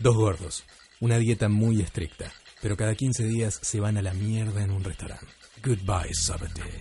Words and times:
Dos 0.00 0.16
gordos, 0.16 0.64
una 1.00 1.18
dieta 1.18 1.50
muy 1.50 1.82
estricta, 1.82 2.32
pero 2.62 2.74
cada 2.74 2.94
15 2.94 3.24
días 3.24 3.58
se 3.60 3.80
van 3.80 3.98
a 3.98 4.02
la 4.02 4.14
mierda 4.14 4.64
en 4.64 4.70
un 4.70 4.82
restaurante. 4.82 5.26
Goodbye, 5.62 6.14
Saturday. 6.14 6.80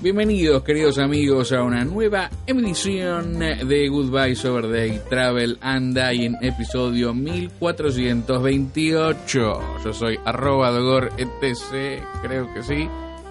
Bienvenidos 0.00 0.64
queridos 0.64 0.96
amigos 0.96 1.52
a 1.52 1.62
una 1.62 1.84
nueva 1.84 2.30
emisión 2.46 3.38
de 3.38 3.88
Goodbye 3.90 4.34
Sober 4.34 5.02
Travel 5.10 5.58
and 5.60 5.98
en 5.98 6.38
episodio 6.40 7.12
1428. 7.12 9.60
Yo 9.84 9.92
soy 9.92 10.18
arroba 10.24 10.70
dogor 10.70 11.12
etc, 11.18 12.02
creo 12.22 12.50
que 12.54 12.62
sí, 12.62 12.88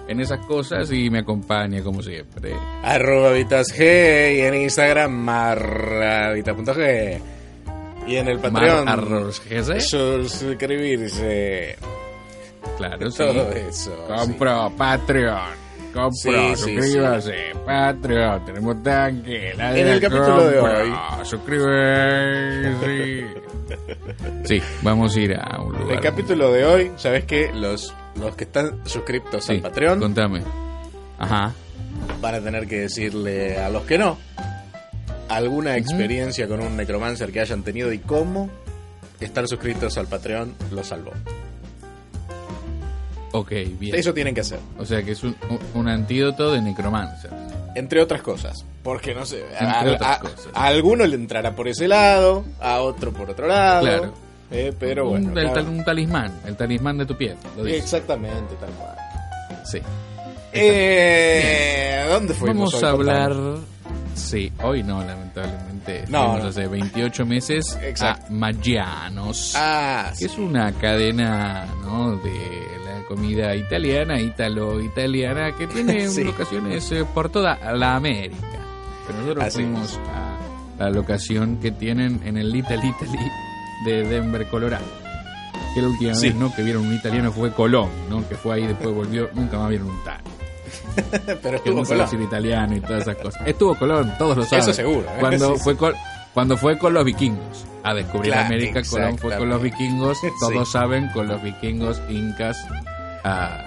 en 0.08 0.20
esas 0.20 0.44
cosas 0.46 0.90
y 0.92 1.10
me 1.10 1.20
acompaña 1.20 1.82
como 1.82 2.02
siempre. 2.02 2.54
Arroba 2.82 3.32
Vitas 3.32 3.68
G 3.68 4.36
y 4.36 4.40
en 4.40 4.54
Instagram 4.54 5.12
marravita.g 5.12 7.20
y 8.06 8.16
en 8.16 8.28
el 8.28 8.38
Patreon 8.38 8.84
Mar 8.84 9.00
suscribirse. 10.30 11.76
Claro, 12.76 13.10
sí. 13.10 13.18
Todo 13.18 13.50
eso. 13.52 14.04
Compro 14.06 14.72
Patreon. 14.76 15.62
Compro, 15.92 16.10
Sí, 16.12 16.30
sí, 16.56 16.56
suscríbase, 16.56 17.34
Patreon, 17.66 18.44
tenemos 18.46 18.82
tanque, 18.82 19.52
la 19.54 19.78
En 19.78 19.88
el 19.88 20.00
capítulo 20.00 20.46
de 20.46 20.58
hoy. 20.58 20.94
Suscríbase. 21.22 23.26
Sí, 24.44 24.62
vamos 24.80 25.14
a 25.14 25.20
ir 25.20 25.36
a 25.38 25.60
un 25.60 25.72
lugar. 25.72 25.92
El 25.92 26.00
capítulo 26.00 26.50
de 26.50 26.64
hoy, 26.64 26.92
¿sabes 26.96 27.24
qué? 27.24 27.50
Los, 27.52 27.94
los 28.18 28.36
que 28.36 28.44
están 28.44 28.78
suscriptos 28.86 29.44
Sí, 29.44 29.52
al 29.54 29.60
Patreon 29.62 30.00
Contame. 30.00 30.42
Ajá. 31.18 31.52
van 32.20 32.34
a 32.34 32.40
tener 32.40 32.66
que 32.66 32.80
decirle 32.80 33.58
a 33.58 33.68
los 33.68 33.82
que 33.84 33.98
no 33.98 34.18
alguna 35.28 35.76
experiencia 35.76 36.46
con 36.46 36.60
un 36.60 36.76
necromancer 36.76 37.32
que 37.32 37.40
hayan 37.40 37.62
tenido 37.62 37.92
y 37.92 37.98
cómo 37.98 38.50
estar 39.20 39.46
suscritos 39.48 39.96
al 39.98 40.06
Patreon 40.06 40.54
los 40.72 40.88
salvó. 40.88 41.12
Ok, 43.32 43.50
bien. 43.78 43.94
Eso 43.94 44.12
tienen 44.12 44.34
que 44.34 44.42
hacer. 44.42 44.58
O 44.78 44.84
sea 44.84 45.02
que 45.02 45.12
es 45.12 45.22
un, 45.24 45.34
un- 45.74 45.88
antídoto 45.88 46.52
de 46.52 46.60
necromancer. 46.60 47.30
Entre 47.74 48.02
otras 48.02 48.20
cosas. 48.20 48.66
Porque 48.82 49.14
no 49.14 49.24
sé, 49.24 49.42
a, 49.58 49.78
Entre 49.78 49.94
otras 49.94 50.16
a- 50.18 50.20
cosas. 50.20 50.48
a 50.52 50.66
alguno 50.66 51.06
le 51.06 51.14
entrará 51.14 51.56
por 51.56 51.66
ese 51.68 51.88
lado, 51.88 52.44
a 52.60 52.80
otro 52.80 53.10
por 53.12 53.30
otro 53.30 53.46
lado. 53.46 53.82
Claro. 53.86 54.14
Eh, 54.52 54.72
pero 54.78 55.04
un, 55.10 55.10
bueno. 55.24 55.40
el 55.40 55.46
cada- 55.48 55.54
tal- 55.62 55.68
un 55.68 55.84
talismán, 55.84 56.32
el 56.46 56.56
talismán 56.56 56.98
de 56.98 57.06
tu 57.06 57.16
piel. 57.16 57.36
Lo. 57.56 57.66
Exactamente, 57.66 58.54
tal 58.60 58.70
cual. 58.70 58.96
Sí. 59.64 59.78
Eh, 60.52 62.04
¿Dónde 62.08 62.34
fuimos 62.34 62.72
Vamos 62.72 62.82
a 62.84 62.90
hablar. 62.90 63.32
Sí, 64.14 64.52
hoy 64.62 64.82
no, 64.82 65.02
lamentablemente. 65.02 66.04
No, 66.08 66.36
no. 66.38 66.44
hace 66.44 66.66
28 66.68 67.24
meses 67.26 67.78
Exacto. 67.82 68.26
a 68.28 68.30
Maggianos. 68.30 69.54
Ah, 69.56 70.08
que 70.10 70.16
sí. 70.16 70.24
es 70.26 70.38
una 70.38 70.70
cadena 70.72 71.66
¿no? 71.82 72.16
de 72.16 72.32
la 72.84 73.02
comida 73.08 73.54
italiana, 73.56 74.20
italo-italiana, 74.20 75.56
que 75.56 75.66
tiene 75.66 76.08
Sí. 76.10 76.24
locaciones 76.24 76.92
eh, 76.92 77.04
por 77.14 77.30
toda 77.30 77.58
la 77.74 77.96
América. 77.96 78.36
Pero 79.06 79.18
nosotros 79.20 79.44
Así 79.46 79.54
fuimos 79.62 79.98
a 80.78 80.82
la 80.84 80.90
locación 80.90 81.56
que 81.58 81.70
tienen 81.72 82.20
en 82.24 82.36
el 82.36 82.52
Little 82.52 82.76
Italy 82.76 83.18
de 83.84 84.02
Denver, 84.04 84.46
Colorado. 84.48 84.84
Que 85.74 85.80
la 85.82 85.88
última 85.88 86.14
Sí. 86.14 86.26
vez 86.28 86.34
¿no? 86.36 86.54
que 86.54 86.62
vieron 86.62 86.86
un 86.86 86.94
italiano 86.94 87.32
fue 87.32 87.50
Colón, 87.52 87.88
¿no? 88.10 88.26
que 88.28 88.34
fue 88.34 88.56
ahí, 88.56 88.66
después 88.66 88.94
volvió, 88.94 89.30
nunca 89.34 89.58
más 89.58 89.68
vieron 89.70 89.88
un 89.90 90.04
tal. 90.04 90.18
Pero 91.26 91.40
Que 91.42 91.56
estuvo 91.56 91.84
sabe 91.84 92.04
Colón. 92.04 92.22
italiano 92.22 92.76
y 92.76 92.80
todas 92.80 93.02
esas 93.02 93.16
cosas. 93.16 93.42
Estuvo 93.46 93.74
Colón, 93.76 94.12
todos 94.18 94.36
lo 94.36 94.44
saben. 94.44 94.60
Eso 94.60 94.72
seguro, 94.74 95.06
¿eh? 95.08 95.16
Cuando, 95.20 95.48
Sí, 95.48 95.54
sí. 95.56 95.60
fue 95.64 95.76
con, 95.76 95.94
cuando 96.34 96.56
fue 96.56 96.78
con 96.78 96.92
los 96.94 97.04
vikingos 97.04 97.66
a 97.82 97.94
descubrir 97.94 98.32
Claro, 98.32 98.46
América, 98.46 98.82
Colón 98.88 99.18
fue 99.18 99.36
con 99.36 99.48
los 99.48 99.62
vikingos. 99.62 100.18
Sí. 100.20 100.28
Todos 100.40 100.70
saben, 100.70 101.08
con 101.08 101.26
los 101.28 101.42
vikingos 101.42 102.00
incas 102.10 102.56
a 103.24 103.66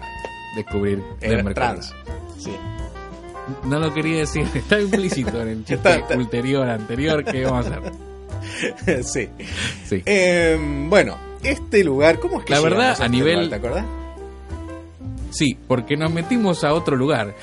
descubrir 0.56 1.02
Denver, 1.20 1.54
trans. 1.54 1.94
Sí. 2.38 2.56
No 3.66 3.80
lo 3.80 3.94
quería 3.94 4.20
decir, 4.20 4.48
está 4.56 4.80
implícito 4.80 5.42
en 5.42 5.48
el 5.50 5.66
chiste 5.66 6.04
ulterior, 6.16 6.68
anterior 6.70 7.24
que 7.24 7.46
vamos 7.46 7.66
a 7.68 7.70
hacer. 7.78 7.92
sí. 9.04 9.30
Sí. 9.88 10.02
Eh, 10.06 10.58
bueno, 10.90 11.18
este 11.44 11.84
lugar, 11.84 12.20
¿cómo 12.20 12.40
es 12.40 12.46
que 12.46 12.54
La 12.54 12.60
verdad, 12.62 12.92
este 12.94 13.04
a 13.04 13.08
nivel- 13.08 13.36
lugar, 13.46 13.50
¿Te 13.50 13.56
acordás? 13.56 13.86
Sí, 15.32 15.58
porque 15.68 15.98
nos 15.98 16.12
metimos 16.12 16.64
a 16.64 16.74
otro 16.74 16.96
lugar. 16.96 17.34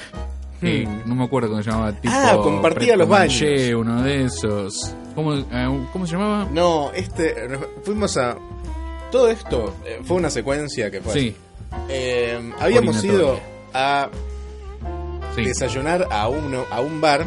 Hmm. 0.62 1.02
no 1.06 1.16
me 1.16 1.24
acuerdo 1.24 1.48
cómo 1.50 1.62
se 1.62 1.70
llamaba. 1.70 1.92
Tipo 1.92 2.14
Ah, 2.16 2.38
compartía 2.40 2.96
los 2.96 3.08
baños. 3.08 3.42
uno 3.76 4.02
de 4.02 4.24
esos. 4.24 4.94
¿Cómo, 5.14 5.34
eh, 5.34 5.86
¿Cómo 5.92 6.06
se 6.06 6.12
llamaba? 6.12 6.48
No, 6.52 6.92
este. 6.94 7.34
Fuimos 7.82 8.16
a. 8.16 8.36
Todo 9.10 9.28
esto 9.28 9.74
eh, 9.84 10.00
fue 10.04 10.16
una 10.16 10.30
secuencia 10.30 10.90
que 10.90 11.00
fue. 11.00 11.12
Sí. 11.12 11.36
Eh, 11.88 12.52
habíamos 12.60 13.02
ido 13.04 13.38
a 13.74 14.08
sí. 15.34 15.44
desayunar 15.44 16.06
a 16.10 16.28
uno 16.28 16.64
a 16.70 16.80
un 16.80 17.00
bar 17.00 17.24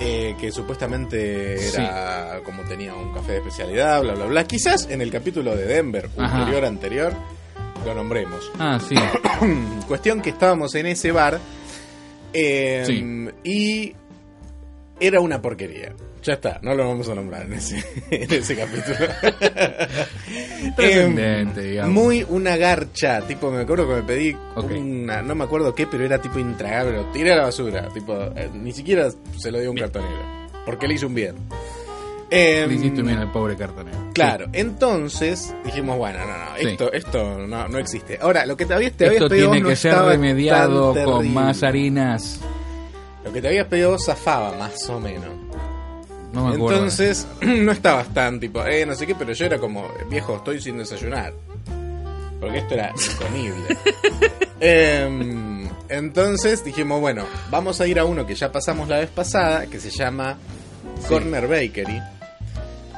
eh, 0.00 0.34
que 0.40 0.52
supuestamente 0.52 1.68
era 1.68 2.40
como 2.44 2.62
tenía 2.64 2.94
un 2.94 3.12
café 3.12 3.32
de 3.32 3.38
especialidad, 3.38 4.00
bla 4.02 4.14
bla 4.14 4.26
bla. 4.26 4.44
Quizás 4.44 4.88
en 4.90 5.00
el 5.02 5.10
capítulo 5.10 5.56
de 5.56 5.66
Denver 5.66 6.08
Ajá. 6.16 6.38
ulterior 6.40 6.64
anterior 6.64 7.12
lo 7.84 7.94
nombremos. 7.94 8.50
Ah, 8.58 8.78
sí. 8.86 8.94
Cuestión 9.88 10.20
que 10.20 10.30
estábamos 10.30 10.74
en 10.74 10.86
ese 10.86 11.12
bar 11.12 11.38
eh, 12.32 12.84
Sí. 12.86 13.28
y 13.44 13.94
era 15.00 15.20
una 15.20 15.40
porquería. 15.40 15.92
Ya 16.22 16.34
está, 16.34 16.58
no 16.62 16.74
lo 16.74 16.86
vamos 16.88 17.08
a 17.08 17.14
nombrar 17.14 17.42
en 17.46 17.52
ese, 17.54 17.82
en 18.10 18.32
ese 18.32 18.56
capítulo. 18.56 18.96
Em, 20.78 21.54
digamos. 21.54 21.92
Muy 21.92 22.26
una 22.28 22.56
garcha, 22.56 23.20
tipo, 23.22 23.50
me 23.50 23.62
acuerdo 23.62 23.88
que 23.88 23.94
me 23.94 24.02
pedí 24.02 24.36
una, 24.56 25.22
no 25.22 25.34
me 25.34 25.44
acuerdo 25.44 25.74
qué, 25.74 25.86
pero 25.86 26.04
era 26.04 26.20
tipo 26.20 26.38
intragable, 26.38 26.92
lo 26.96 27.04
tiré 27.06 27.32
a 27.32 27.36
la 27.36 27.42
basura, 27.44 27.88
tipo, 27.88 28.14
eh, 28.36 28.50
ni 28.52 28.72
siquiera 28.72 29.08
se 29.36 29.50
lo 29.50 29.58
dio 29.58 29.68
a 29.68 29.70
un 29.70 29.76
cartonero, 29.78 30.48
porque 30.66 30.86
le 30.88 30.94
hizo 30.94 31.06
un 31.06 31.14
bien. 31.14 31.34
Em, 32.30 32.68
Le 32.68 32.74
hiciste 32.74 33.00
bien 33.02 33.16
al 33.18 33.32
pobre 33.32 33.56
cartonero. 33.56 34.10
Claro, 34.12 34.46
entonces 34.52 35.54
dijimos, 35.64 35.96
bueno, 35.96 36.18
no, 36.26 36.26
no, 36.26 36.56
Sí. 36.58 36.66
esto, 36.66 36.92
esto 36.92 37.38
no, 37.46 37.68
no 37.68 37.78
existe. 37.78 38.18
Ahora, 38.20 38.44
lo 38.44 38.56
que 38.56 38.66
te 38.66 38.74
habías, 38.74 38.92
te 38.92 39.06
habías 39.06 39.22
Esto 39.22 39.30
pedido 39.30 39.50
tiene 39.50 39.62
no 39.62 39.68
que 39.70 39.76
ser 39.76 39.94
remediado 39.94 40.94
con 41.04 41.32
más 41.32 41.62
harinas. 41.62 42.40
Lo 43.24 43.32
que 43.32 43.42
te 43.42 43.48
habías 43.48 43.66
pedido 43.66 43.98
zafaba, 43.98 44.56
más 44.56 44.88
o 44.88 45.00
menos. 45.00 45.30
No 46.32 46.46
me 46.46 46.54
acuerdo. 46.54 46.76
Entonces, 46.76 47.26
no 47.40 47.72
estabas 47.72 48.12
tan 48.12 48.38
tipo, 48.40 48.64
eh, 48.64 48.84
no 48.86 48.94
sé 48.94 49.06
qué, 49.06 49.14
pero 49.14 49.32
yo 49.32 49.46
era 49.46 49.58
como, 49.58 49.88
viejo, 50.10 50.36
estoy 50.36 50.60
sin 50.60 50.78
desayunar. 50.78 51.32
Porque 52.40 52.58
esto 52.58 52.74
era 52.74 52.92
incomible. 52.92 53.76
Em, 54.60 55.68
entonces 55.88 56.64
dijimos, 56.64 57.00
bueno, 57.00 57.24
vamos 57.48 57.80
a 57.80 57.86
ir 57.86 58.00
a 58.00 58.04
uno 58.04 58.26
que 58.26 58.34
ya 58.34 58.50
pasamos 58.50 58.88
la 58.88 58.98
vez 58.98 59.08
pasada, 59.08 59.66
que 59.66 59.78
se 59.78 59.90
llama 59.90 60.36
Corner 61.08 61.46
Bakery. 61.46 62.02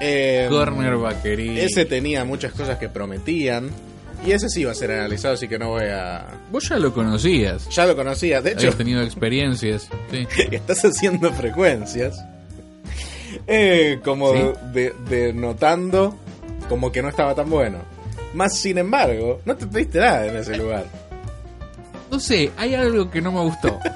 Em, 0.00 0.48
Corner 0.48 0.96
Bakery. 0.96 1.60
Ese 1.60 1.84
tenía 1.84 2.24
muchas 2.24 2.52
cosas 2.52 2.78
que 2.78 2.88
prometían. 2.88 3.70
Y 4.26 4.32
ese 4.32 4.48
sí 4.50 4.60
iba 4.60 4.72
a 4.72 4.74
ser 4.74 4.90
analizado, 4.92 5.34
así 5.34 5.48
que 5.48 5.58
no 5.58 5.68
voy 5.70 5.84
a. 5.84 6.26
Vos 6.52 6.68
ya 6.68 6.76
lo 6.76 6.92
conocías. 6.92 7.68
Ya 7.70 7.86
lo 7.86 7.96
conocía. 7.96 8.42
De 8.42 8.50
hecho, 8.50 8.60
Habías 8.60 8.76
tenido 8.76 9.02
experiencias. 9.02 9.88
Sí. 10.10 10.26
estás 10.50 10.84
haciendo 10.84 11.32
frecuencias. 11.32 12.22
Eh, 13.46 13.98
como 14.04 14.32
Sí. 14.34 14.42
de, 14.74 14.94
de 15.08 15.32
notando 15.32 16.16
como 16.68 16.92
que 16.92 17.00
no 17.02 17.08
estaba 17.08 17.34
tan 17.34 17.48
bueno. 17.48 17.78
Más 18.34 18.56
sin 18.56 18.78
embargo, 18.78 19.40
no 19.44 19.56
te 19.56 19.66
pediste 19.66 19.98
nada 20.00 20.26
en 20.26 20.36
ese 20.36 20.56
lugar. 20.56 20.84
No 22.10 22.20
sé, 22.20 22.50
hay 22.56 22.74
algo 22.74 23.10
que 23.10 23.20
no 23.22 23.32
me 23.32 23.40
gustó. 23.40 23.78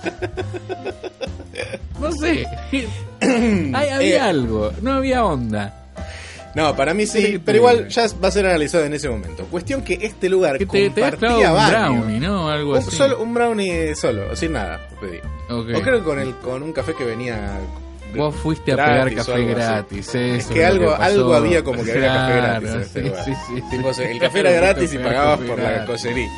No 2.00 2.10
sé. 2.12 2.44
Hay, 3.20 3.88
había 3.88 4.00
Eh, 4.16 4.20
algo. 4.20 4.72
No 4.82 4.92
había 4.94 5.24
onda. 5.24 5.83
No, 6.54 6.76
para 6.76 6.94
mí 6.94 7.04
Sí, 7.06 7.32
te 7.32 7.40
pero 7.40 7.58
igual 7.58 7.88
ya 7.88 8.06
va 8.22 8.28
a 8.28 8.30
ser 8.30 8.46
analizado 8.46 8.84
en 8.84 8.94
ese 8.94 9.08
momento. 9.08 9.44
Cuestión 9.50 9.82
que 9.82 9.98
este 10.00 10.28
lugar 10.28 10.56
Que 10.58 10.66
te, 10.66 10.90
te 10.90 11.00
compartía 11.00 11.36
clavado 11.50 11.92
un 11.92 12.00
brownie, 12.00 12.20
¿no? 12.20 12.48
Algo 12.48 12.72
Un, 12.72 12.78
así. 12.78 12.90
solo, 12.96 13.20
un 13.20 13.34
brownie 13.34 13.94
solo, 13.96 14.36
sin 14.36 14.52
nada, 14.52 14.88
pedí. 15.00 15.18
Ok. 15.50 15.68
O 15.76 15.82
creo 15.82 15.98
que 15.98 16.04
con, 16.04 16.18
el, 16.20 16.34
con 16.36 16.62
un 16.62 16.72
café 16.72 16.94
que 16.94 17.04
venía. 17.04 17.58
Vos 18.14 18.32
fuiste 18.36 18.72
a 18.72 18.76
pegar 18.76 19.12
café 19.14 19.44
gratis. 19.44 20.08
Eso 20.14 20.18
Es 20.18 20.46
que 20.46 20.64
algo, 20.64 20.94
algo 20.94 21.34
había 21.34 21.64
como 21.64 21.82
que 21.82 21.90
había 21.90 22.06
café 22.14 22.32
Claro, 22.38 22.42
gratis 22.60 22.70
en 22.70 22.80
este 22.82 23.00
sí, 23.02 23.08
lugar. 23.08 23.24
sí, 23.24 23.32
sí. 23.48 23.62
Tipo, 23.70 23.90
el 23.90 24.18
café 24.20 24.38
era 24.40 24.50
Claro, 24.50 24.66
gratis 24.66 24.94
y 24.94 24.98
pagabas 24.98 25.40
por 25.40 25.58
la 25.58 25.70
gratis. 25.70 25.86
cocería. 25.90 26.28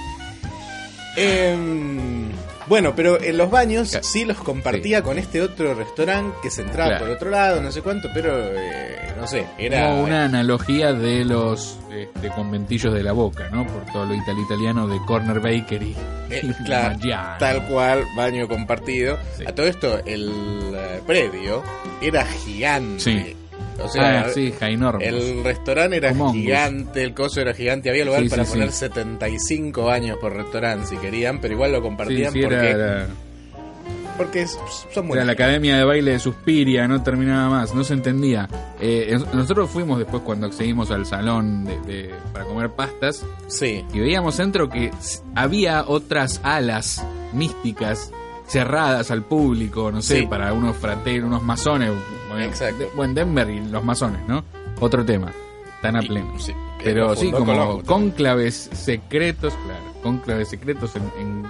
Bueno, 2.67 2.95
pero 2.97 3.21
en 3.23 3.37
los 3.37 3.51
baños 3.51 3.97
sí 4.03 4.25
los 4.25 4.39
compartía 4.39 5.03
con 5.03 5.19
este 5.19 5.41
otro 5.41 5.75
restaurante 5.75 6.37
que 6.43 6.51
se 6.51 6.63
entraba 6.63 6.91
Claro. 6.91 7.05
por 7.07 7.15
otro 7.15 7.31
lado, 7.31 7.63
no 7.63 7.71
sé 7.71 7.81
cuánto, 7.83 8.09
pero 8.13 8.33
eh, 8.37 9.13
no 9.19 9.27
sé, 9.27 9.47
era... 9.59 9.87
Como 9.89 10.03
una 10.05 10.25
analogía 10.25 10.93
de 10.93 11.25
los 11.25 11.79
este, 11.93 12.29
conventillos 12.31 12.93
de 12.93 13.03
la 13.03 13.13
boca, 13.13 13.49
¿no? 13.51 13.67
Por 13.67 13.85
todo 13.93 14.07
lo 14.07 14.15
ital- 14.15 14.39
italiano 14.39 14.89
de 14.89 14.99
Corner 15.07 15.41
Bakery. 15.41 15.95
Eh, 16.31 16.43
claro, 16.65 16.99
tal 17.39 17.67
cual, 17.69 18.05
baño 18.17 18.49
compartido. 18.49 19.17
Sí. 19.39 19.45
A 19.47 19.55
todo 19.55 19.67
esto, 19.67 20.01
el 20.05 20.29
eh, 20.75 21.01
predio 21.07 21.63
era 22.03 22.25
gigante. 22.27 23.01
Sí. 23.01 23.37
O 23.83 23.89
sea, 23.89 24.21
ah, 24.23 24.29
sí, 24.33 24.55
el 25.01 25.45
restaurante 25.45 25.97
era 25.99 26.15
gigante, 26.33 27.03
el 27.03 27.13
coso 27.15 27.41
era 27.41 27.53
gigante. 27.53 27.91
Había 27.91 28.05
lugar 28.07 28.23
Sí, 28.23 28.29
para 28.29 28.45
sí, 28.45 28.53
poner 28.53 28.73
sí. 28.73 28.79
75 28.79 29.85
baños 29.85 30.19
por 30.19 30.35
restaurante 30.35 30.87
si 30.87 30.97
querían, 30.97 31.41
pero 31.41 31.55
igual 31.55 31.73
lo 31.73 31.83
compartían 31.83 32.33
porque, 32.33 32.47
era, 32.55 32.71
era- 32.71 33.07
porque 34.17 34.43
es- 34.43 34.53
son 34.93 35.05
era 35.05 35.09
buenos. 35.09 35.27
la 35.27 35.33
academia 35.33 35.77
de 35.77 35.85
baile 35.85 36.13
de 36.13 36.19
Suspiria, 36.19 36.89
no 36.89 37.03
terminaba 37.03 37.51
más, 37.51 37.75
no 37.75 37.85
se 37.85 37.93
entendía. 37.93 38.49
Eh, 38.81 39.15
nosotros 39.35 39.69
fuimos 39.71 39.99
después 39.99 40.23
cuando 40.23 40.47
accedimos 40.47 40.91
al 40.91 41.05
salón 41.05 41.65
de- 41.67 41.81
de- 41.83 42.15
para 42.33 42.47
comer 42.47 42.71
pastas 42.71 43.25
Sí, 43.47 43.85
y 43.93 43.99
veíamos 44.01 44.39
dentro 44.39 44.71
que 44.71 44.91
había 45.35 45.85
otras 45.87 46.41
alas 46.43 47.05
místicas 47.35 48.11
cerradas 48.47 49.11
al 49.11 49.23
público, 49.25 49.91
no 49.91 50.03
sé, 50.03 50.21
Sí. 50.21 50.27
para 50.27 50.53
unos 50.53 50.77
frateros, 50.77 51.27
unos 51.29 51.43
masones. 51.43 51.91
Bueno, 52.29 52.45
Exacto. 52.45 52.91
Bueno, 52.95 53.15
Denver 53.15 53.49
y 53.51 53.61
los 53.61 53.85
masones, 53.85 54.21
¿no? 54.29 54.45
Otro 54.81 55.05
tema, 55.05 55.33
tan 55.83 55.97
a 55.97 56.01
pleno. 56.03 56.39
sí, 56.39 56.53
Pero 56.83 57.15
sí, 57.17 57.31
como 57.31 57.53
también. 57.55 57.85
cónclaves 57.87 58.71
secretos, 58.73 59.55
claro, 59.65 59.85
cónclaves 60.03 60.49
secretos 60.49 60.95
en, 60.97 61.03
en 61.21 61.43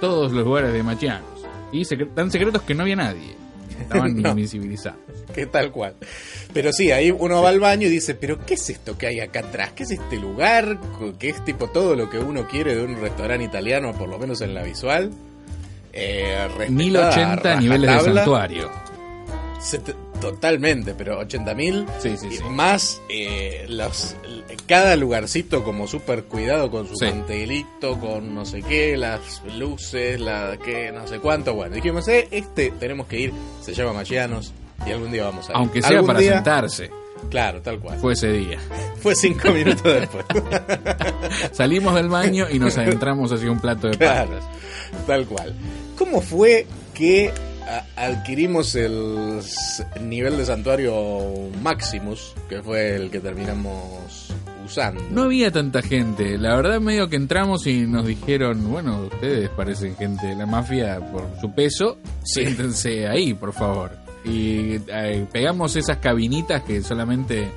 todos 0.00 0.32
los 0.32 0.44
lugares 0.44 0.72
de 0.72 0.82
Machianos. 0.82 1.28
Y 1.72 1.82
secre- 1.84 2.12
tan 2.14 2.30
secretos 2.30 2.62
que 2.62 2.74
no 2.74 2.82
había 2.82 2.96
nadie. 2.96 3.36
Estaban 3.80 4.14
No. 4.22 4.30
invisibilizados. 4.30 4.98
que 5.34 5.46
tal 5.46 5.70
cual. 5.72 5.94
Pero 6.52 6.72
sí, 6.72 6.90
ahí 6.90 7.10
uno 7.10 7.40
va 7.40 7.48
al 7.48 7.58
baño 7.60 7.86
y 7.86 7.90
dice, 7.90 8.14
pero 8.14 8.44
¿qué 8.44 8.54
es 8.54 8.68
esto 8.68 8.98
que 8.98 9.06
hay 9.06 9.20
acá 9.20 9.40
atrás? 9.40 9.72
¿Qué 9.72 9.84
es 9.84 9.92
este 9.92 10.18
lugar? 10.18 10.78
Que 11.18 11.30
es 11.30 11.42
tipo 11.46 11.68
todo 11.68 11.96
lo 11.96 12.10
que 12.10 12.18
uno 12.18 12.46
quiere 12.46 12.74
de 12.76 12.84
un 12.84 13.00
restaurante 13.00 13.44
italiano, 13.46 13.92
por 13.94 14.10
lo 14.10 14.18
menos 14.18 14.42
en 14.42 14.52
la 14.52 14.62
visual. 14.62 15.10
Eh, 15.92 16.48
respetada, 16.56 16.68
1080 16.70 17.60
niveles 17.60 17.90
de 18.04 18.14
santuario. 18.14 18.70
Totalmente, 20.20 20.94
pero 20.94 21.20
80.000 21.20 21.84
Sí, 21.98 22.16
sí, 22.16 22.28
y 22.30 22.36
sí. 22.36 22.42
más 22.50 23.00
eh, 23.08 23.66
los 23.68 24.14
cada 24.68 24.94
lugarcito 24.94 25.64
como 25.64 25.88
súper 25.88 26.24
cuidado 26.24 26.70
con 26.70 26.86
su 26.86 26.94
mantelito, 27.04 27.98
con 27.98 28.32
no 28.34 28.44
sé 28.44 28.62
qué, 28.62 28.96
las 28.96 29.42
luces, 29.58 30.20
la 30.20 30.56
que 30.64 30.92
no 30.92 31.06
sé 31.08 31.18
cuánto. 31.18 31.54
Bueno, 31.54 31.74
dijimos, 31.74 32.06
eh, 32.08 32.28
este 32.30 32.70
tenemos 32.78 33.06
que 33.08 33.18
ir, 33.18 33.32
se 33.60 33.74
llama 33.74 33.92
Machianos 33.94 34.52
y 34.86 34.92
algún 34.92 35.10
día 35.10 35.24
vamos 35.24 35.48
a 35.48 35.52
ir. 35.52 35.56
Aunque 35.56 35.82
sea 35.82 36.02
para 36.04 36.18
día- 36.20 36.34
sentarse. 36.34 36.90
Claro, 37.30 37.62
tal 37.62 37.78
cual. 37.80 37.98
Fue 37.98 38.12
ese 38.12 38.32
día. 38.32 38.58
Fue 39.00 39.14
cinco 39.14 39.50
minutos 39.54 39.82
después. 39.84 40.24
Salimos 41.52 41.94
del 41.94 42.08
baño 42.08 42.46
y 42.50 42.58
nos 42.58 42.76
adentramos 42.78 43.32
hacia 43.32 43.50
un 43.50 43.60
plato 43.60 43.88
de 43.88 43.96
Claro, 43.96 44.38
tal 45.06 45.26
cual. 45.26 45.54
¿Cómo 45.96 46.20
fue 46.20 46.66
que 46.94 47.32
adquirimos 47.96 48.74
el 48.74 49.40
nivel 50.00 50.36
de 50.36 50.44
santuario 50.44 51.50
Maximus, 51.62 52.34
que 52.48 52.62
fue 52.62 52.96
el 52.96 53.10
que 53.10 53.20
terminamos 53.20 54.28
usando? 54.64 55.02
No 55.10 55.22
había 55.22 55.50
tanta 55.50 55.80
gente. 55.80 56.36
La 56.38 56.56
verdad, 56.56 56.80
medio 56.80 57.08
que 57.08 57.16
entramos 57.16 57.66
y 57.66 57.86
nos 57.86 58.06
dijeron: 58.06 58.70
Bueno, 58.70 59.08
ustedes 59.12 59.48
parecen 59.50 59.96
gente 59.96 60.26
de 60.26 60.34
la 60.36 60.46
mafia 60.46 60.98
por 61.12 61.28
su 61.40 61.52
peso. 61.54 61.98
Sí. 62.24 62.42
Siéntense 62.44 63.06
ahí, 63.08 63.32
por 63.34 63.52
favor. 63.52 64.01
Y 64.24 64.76
eh, 64.86 65.26
pegamos 65.32 65.74
esas 65.76 65.98
cabinitas 65.98 66.62
que 66.62 66.82
solamente 66.82 67.48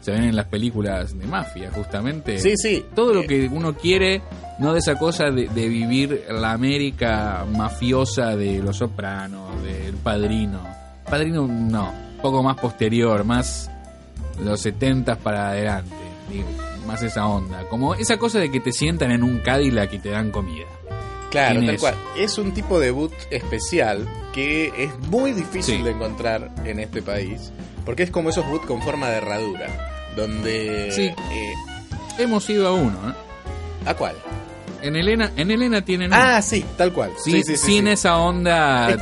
se 0.00 0.12
ven 0.12 0.24
en 0.24 0.36
las 0.36 0.46
películas 0.46 1.18
de 1.18 1.26
mafia, 1.26 1.70
justamente. 1.74 2.38
Sí, 2.38 2.54
sí. 2.56 2.84
Todo 2.94 3.12
lo 3.12 3.22
Eh, 3.22 3.26
que 3.26 3.48
uno 3.52 3.74
quiere, 3.74 4.22
no 4.58 4.72
de 4.72 4.78
esa 4.78 4.94
cosa 4.96 5.30
de, 5.30 5.48
de 5.48 5.68
vivir 5.68 6.24
la 6.30 6.52
América 6.52 7.44
mafiosa 7.50 8.36
de 8.36 8.60
Los 8.62 8.76
Sopranos, 8.78 9.62
del 9.62 9.94
Padrino. 9.96 10.60
Padrino 11.08 11.46
no, 11.46 11.90
un 12.16 12.22
poco 12.22 12.42
más 12.42 12.56
posterior, 12.58 13.24
más 13.24 13.70
los 14.42 14.60
70 14.60 15.16
para 15.16 15.48
adelante, 15.50 15.94
digo, 16.30 16.48
más 16.86 17.02
esa 17.02 17.26
onda. 17.26 17.64
Como 17.68 17.94
esa 17.94 18.16
cosa 18.16 18.38
de 18.38 18.50
que 18.50 18.60
te 18.60 18.72
sientan 18.72 19.10
en 19.10 19.22
un 19.22 19.38
Cadillac 19.40 19.92
y 19.92 19.98
te 19.98 20.10
dan 20.10 20.30
comida. 20.30 20.66
Claro, 21.36 21.66
tal 21.66 21.78
cual. 21.78 21.94
Es 22.16 22.38
un 22.38 22.52
tipo 22.52 22.78
de 22.80 22.90
boot 22.90 23.12
especial 23.30 24.06
que 24.32 24.72
es 24.76 24.98
muy 25.08 25.32
difícil 25.32 25.76
Sí. 25.78 25.82
de 25.82 25.90
encontrar 25.90 26.50
en 26.64 26.80
este 26.80 27.02
país, 27.02 27.52
porque 27.84 28.02
es 28.04 28.10
como 28.10 28.30
esos 28.30 28.46
boot 28.48 28.64
con 28.66 28.82
forma 28.82 29.08
de 29.10 29.16
herradura, 29.18 29.66
donde... 30.16 30.90
Sí. 30.92 31.02
eh, 31.06 31.52
Hemos 32.18 32.48
ido 32.48 32.68
a 32.68 32.72
uno, 32.72 32.96
¿eh? 33.10 33.12
¿A 33.86 33.94
cuál? 33.94 34.14
En 34.82 34.96
Elena, 34.96 35.32
en 35.36 35.50
Elena 35.50 35.82
tienen 35.84 36.12
uno. 36.12 36.20
Ah, 36.20 36.40
sí, 36.42 36.64
tal 36.76 36.92
cual. 36.92 37.10
Sí, 37.22 37.32
Sí, 37.32 37.42
sí, 37.42 37.56
sí, 37.56 37.66
sin 37.72 37.88
esa 37.88 38.18
onda 38.18 38.88
Es 38.90 38.96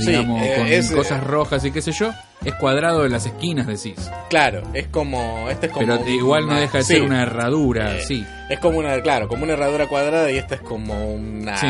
sí, 0.00 0.10
digamos, 0.10 0.42
eh, 0.42 0.54
con 0.56 0.66
es, 0.66 0.90
eh, 0.90 0.94
cosas 0.94 1.22
rojas 1.24 1.64
y 1.64 1.70
qué 1.70 1.82
sé 1.82 1.92
yo. 1.92 2.10
Es 2.44 2.54
cuadrado 2.54 3.02
de 3.02 3.10
las 3.10 3.26
esquinas, 3.26 3.66
decís. 3.66 4.10
Claro, 4.30 4.62
es 4.72 4.86
como... 4.88 5.48
Este 5.50 5.66
es 5.66 5.72
como 5.72 5.86
Pero 5.86 6.08
igual 6.08 6.46
no 6.46 6.58
deja 6.58 6.78
de 6.78 6.84
sí. 6.84 6.94
ser 6.94 7.02
una 7.02 7.22
herradura, 7.22 7.96
Eh, 7.98 8.02
sí. 8.02 8.24
Es 8.48 8.58
como 8.60 8.78
una, 8.78 8.98
claro, 9.02 9.28
como 9.28 9.44
una 9.44 9.52
herradura 9.52 9.86
cuadrada 9.88 10.30
y 10.30 10.38
esta 10.38 10.54
es 10.54 10.62
como 10.62 11.12
una, 11.14 11.56
Sí. 11.58 11.66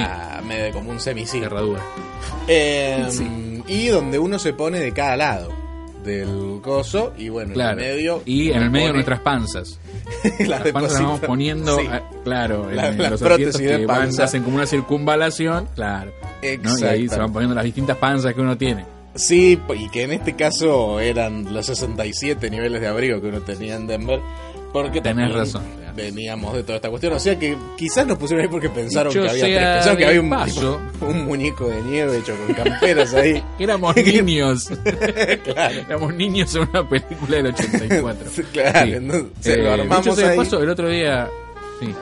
medio 0.47 0.73
como 0.73 0.91
un 0.91 1.01
semicírculo. 1.01 1.51
Herradura. 1.51 1.83
Eh, 2.47 3.07
Sí. 3.11 3.63
Y 3.67 3.89
donde 3.89 4.19
uno 4.19 4.39
se 4.39 4.53
pone 4.53 4.79
de 4.79 4.93
cada 4.93 5.17
lado 5.17 5.53
del 6.05 6.61
coso 6.63 7.13
y 7.19 7.29
bueno, 7.29 7.53
Claro. 7.53 7.79
en 7.81 7.85
el 7.87 7.93
medio. 7.97 8.23
y 8.25 8.51
en 8.53 8.63
el 8.63 8.71
medio 8.71 8.87
pone 8.87 8.95
nuestras 8.95 9.21
panzas. 9.21 9.79
las 10.39 10.49
Las 10.49 10.63
panzas 10.73 10.93
las 10.95 11.03
vamos 11.03 11.21
poniendo, 11.21 11.79
Sí, 11.79 11.87
ah, 11.91 12.01
claro, 12.25 12.71
en, 12.71 12.77
La- 12.77 12.89
en 12.89 13.03
la 13.03 13.11
los 13.11 13.21
prótesis 13.21 13.61
de 13.61 13.79
que 13.81 13.87
van, 13.87 13.99
panza. 14.03 14.25
hacen 14.25 14.43
como 14.45 14.57
una 14.57 14.67
circunvalación, 14.67 15.69
claro. 15.75 16.13
¿no? 16.63 16.79
Y 16.79 16.85
ahí 16.85 17.09
se 17.09 17.19
van 17.19 17.33
poniendo 17.33 17.55
las 17.57 17.65
distintas 17.65 17.97
panzas 17.99 18.35
que 18.35 18.41
uno 18.41 18.57
tiene. 18.57 18.85
Sí, 19.15 19.59
y 19.77 19.89
que 19.91 20.03
en 20.03 20.13
este 20.13 20.35
caso 20.37 21.01
eran 21.01 21.53
los 21.53 21.67
67 21.67 22.49
niveles 22.51 22.81
de 22.81 22.87
abrigo 22.87 23.21
que 23.21 23.27
uno 23.29 23.41
tenía 23.41 23.77
en 23.77 23.87
Denver. 23.87 24.21
Porque 24.73 25.01
Tenés 25.01 25.25
también 25.31 25.33
razón. 25.39 25.81
Veníamos 25.97 26.55
de 26.55 26.63
toda 26.63 26.77
esta 26.77 26.89
cuestión. 26.89 27.13
O 27.15 27.19
sea 27.19 27.37
que 27.37 27.57
quizás 27.77 28.07
nos 28.07 28.17
pusieron 28.19 28.45
ahí 28.45 28.49
porque 28.49 28.69
pensaron 28.69 29.13
que 29.13 29.19
había 29.19 29.33
tres. 29.45 29.75
Pensaron 29.75 29.99
que 29.99 30.07
había 30.07 30.21
un, 30.21 30.31
paso. 30.31 30.81
un 31.01 31.25
muñeco 31.25 31.69
de 31.69 31.83
nieve 31.83 32.19
hecho 32.19 32.35
con 32.47 32.55
camperas 32.55 33.13
ahí. 33.15 33.43
Éramos 33.59 33.97
niños. 34.05 34.69
claro. 35.45 35.81
Éramos 35.81 36.15
niños 36.15 36.55
en 36.55 36.69
una 36.73 36.89
película 36.89 37.37
del 37.39 37.47
84. 37.49 38.31
Claro, 38.53 38.87
Sí. 38.87 38.93
entonces 38.95 39.59
lo 39.59 39.65
Eh, 39.65 39.73
armamos 39.73 40.05
dicho 40.05 40.15
sea 40.17 40.27
de 40.27 40.31
ahí. 40.33 40.39
paso, 40.39 40.63
el 40.63 40.69
otro 40.71 40.89
día 40.89 41.29
sí, 41.81 41.95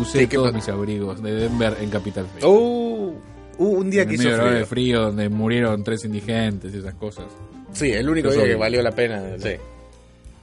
usé 0.00 0.18
Sí, 0.20 0.26
¿qué 0.28 0.36
todos 0.36 0.54
mis 0.54 0.68
abrigos 0.68 1.20
de 1.20 1.34
Denver 1.34 1.76
en 1.80 1.90
Capital 1.90 2.26
Federal. 2.32 2.48
Uh, 2.50 3.14
un 3.58 3.90
día 3.90 4.02
en 4.02 4.08
que 4.08 4.14
hizo 4.16 4.24
medio 4.28 4.44
de 4.44 4.50
frío. 4.50 4.66
frío 4.66 5.00
donde 5.02 5.28
murieron 5.28 5.82
tres 5.84 6.04
indigentes 6.04 6.74
y 6.74 6.78
esas 6.78 6.94
cosas. 6.94 7.26
Sí, 7.72 7.90
el 7.92 8.08
único 8.08 8.30
día 8.30 8.44
que 8.44 8.54
valió 8.54 8.82
la 8.82 8.92
pena. 8.92 9.22
Sí. 9.38 9.50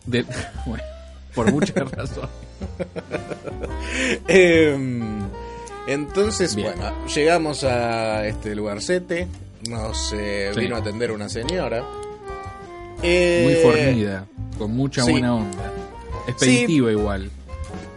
De- 0.06 0.26
bueno, 0.66 0.84
por 1.34 1.52
muchas 1.52 1.92
razones. 1.92 2.30
Em, 4.28 5.22
entonces, 5.88 6.56
Bien. 6.56 6.74
bueno, 6.78 7.08
llegamos 7.08 7.64
a 7.64 8.28
este 8.28 8.56
lugarcete. 8.56 9.28
Nos 9.70 10.14
eh, 10.14 10.52
Sí. 10.54 10.60
vino 10.60 10.76
a 10.76 10.80
atender 10.80 11.12
una 11.12 11.30
señora. 11.30 11.84
Eh, 13.04 13.42
Muy 13.44 13.56
fornida, 13.72 14.26
con 14.58 14.72
mucha 14.76 15.04
sí. 15.04 15.12
buena 15.12 15.36
onda. 15.36 15.72
Expeditiva 16.28 16.92
igual. 16.92 17.30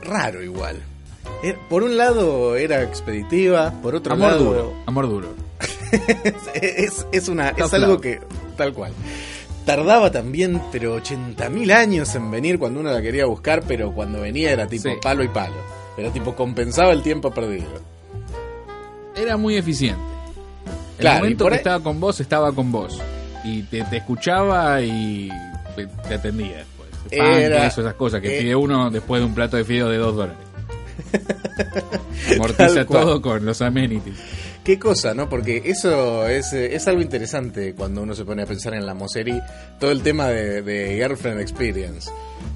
Raro 0.03 0.43
igual. 0.43 0.77
Eh, 1.45 1.57
Por 1.69 1.83
un 1.83 1.97
lado 1.97 2.57
era 2.57 2.83
expeditiva, 2.83 3.71
por 3.83 3.95
otro 3.95 4.15
Amor 4.15 4.29
lado 4.33 4.45
duro, 4.45 4.75
amor 4.87 5.09
duro. 5.09 5.29
es, 6.55 7.07
es 7.13 7.29
una 7.29 7.51
es 7.51 7.57
Tough 7.57 7.75
algo 7.75 7.93
love. 7.95 8.01
que 8.01 8.21
tal 8.57 8.73
cual. 8.73 8.93
Tardaba 9.67 10.11
también, 10.11 10.61
pero 10.73 10.97
80.000 10.99 11.73
años 11.73 12.15
en 12.15 12.31
venir 12.31 12.59
cuando 12.59 12.81
uno 12.81 12.91
la 12.93 13.01
quería 13.01 13.25
buscar, 13.27 13.63
pero 13.67 13.93
cuando 13.93 14.21
venía 14.21 14.53
era 14.53 14.67
tipo 14.67 14.89
Sí. 14.91 14.97
palo 15.03 15.23
y 15.25 15.29
palo. 15.29 15.55
Era 15.97 16.11
tipo 16.13 16.35
compensaba 16.35 16.93
el 16.93 17.03
tiempo 17.03 17.31
perdido. 17.31 17.69
Era 19.17 19.37
muy 19.37 19.57
eficiente. 19.57 20.03
El 20.97 21.01
Claro, 21.01 21.19
momento 21.21 21.45
que 21.47 21.51
ahí- 21.53 21.57
estaba 21.59 21.83
con 21.83 22.01
vos, 22.01 22.21
estaba 22.21 22.53
con 22.53 22.71
vos. 22.73 23.01
Y 23.45 23.63
te, 23.65 23.83
te 23.85 23.99
escuchaba 23.99 24.81
y 24.83 25.31
te, 25.77 25.87
te 25.87 26.15
atendía 26.15 26.59
después. 26.59 26.89
Pan, 27.19 27.33
Era- 27.35 27.61
queso, 27.63 27.81
esas 27.83 27.95
cosas 27.95 28.21
que 28.21 28.37
eh, 28.39 28.41
pide 28.43 28.57
uno 28.57 28.91
después 28.91 29.21
de 29.21 29.27
un 29.27 29.35
plato 29.35 29.57
de 29.57 29.65
fideos 29.65 29.91
de 29.91 29.97
dos 29.99 30.15
dólares. 30.17 30.37
Amortiza 32.35 32.85
todo 32.87 33.21
con 33.21 33.45
los 33.45 33.61
amenities. 33.63 34.17
Qué 34.63 34.79
cosa, 34.79 35.13
¿no? 35.15 35.29
Porque 35.29 35.63
eso 35.67 36.27
es, 36.27 36.53
eh, 36.55 36.75
es 36.75 36.89
algo 36.89 37.03
interesante 37.03 37.75
cuando 37.75 38.03
uno 38.03 38.15
se 38.15 38.25
pone 38.25 38.43
a 38.43 38.47
pensar 38.47 38.75
en 38.75 38.87
la 38.87 38.95
Moserí. 38.95 39.39
Todo 39.79 39.91
el 39.91 40.03
tema 40.03 40.29
de, 40.29 40.63
de 40.63 40.95
Girlfriend 40.97 41.41
Experience. 41.41 42.11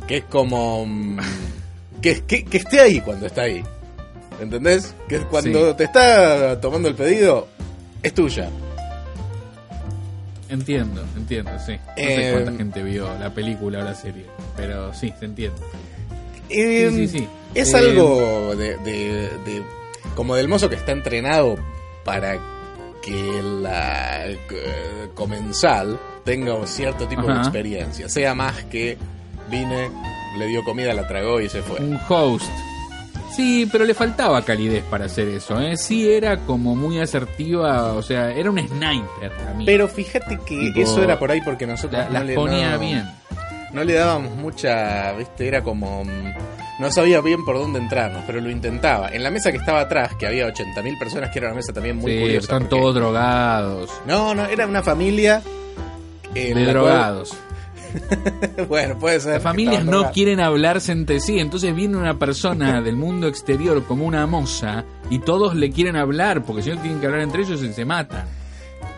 Que 0.06 0.18
es 0.18 0.24
como... 0.24 0.86
mm, 0.86 1.18
que, 2.02 2.22
que, 2.24 2.44
que 2.44 2.56
esté 2.58 2.80
ahí 2.80 3.00
cuando 3.02 3.26
está 3.26 3.42
ahí. 3.42 3.62
¿Entendés? 4.40 4.94
Que 5.08 5.18
cuando 5.20 5.70
Sí. 5.72 5.76
te 5.76 5.84
está 5.84 6.58
tomando 6.60 6.88
el 6.88 6.94
pedido, 6.94 7.48
es 8.02 8.14
tuya. 8.14 8.48
Entiendo, 10.48 11.04
entiendo, 11.14 11.50
sí. 11.64 11.72
No 11.76 11.92
Eh, 11.96 12.16
sé 12.16 12.32
cuánta 12.32 12.52
gente 12.56 12.82
vio 12.82 13.12
la 13.18 13.34
película 13.34 13.80
o 13.80 13.82
la 13.82 13.94
serie, 13.94 14.24
pero 14.56 14.94
sí, 14.94 15.12
se 15.18 15.26
entiende. 15.26 15.58
Eh, 16.50 16.90
Sí, 16.92 17.08
sí, 17.08 17.18
sí. 17.18 17.28
Es 17.54 17.72
Eh, 17.74 17.78
algo 17.78 18.54
de, 18.56 18.76
de- 18.78 19.30
de- 19.44 19.62
como 20.14 20.34
del 20.34 20.48
mozo 20.48 20.68
que 20.68 20.74
está 20.76 20.92
entrenado 20.92 21.56
para 22.04 22.38
que 23.02 23.40
la 23.42 24.26
eh, 24.26 25.08
comensal 25.14 25.98
tenga 26.24 26.54
cierto 26.66 27.06
tipo 27.08 27.22
de 27.22 27.34
experiencia. 27.38 28.08
Sea 28.08 28.34
más 28.34 28.64
que 28.64 28.98
vine, 29.50 29.90
le 30.38 30.46
dio 30.46 30.62
comida, 30.64 30.92
la 30.92 31.06
tragó 31.08 31.40
y 31.40 31.48
se 31.48 31.62
fue. 31.62 31.78
Un 31.80 31.98
host. 32.08 32.50
Sí, 33.34 33.68
pero 33.70 33.84
le 33.84 33.94
faltaba 33.94 34.42
calidez 34.42 34.82
para 34.90 35.04
hacer 35.04 35.28
eso, 35.28 35.60
¿eh? 35.60 35.76
Sí 35.76 36.10
era 36.10 36.38
como 36.38 36.74
muy 36.74 36.98
asertiva, 36.98 37.92
o 37.92 38.02
sea, 38.02 38.32
era 38.32 38.50
un 38.50 38.58
sniper 38.58 39.32
mí. 39.56 39.64
Pero 39.64 39.86
fíjate 39.86 40.38
que 40.44 40.56
Tipo, 40.58 40.80
eso 40.80 41.02
era 41.02 41.18
por 41.18 41.30
ahí 41.30 41.40
porque 41.42 41.66
nosotros 41.66 41.92
La- 42.02 42.06
no 42.08 42.12
las 42.14 42.26
le, 42.26 42.34
ponía 42.34 42.72
no- 42.72 42.78
bien. 42.80 43.04
No 43.72 43.84
le 43.84 43.94
dábamos 43.94 44.34
mucha, 44.36 45.12
viste, 45.12 45.46
era 45.48 45.62
como... 45.62 46.04
mm, 46.04 46.32
No 46.80 46.90
sabía 46.90 47.20
bien 47.20 47.44
por 47.44 47.56
dónde 47.58 47.78
entrarnos, 47.78 48.22
pero 48.26 48.40
lo 48.40 48.50
intentaba. 48.50 49.08
En 49.10 49.22
la 49.22 49.30
mesa 49.30 49.50
que 49.50 49.58
estaba 49.58 49.80
atrás, 49.80 50.12
que 50.18 50.26
había 50.26 50.46
80.000 50.48 50.98
personas, 50.98 51.30
que 51.30 51.38
era 51.38 51.48
una 51.48 51.56
mesa 51.56 51.72
también 51.72 51.96
muy 51.96 52.12
sí, 52.12 52.18
curiosa. 52.20 52.38
están 52.40 52.58
porque- 52.68 52.76
todos 52.80 52.94
drogados, 52.94 53.90
No, 54.06 54.34
no, 54.34 54.46
era 54.46 54.66
una 54.66 54.82
familia... 54.82 55.42
en 56.34 56.54
de 56.54 56.64
drogados. 56.66 57.30
cual- 57.30 57.38
bueno, 58.68 58.98
puede 58.98 59.18
ser. 59.18 59.32
Las 59.34 59.42
familias 59.42 59.82
no 59.84 60.12
quieren 60.12 60.40
hablarse 60.40 60.92
entre 60.92 61.20
sí, 61.20 61.38
entonces 61.38 61.74
viene 61.74 61.96
una 61.96 62.18
persona 62.18 62.80
del 62.82 62.96
mundo 62.96 63.26
exterior 63.28 63.82
como 63.84 64.04
una 64.04 64.26
moza 64.26 64.84
y 65.10 65.20
todos 65.20 65.54
le 65.56 65.70
quieren 65.70 65.96
hablar, 65.96 66.42
porque 66.44 66.62
si 66.62 66.68
no 66.70 66.78
tienen 66.80 67.00
que 67.00 67.06
hablar 67.06 67.22
entre 67.22 67.42
ellos 67.42 67.62
y 67.62 67.72
se 67.72 67.84
matan. 67.86 68.26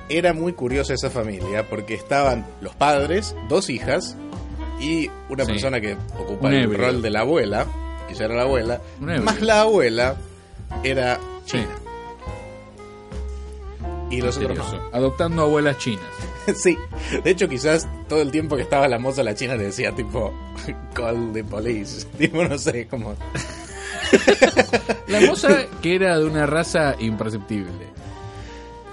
Era 0.09 0.33
muy 0.33 0.55
curiosa 0.55 0.93
esa 0.93 1.09
familia 1.09 1.69
porque 1.71 1.95
estaban 1.95 2.45
los 2.61 2.75
padres, 2.75 3.37
dos 3.49 3.71
hijas 3.71 4.17
y 4.81 5.11
una 5.29 5.45
Sí. 5.45 5.53
persona 5.53 5.81
que 5.81 5.95
ocupa 6.19 6.49
Un 6.49 6.55
el 6.55 6.65
ebrio. 6.65 6.79
rol 6.87 7.03
de 7.03 7.11
la 7.11 7.21
abuela, 7.21 7.67
que 8.09 8.15
ya 8.15 8.25
era 8.25 8.35
la 8.35 8.43
abuela, 8.43 8.81
más 9.01 9.41
la 9.41 9.61
abuela 9.63 10.17
era 10.83 11.19
Sí. 11.45 11.59
china. 11.59 11.69
Y 14.11 14.21
los 14.21 14.37
otros 14.39 14.59
no. 14.59 14.81
Adoptando 14.93 15.43
abuelas 15.43 15.79
chinas. 15.79 16.05
Sí, 16.57 16.77
de 17.23 17.31
hecho 17.31 17.49
quizás 17.49 17.87
todo 18.09 18.23
el 18.23 18.31
tiempo 18.33 18.57
que 18.57 18.63
estaba 18.63 18.89
la 18.89 18.99
moza 18.99 19.23
la 19.23 19.35
china 19.35 19.55
le 19.57 19.65
decía 19.65 19.93
tipo 19.95 20.33
call 20.95 21.33
the 21.33 21.45
police, 21.45 22.07
tipo 22.19 22.43
no 22.43 22.59
sé, 22.59 22.89
como 22.89 23.15
La 25.07 25.21
moza 25.21 25.67
que 25.83 25.95
era 25.95 26.19
de 26.19 26.25
una 26.25 26.47
raza 26.47 26.97
imperceptible. 26.99 27.90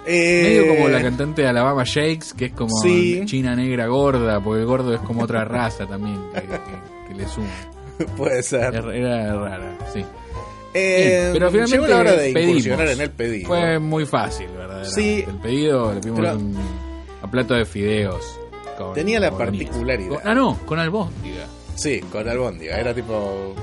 Eh, 0.08 0.44
Medio 0.62 0.76
como 0.76 0.88
la 0.90 1.02
cantante 1.02 1.42
de 1.42 1.48
Alabama 1.50 1.84
Shakes, 1.86 2.34
que 2.38 2.46
es 2.46 2.52
como 2.54 2.76
Sí. 2.82 3.22
china 3.26 3.56
negra 3.56 3.88
gorda, 3.88 4.40
porque 4.42 4.62
el 4.62 4.66
gordo 4.66 4.94
es 4.94 5.02
como 5.02 5.24
otra 5.24 5.44
raza 5.46 5.86
también 5.86 6.20
que, 6.34 6.42
que- 6.42 7.08
que 7.10 7.14
le 7.16 7.28
suma. 7.28 7.48
puede 8.18 8.42
ser. 8.44 8.74
Era, 8.76 8.96
era 8.96 9.36
rara, 9.36 9.78
sí. 9.94 10.04
Eh, 10.74 11.30
Bien, 11.32 11.34
pero 11.34 11.50
finalmente 11.50 11.72
llegó 11.78 11.88
la 11.88 11.98
hora 12.00 12.12
de 12.12 12.34
pedimos. 12.34 12.50
incursionar 12.50 12.88
en 12.90 13.02
el 13.02 13.12
pedido. 13.12 13.48
Fue 13.48 13.80
muy 13.80 14.06
fácil, 14.06 14.48
¿verdad? 14.56 14.84
Sí. 14.86 15.24
El 15.28 15.38
pedido 15.38 15.94
le 15.94 16.00
pedimos 16.02 16.20
Pero- 16.22 16.36
un 16.36 16.58
a 17.24 17.32
plato 17.32 17.54
de 17.56 17.66
fideos. 17.66 18.40
con 18.78 18.94
Tenía 18.94 19.20
la 19.20 19.32
particularidad. 19.32 20.10
Con- 20.10 20.20
ah, 20.24 20.36
no, 20.36 20.60
con 20.66 20.78
albóndiga. 20.78 21.46
Sí, 21.76 22.00
con 22.12 22.30
albóndiga. 22.30 22.78
Era 22.80 22.94
tipo 22.94 23.56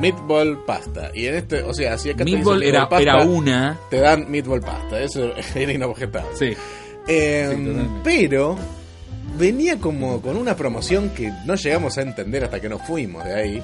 meatball 0.00 0.64
pasta. 0.64 1.10
Y 1.14 1.26
en 1.26 1.34
este, 1.36 1.62
o 1.62 1.72
sea, 1.74 1.96
si 1.98 2.10
acá 2.10 2.18
te 2.18 2.24
dicen 2.24 2.40
Meatball 2.40 2.62
era, 2.62 2.88
pasta, 2.88 3.02
era 3.02 3.24
una. 3.24 3.78
te 3.90 3.98
dan 4.00 4.30
meatball 4.30 4.60
pasta. 4.60 5.00
Eso 5.00 5.32
era 5.54 5.72
inobjetable. 5.72 6.30
Sí. 6.36 6.56
Eh, 7.06 7.54
Sí, 7.56 7.86
pero 8.04 8.56
venía 9.38 9.78
como 9.78 10.20
con 10.20 10.36
una 10.36 10.54
promoción 10.56 11.10
que 11.10 11.32
no 11.46 11.54
llegamos 11.54 11.96
a 11.98 12.02
entender 12.02 12.44
hasta 12.44 12.60
que 12.60 12.68
nos 12.68 12.82
fuimos 12.82 13.24
de 13.24 13.34
ahí. 13.34 13.62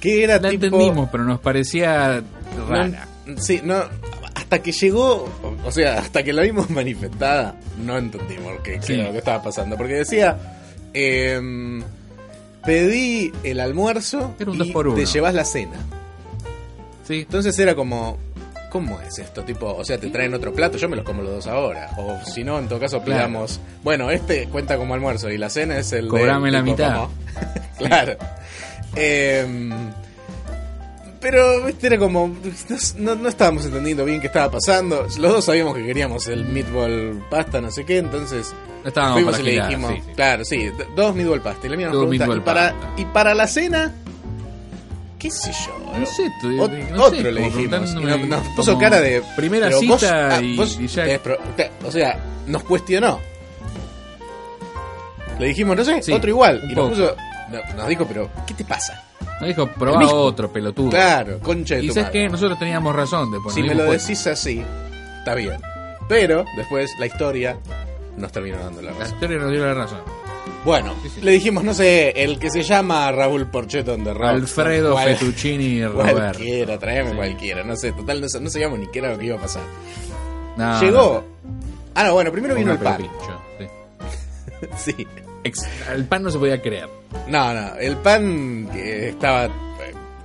Que 0.00 0.24
era 0.24 0.38
La 0.40 0.50
tipo. 0.50 0.66
entendimos, 0.66 1.08
pero 1.12 1.24
nos 1.24 1.40
parecía 1.40 2.22
rara. 2.68 3.06
No, 3.26 3.38
sí, 3.38 3.60
no. 3.62 3.76
Hasta 4.34 4.60
que 4.60 4.72
llegó, 4.72 5.28
o- 5.64 5.70
sea, 5.70 5.98
hasta 6.00 6.22
que 6.24 6.32
la 6.32 6.42
vimos 6.42 6.68
manifestada, 6.70 7.54
no 7.84 7.96
entendimos 7.96 8.52
qué, 8.64 8.82
Sí. 8.82 8.96
lo 8.96 9.12
que 9.12 9.18
estaba 9.18 9.42
pasando. 9.42 9.76
Porque 9.76 9.94
decía, 9.94 10.36
em, 10.92 11.82
pedí 12.64 13.32
el 13.44 13.60
almuerzo 13.60 14.34
Era 14.38 14.50
un 14.50 14.56
y 14.56 14.58
dos 14.58 14.68
por 14.70 14.86
uno. 14.88 14.96
te 14.96 15.06
llevas 15.06 15.34
la 15.34 15.44
cena. 15.44 15.76
Sí. 17.06 17.20
Entonces 17.20 17.58
era 17.58 17.74
como, 17.74 18.18
¿cómo 18.70 19.00
es 19.00 19.18
esto? 19.18 19.42
Tipo, 19.42 19.74
o 19.74 19.84
sea, 19.84 19.98
te 19.98 20.08
traen 20.10 20.32
otro 20.34 20.52
plato, 20.52 20.78
yo 20.78 20.88
me 20.88 20.96
los 20.96 21.04
como 21.04 21.22
los 21.22 21.32
dos 21.34 21.46
ahora. 21.46 21.90
O 21.98 22.18
si 22.24 22.44
no, 22.44 22.58
en 22.58 22.68
todo 22.68 22.78
caso 22.80 23.02
Claro. 23.02 23.18
pidamos, 23.26 23.60
bueno, 23.82 24.10
este 24.10 24.46
cuenta 24.48 24.76
como 24.76 24.94
almuerzo 24.94 25.30
y 25.30 25.38
la 25.38 25.50
cena 25.50 25.78
es 25.78 25.92
el 25.92 26.04
de- 26.04 26.08
Cobrame 26.08 26.50
la 26.50 26.62
mitad. 26.62 27.08
claro. 27.78 28.16
Em, 28.94 29.70
pero, 31.22 31.64
viste, 31.64 31.86
era 31.86 31.98
como, 31.98 32.34
no, 32.98 33.14
no- 33.14 33.28
estábamos 33.28 33.64
entendiendo 33.64 34.04
bien 34.04 34.20
qué 34.20 34.26
estaba 34.26 34.50
pasando. 34.50 35.02
Los 35.04 35.32
dos 35.32 35.44
sabíamos 35.46 35.74
que 35.76 35.84
queríamos 35.86 36.26
el 36.28 36.44
meatball 36.44 37.24
pasta, 37.30 37.60
no 37.60 37.70
sé 37.70 37.84
qué, 37.86 37.98
entonces 37.98 38.52
estábamos 38.84 39.14
fuimos 39.16 39.32
para 39.38 39.42
y 39.42 39.46
le 39.54 39.62
dijimos, 39.62 39.92
sí, 39.94 40.02
sí. 40.04 40.12
claro, 40.14 40.44
sí, 40.44 40.70
dos 40.94 41.14
meatball 41.14 41.40
pasta. 41.40 41.66
Y 41.66 41.70
la 41.70 41.76
mía 41.76 41.88
nos 41.88 41.96
pregunta, 41.96 42.24
¿y 42.36 42.40
para, 42.40 42.72
pasta. 42.72 42.92
¿y 42.96 43.04
para 43.06 43.34
la 43.34 43.46
cena? 43.46 43.94
¿Qué 45.18 45.30
sé 45.30 45.52
yo? 45.52 45.98
No 45.98 46.04
sé, 46.06 46.28
tú- 46.40 46.48
Ot- 46.48 46.90
no 46.90 47.04
otro 47.04 47.16
sé, 47.20 47.30
le 47.32 47.40
dijimos. 47.42 47.90
Y 47.92 47.94
nos, 47.94 48.26
nos 48.28 48.48
puso 48.56 48.76
cara 48.78 49.00
de. 49.00 49.22
primera 49.36 49.70
cita 49.70 49.92
vos- 49.92 50.02
ah, 50.04 50.40
y- 50.42 50.56
vos 50.56 50.78
y 50.80 50.86
ya- 50.88 51.04
te- 51.56 51.70
o 51.84 51.90
sea, 51.92 52.18
nos 52.48 52.64
cuestionó. 52.64 53.20
Le 55.38 55.46
dijimos, 55.46 55.76
no 55.76 55.84
sé, 55.84 56.02
Sí, 56.02 56.12
otro 56.12 56.28
igual. 56.28 56.62
Y 56.70 56.74
nos 56.74 56.90
puso. 56.90 57.14
no- 57.50 57.74
Nos 57.76 57.88
dijo, 57.88 58.04
pero, 58.06 58.30
¿qué 58.46 58.54
te 58.54 58.64
pasa? 58.64 59.04
Nos 59.40 59.48
dijo, 59.48 59.66
probá 59.66 60.06
otro, 60.12 60.52
pelotudo. 60.52 60.90
Claro, 60.90 61.38
concha 61.40 61.74
de 61.76 61.84
y 61.84 61.88
tu 61.88 61.94
sabes 61.94 62.08
madre. 62.08 62.20
que 62.22 62.28
nosotros 62.28 62.58
teníamos 62.58 62.94
razón 62.94 63.30
después. 63.32 63.54
Si 63.54 63.60
nos 63.60 63.70
me 63.70 63.74
lo 63.74 63.86
cuenta. 63.86 64.02
decís 64.04 64.26
así, 64.26 64.62
está 65.18 65.34
bien. 65.34 65.60
Pero 66.08 66.44
después 66.56 66.90
la 66.98 67.06
historia 67.06 67.56
nos 68.16 68.30
terminó 68.30 68.58
dando 68.58 68.82
la 68.82 68.92
La 68.92 68.98
razón. 68.98 69.14
historia 69.14 69.38
nos 69.38 69.50
dio 69.50 69.64
la 69.66 69.74
razón. 69.74 70.00
Bueno, 70.64 70.94
Sí, 71.02 71.08
sí. 71.08 71.20
le 71.22 71.32
dijimos, 71.32 71.64
no 71.64 71.74
sé, 71.74 72.10
el 72.22 72.38
que 72.38 72.48
se 72.50 72.62
llama 72.62 73.10
Raúl 73.10 73.46
Porchetón 73.50 74.04
de 74.04 74.14
Rock. 74.14 74.24
Alfredo 74.28 74.92
Cual- 74.92 75.16
Fettuccini 75.16 75.84
Roberto. 75.84 76.12
Cualquiera, 76.20 76.78
tráeme 76.78 77.10
Sí. 77.10 77.16
cualquiera. 77.16 77.64
No 77.64 77.74
sé, 77.76 77.92
total, 77.92 78.20
no, 78.20 78.26
no 78.40 78.50
sabíamos 78.50 78.78
ni 78.78 78.86
qué 78.88 79.00
era 79.00 79.10
lo 79.12 79.18
que 79.18 79.26
iba 79.26 79.36
a 79.36 79.40
pasar. 79.40 79.62
No, 80.56 80.80
Llegó. 80.80 81.24
Ah, 81.94 82.04
no, 82.04 82.14
bueno, 82.14 82.30
primero 82.30 82.54
no, 82.54 82.60
vino 82.60 82.72
el 82.72 82.78
pelopincho, 82.78 83.40
sí. 84.76 84.94
El 85.92 86.04
pan 86.06 86.22
no 86.22 86.30
se 86.30 86.38
podía 86.38 86.60
creer. 86.62 86.88
No, 87.28 87.52
no, 87.52 87.74
el 87.76 87.96
pan 87.96 88.68
que 88.72 89.08
estaba 89.10 89.46
eh, 89.46 89.50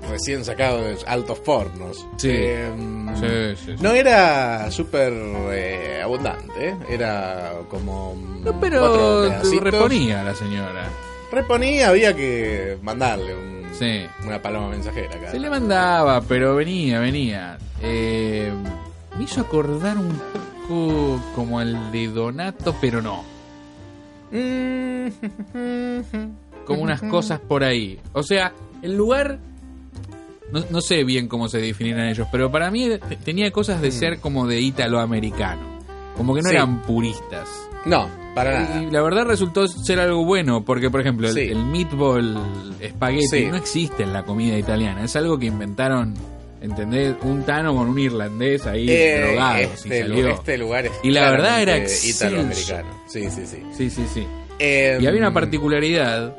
recién 0.10 0.46
sacado 0.46 0.82
de 0.84 0.98
altos 1.08 1.40
fornos. 1.44 2.06
Sí. 2.18 2.30
Eh, 2.32 2.72
Sí, 3.18 3.56
sí, 3.66 3.76
sí. 3.78 3.84
No 3.84 3.92
era 3.94 4.70
súper 4.70 5.12
eh, 5.52 6.02
abundante, 6.04 6.70
¿eh? 6.70 6.76
era 6.88 7.52
como. 7.70 8.16
No, 8.44 8.60
pero 8.60 9.28
reponía 9.62 10.22
la 10.24 10.36
señora. 10.36 10.88
Reponía, 11.32 11.90
había 11.90 12.16
que 12.16 12.78
mandarle 12.84 13.34
un- 13.36 13.58
Sí. 13.74 14.06
una 14.24 14.40
paloma 14.42 14.70
mensajera 14.70 15.16
acá. 15.16 15.32
Se 15.32 15.40
le 15.40 15.50
mandaba, 15.50 16.22
pero 16.22 16.56
venía, 16.56 17.00
venía. 17.00 17.58
Eh, 17.82 18.52
me 19.18 19.24
hizo 19.24 19.42
acordar 19.42 19.98
un 19.98 20.20
poco 20.68 21.20
como 21.36 21.60
el 21.60 21.92
de 21.92 22.08
Donato, 22.08 22.76
pero 22.80 23.02
no. 23.02 23.24
Como 26.66 26.82
unas 26.82 27.02
cosas 27.02 27.40
por 27.40 27.64
ahí. 27.64 28.00
O 28.14 28.24
sea, 28.24 28.54
el 28.82 28.96
lugar. 28.96 29.40
No, 30.52 30.64
no 30.70 30.80
sé 30.82 31.04
bien 31.04 31.28
cómo 31.28 31.50
se 31.50 31.58
definieran 31.60 32.08
ellos, 32.08 32.28
pero 32.32 32.50
para 32.52 32.72
mí 32.72 32.88
te- 33.10 33.18
tenía 33.18 33.52
cosas 33.52 33.82
de 33.82 33.92
ser 33.92 34.20
como 34.20 34.48
de 34.48 34.62
italoamericano. 34.62 35.78
Como 36.16 36.34
que 36.34 36.42
no 36.42 36.50
Sí. 36.50 36.56
eran 36.56 36.82
puristas. 36.84 37.50
No, 37.86 38.08
para 38.34 38.62
nada. 38.64 38.82
Y 38.84 38.90
la 38.92 39.02
verdad 39.02 39.26
resultó 39.26 39.68
ser 39.68 40.00
algo 40.00 40.24
bueno, 40.26 40.64
porque 40.64 40.90
por 40.90 41.02
ejemplo, 41.02 41.28
el, 41.28 41.34
Sí. 41.34 41.42
el 41.42 41.66
meatball 41.66 42.38
spaghetti 42.82 43.28
Sí. 43.28 43.46
no 43.48 43.58
existe 43.58 44.04
en 44.04 44.14
la 44.14 44.24
comida 44.24 44.58
italiana, 44.58 45.04
es 45.04 45.16
algo 45.18 45.38
que 45.38 45.48
inventaron, 45.48 46.14
¿entendés? 46.70 47.16
Un 47.24 47.44
tano 47.44 47.76
con 47.76 47.88
un 47.90 48.00
irlandés 48.00 48.66
ahí 48.68 48.86
Eh, 48.90 49.22
drogados 49.26 49.62
y 49.62 49.64
este, 49.90 50.02
salió. 50.02 50.28
este 50.30 50.58
lugar 50.58 50.86
es 50.86 50.92
Y 51.04 51.12
la 51.12 51.32
verdad 51.32 51.62
era 51.62 51.78
italoamericano. 51.78 53.04
Sí, 53.08 53.30
sí, 53.30 53.46
sí. 53.46 53.64
Sí, 53.76 53.90
sí, 53.90 54.06
sí. 54.14 54.28
Eh, 54.60 54.98
Y 55.02 55.06
había 55.08 55.20
una 55.20 55.34
particularidad 55.34 56.36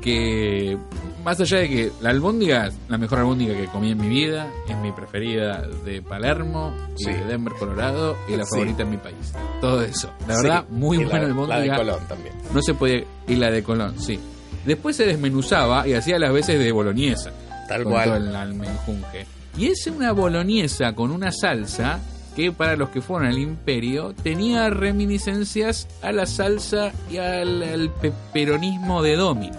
que, 0.00 0.76
más 1.24 1.40
allá 1.40 1.58
de 1.58 1.68
que 1.68 1.90
la 2.00 2.10
albóndiga, 2.10 2.70
la 2.88 2.98
mejor 2.98 3.18
albóndiga 3.18 3.54
que 3.54 3.66
comí 3.66 3.90
en 3.92 3.98
mi 3.98 4.08
vida, 4.08 4.48
es 4.68 4.76
mi 4.76 4.92
preferida 4.92 5.66
de 5.84 6.00
Palermo 6.02 6.72
y 6.96 7.04
Sí. 7.04 7.10
de 7.12 7.24
Denver, 7.24 7.52
Colorado, 7.58 8.16
y 8.28 8.36
la 8.36 8.44
Sí. 8.44 8.50
favorita 8.52 8.82
en 8.84 8.90
mi 8.90 8.96
país. 8.96 9.32
Todo 9.60 9.82
eso. 9.82 10.10
La 10.26 10.36
sí, 10.36 10.42
verdad, 10.44 10.64
muy 10.70 10.98
y 10.98 11.04
buena 11.04 11.18
la, 11.20 11.24
la 11.24 11.30
albóndiga. 11.30 11.60
de 11.62 11.76
Colón 11.78 12.08
también. 12.08 12.34
No 12.54 12.62
se 12.62 12.74
podía. 12.74 13.04
Y 13.26 13.34
la 13.36 13.50
de 13.50 13.62
Colón, 13.62 13.98
sí. 14.00 14.18
Después 14.64 14.96
se 14.96 15.04
desmenuzaba 15.06 15.86
y 15.88 15.94
hacía 15.94 16.18
las 16.18 16.32
veces 16.32 16.58
de 16.58 16.70
boloñesa. 16.72 17.32
Tal 17.68 17.82
con 17.84 17.92
cual. 17.92 18.04
todo 18.06 18.16
el 18.16 18.34
almenjunje. 18.36 19.26
Y 19.58 19.66
es 19.66 19.86
una 19.88 20.12
boloñesa 20.12 20.94
con 20.94 21.10
una 21.10 21.32
salsa 21.32 21.98
que 22.36 22.52
para 22.52 22.76
los 22.76 22.90
que 22.90 23.00
fueron 23.00 23.26
al 23.26 23.38
imperio 23.38 24.14
tenía 24.22 24.70
reminiscencias 24.70 25.88
a 26.00 26.12
la 26.12 26.26
salsa 26.26 26.92
y 27.10 27.16
al, 27.16 27.62
al 27.64 27.90
peperonismo 27.90 29.02
de 29.02 29.16
Domino. 29.16 29.56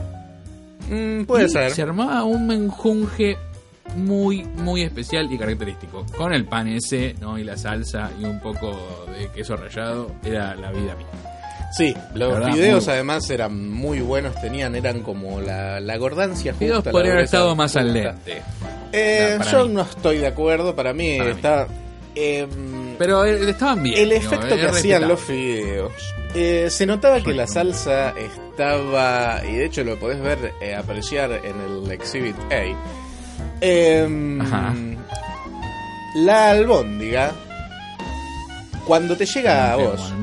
Mm, 0.89 1.25
puede 1.25 1.45
Y 1.45 1.49
ser. 1.49 1.71
Se 1.71 1.81
armaba 1.81 2.23
un 2.23 2.47
menjunje 2.47 3.37
muy, 3.97 4.43
muy 4.43 4.83
especial 4.83 5.31
y 5.31 5.37
característico. 5.37 6.05
Con 6.17 6.33
el 6.33 6.45
pan 6.45 6.67
ese, 6.69 7.15
¿no? 7.19 7.37
Y 7.37 7.43
la 7.43 7.57
salsa 7.57 8.09
y 8.19 8.23
un 8.23 8.39
poco 8.39 9.05
de 9.17 9.27
queso 9.35 9.57
rallado, 9.57 10.15
era 10.23 10.55
la 10.55 10.71
vida 10.71 10.95
mía. 10.95 11.07
Sí, 11.71 11.95
los 12.15 12.33
verdad, 12.33 12.53
videos 12.53 12.85
muy- 12.85 12.93
además 12.93 13.29
eran 13.29 13.69
muy 13.71 13.99
buenos, 14.01 14.33
tenían, 14.41 14.75
eran 14.75 15.01
como 15.01 15.39
la, 15.39 15.79
la 15.79 15.97
gordancia 15.97 16.51
justa. 16.53 16.65
Videos 16.65 16.83
podrían 16.83 17.13
haber 17.13 17.25
estado 17.25 17.55
más 17.55 17.75
al 17.75 17.93
dente. 17.93 18.41
Eh, 18.91 19.35
Para 19.37 19.51
yo 19.51 19.67
mí. 19.67 19.73
no 19.75 19.81
estoy 19.81 20.17
de 20.17 20.27
acuerdo, 20.27 20.75
para 20.75 20.93
mí 20.93 21.17
Para 21.19 21.29
mí. 21.29 21.35
está... 21.35 21.67
eh, 22.15 22.47
Pero 22.97 23.23
eh, 23.23 23.49
estaban 23.51 23.83
bien. 23.83 23.99
el 23.99 24.11
efecto 24.13 24.55
que 24.55 24.65
hacían 24.65 25.07
los 25.07 25.19
fideos. 25.21 25.91
eh, 26.33 26.67
se 26.71 26.85
notaba 26.87 27.21
que 27.21 27.33
la 27.33 27.45
salsa 27.45 28.15
estaba, 28.17 29.41
y 29.47 29.53
de 29.57 29.65
hecho 29.65 29.83
lo 29.83 29.99
podés 29.99 30.19
ver, 30.21 30.53
eh, 30.61 30.73
apreciar 30.75 31.31
en 31.31 31.61
el 31.61 31.91
Exhibit 31.91 32.35
A. 32.51 32.63
Em, 33.61 34.41
Ajá. 34.41 34.73
la 36.15 36.49
albóndiga, 36.51 37.31
cuando 38.87 39.15
te 39.15 39.25
llega 39.27 39.73
a 39.73 39.75
vos. 39.75 40.13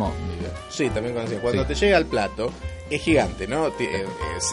Sí, 0.77 0.91
también 0.91 1.15
conocido. 1.15 1.41
Cuando 1.41 1.63
Sí. 1.63 1.69
te 1.69 1.75
llega 1.75 1.97
al 1.97 2.07
plato, 2.07 2.53
es 2.91 3.01
gigante, 3.03 3.47
¿no? 3.49 3.69
Eh, 3.69 3.73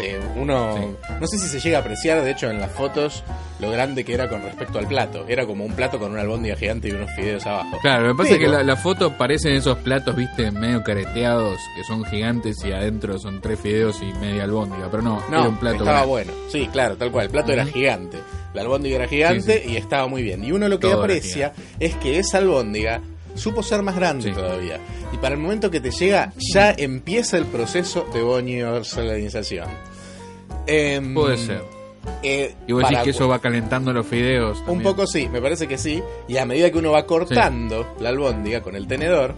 eh, 0.02 0.20
uno, 0.38 0.96
no 1.20 1.28
sé 1.28 1.38
si 1.38 1.48
se 1.48 1.60
llega 1.60 1.80
a 1.80 1.82
apreciar, 1.82 2.22
de 2.24 2.32
hecho, 2.32 2.50
en 2.50 2.60
las 2.60 2.72
fotos, 2.72 3.24
lo 3.60 3.70
grande 3.70 4.04
que 4.06 4.14
era 4.14 4.28
con 4.30 4.42
respecto 4.42 4.80
al 4.80 4.88
plato. 4.88 5.26
Era 5.28 5.46
como 5.46 5.66
un 5.66 5.74
plato 5.74 6.00
con 6.00 6.12
una 6.12 6.22
albóndiga 6.22 6.56
gigante 6.56 6.88
y 6.88 6.92
unos 6.92 7.12
fideos 7.16 7.46
abajo. 7.46 7.78
Claro, 7.82 8.08
lo 8.08 8.14
que 8.14 8.18
pasa 8.24 8.34
es 8.34 8.40
que 8.40 8.48
la, 8.48 8.64
la 8.64 8.76
foto 8.76 9.18
parecen 9.18 9.54
esos 9.54 9.78
platos, 9.80 10.16
viste, 10.16 10.50
medio 10.52 10.82
careteados, 10.84 11.58
que 11.76 11.84
son 11.84 12.04
gigantes 12.06 12.64
y 12.66 12.72
adentro 12.72 13.20
son 13.20 13.40
tres 13.42 13.60
fideos 13.60 14.02
y 14.02 14.12
media 14.20 14.46
albóndiga. 14.46 14.88
Pero 14.90 15.04
no, 15.04 15.22
No, 15.30 15.40
era 15.42 15.50
un 15.50 15.58
plato 15.58 15.76
estaba 15.78 15.92
grande. 16.06 16.08
bueno. 16.10 16.32
Sí, 16.50 16.68
claro, 16.72 16.96
tal 16.98 17.12
cual. 17.12 17.26
El 17.26 17.32
plato 17.32 17.52
era 17.52 17.66
gigante. 17.66 18.18
La 18.54 18.62
albóndiga 18.62 18.96
era 18.96 19.08
gigante 19.08 19.64
y 19.68 19.76
estaba 19.78 20.08
muy 20.08 20.24
bien. 20.24 20.44
Y 20.44 20.52
uno 20.52 20.68
lo 20.70 20.80
que 20.80 20.88
Todo 20.88 21.02
aprecia 21.04 21.54
es 21.80 21.96
que 21.96 22.18
esa 22.20 22.38
albóndiga 22.40 23.02
supo 23.36 23.64
ser 23.64 23.82
más 23.84 23.96
grande 23.96 24.30
Sí. 24.30 24.32
todavía. 24.36 24.80
Y 25.12 25.18
para 25.18 25.36
el 25.36 25.42
momento 25.42 25.70
que 25.72 25.80
te 25.82 25.92
llega, 25.92 26.34
ya 26.54 26.72
empieza 26.72 27.38
el 27.38 27.46
proceso 27.46 28.06
de 28.14 28.22
boniorsalinización. 28.22 29.68
Em, 30.68 31.14
Puede 31.14 31.38
ser. 31.38 31.62
eh, 32.22 32.56
Y 32.68 32.74
vos 32.74 32.84
decís 32.84 33.00
que 33.04 33.10
eso 33.12 33.28
va 33.28 33.40
calentando 33.40 33.92
los 33.94 34.06
fideos. 34.08 34.62
Un 34.68 34.82
poco 34.82 35.06
sí, 35.08 35.28
me 35.30 35.42
parece 35.42 35.68
que 35.68 35.78
sí. 35.78 36.02
Y 36.28 36.38
a 36.38 36.46
medida 36.46 36.72
que 36.72 36.78
uno 36.78 36.92
va 36.92 37.06
cortando 37.06 37.88
la 38.00 38.10
albóndiga 38.10 38.62
con 38.62 38.76
el 38.76 38.88
tenedor, 38.88 39.36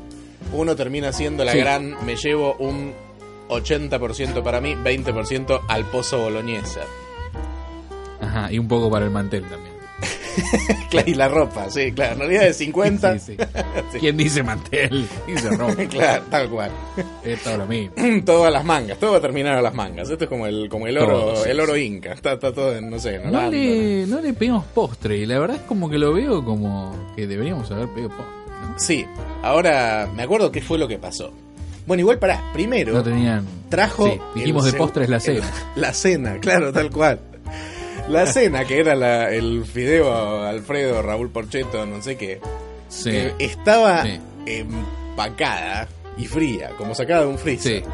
uno 0.54 0.76
termina 0.76 1.10
haciendo 1.10 1.44
la 1.44 1.52
Sí. 1.54 1.60
gran, 1.60 1.96
me 2.06 2.16
llevo 2.16 2.56
un 2.60 2.94
80% 3.50 4.44
para 4.44 4.62
mí, 4.62 4.76
20% 4.76 5.62
al 5.68 5.86
pozo 5.86 6.20
boloñesa. 6.20 6.82
Ajá, 8.22 8.52
y 8.52 8.58
un 8.60 8.68
poco 8.68 8.90
para 8.90 9.06
el 9.06 9.12
mantel 9.12 9.44
también. 9.46 9.75
Y 11.06 11.14
la 11.14 11.28
ropa, 11.28 11.70
sí, 11.70 11.92
claro. 11.92 12.14
En 12.14 12.20
realidad 12.20 12.44
de 12.44 12.54
50. 12.54 13.20
Sí, 13.20 13.36
sí. 13.92 14.00
¿Quién 14.00 14.16
dice 14.16 14.44
mantel? 14.44 15.08
Dice 15.28 15.50
ropa. 15.50 15.76
claro, 15.90 16.24
tal 16.30 16.50
cual. 16.50 16.72
es 17.24 17.44
todo 17.44 17.58
lo 17.58 17.66
mismo. 17.68 17.94
Todas 18.26 18.52
las 18.54 18.64
mangas, 18.64 18.98
todo 18.98 19.12
va 19.12 19.18
a 19.18 19.22
terminar 19.22 19.58
a 19.58 19.62
las 19.62 19.74
mangas. 19.74 20.10
Esto 20.10 20.24
es 20.24 20.30
como 20.30 20.48
el, 20.48 20.70
como 20.70 20.88
el 20.88 20.98
oro, 20.98 21.20
Todo, 21.34 21.46
el 21.46 21.60
oro 21.60 21.76
inca. 21.78 22.14
Está, 22.14 22.34
está 22.34 22.54
todo 22.54 22.76
en, 22.76 22.90
no 22.90 22.98
sé, 23.00 23.16
en 23.16 23.32
No 23.32 23.50
le, 23.50 24.06
no 24.08 24.22
le 24.22 24.34
pedimos 24.34 24.64
postre 24.66 25.18
y 25.18 25.26
la 25.26 25.38
verdad 25.40 25.58
es 25.58 25.64
como 25.64 25.90
que 25.90 25.98
lo 25.98 26.14
veo 26.14 26.44
como 26.46 27.14
que 27.16 27.28
deberíamos 27.28 27.70
haber 27.72 27.90
pedido 27.90 28.10
postre. 28.10 28.26
¿no? 28.62 28.80
Sí, 28.80 29.06
ahora 29.44 30.10
me 30.16 30.24
acuerdo 30.24 30.52
qué 30.52 30.62
fue 30.62 30.78
lo 30.78 30.88
que 30.88 30.98
pasó. 30.98 31.32
Bueno, 31.86 32.02
igual 32.02 32.18
para, 32.18 32.52
primero. 32.54 32.94
No 32.94 33.04
tenían. 33.04 33.46
trajo. 33.70 34.06
Sí, 34.08 34.20
dijimos 34.36 34.66
el 34.66 34.72
de 34.72 34.78
postres 34.78 35.10
la 35.10 35.18
el- 35.18 35.22
cena. 35.22 35.48
La 35.76 35.94
cena, 35.94 36.38
claro, 36.40 36.72
tal 36.74 36.90
cual. 36.90 37.20
La 38.10 38.26
cena, 38.28 38.66
que 38.66 38.80
era 38.80 38.96
la- 38.96 39.32
el 39.32 39.66
fideo 39.66 40.44
Alfredo, 40.44 41.02
Raúl 41.02 41.30
Porcheto, 41.32 41.86
no 41.86 42.02
sé 42.02 42.18
qué, 42.18 42.40
Sí. 42.88 43.10
que 43.12 43.34
estaba 43.40 44.04
Sí. 44.04 44.20
empacada 44.46 45.88
y 46.18 46.26
fría, 46.28 46.70
como 46.78 46.94
sacada 46.96 47.22
de 47.22 47.28
un 47.28 47.38
freezer. 47.38 47.84
Sí. 47.84 47.90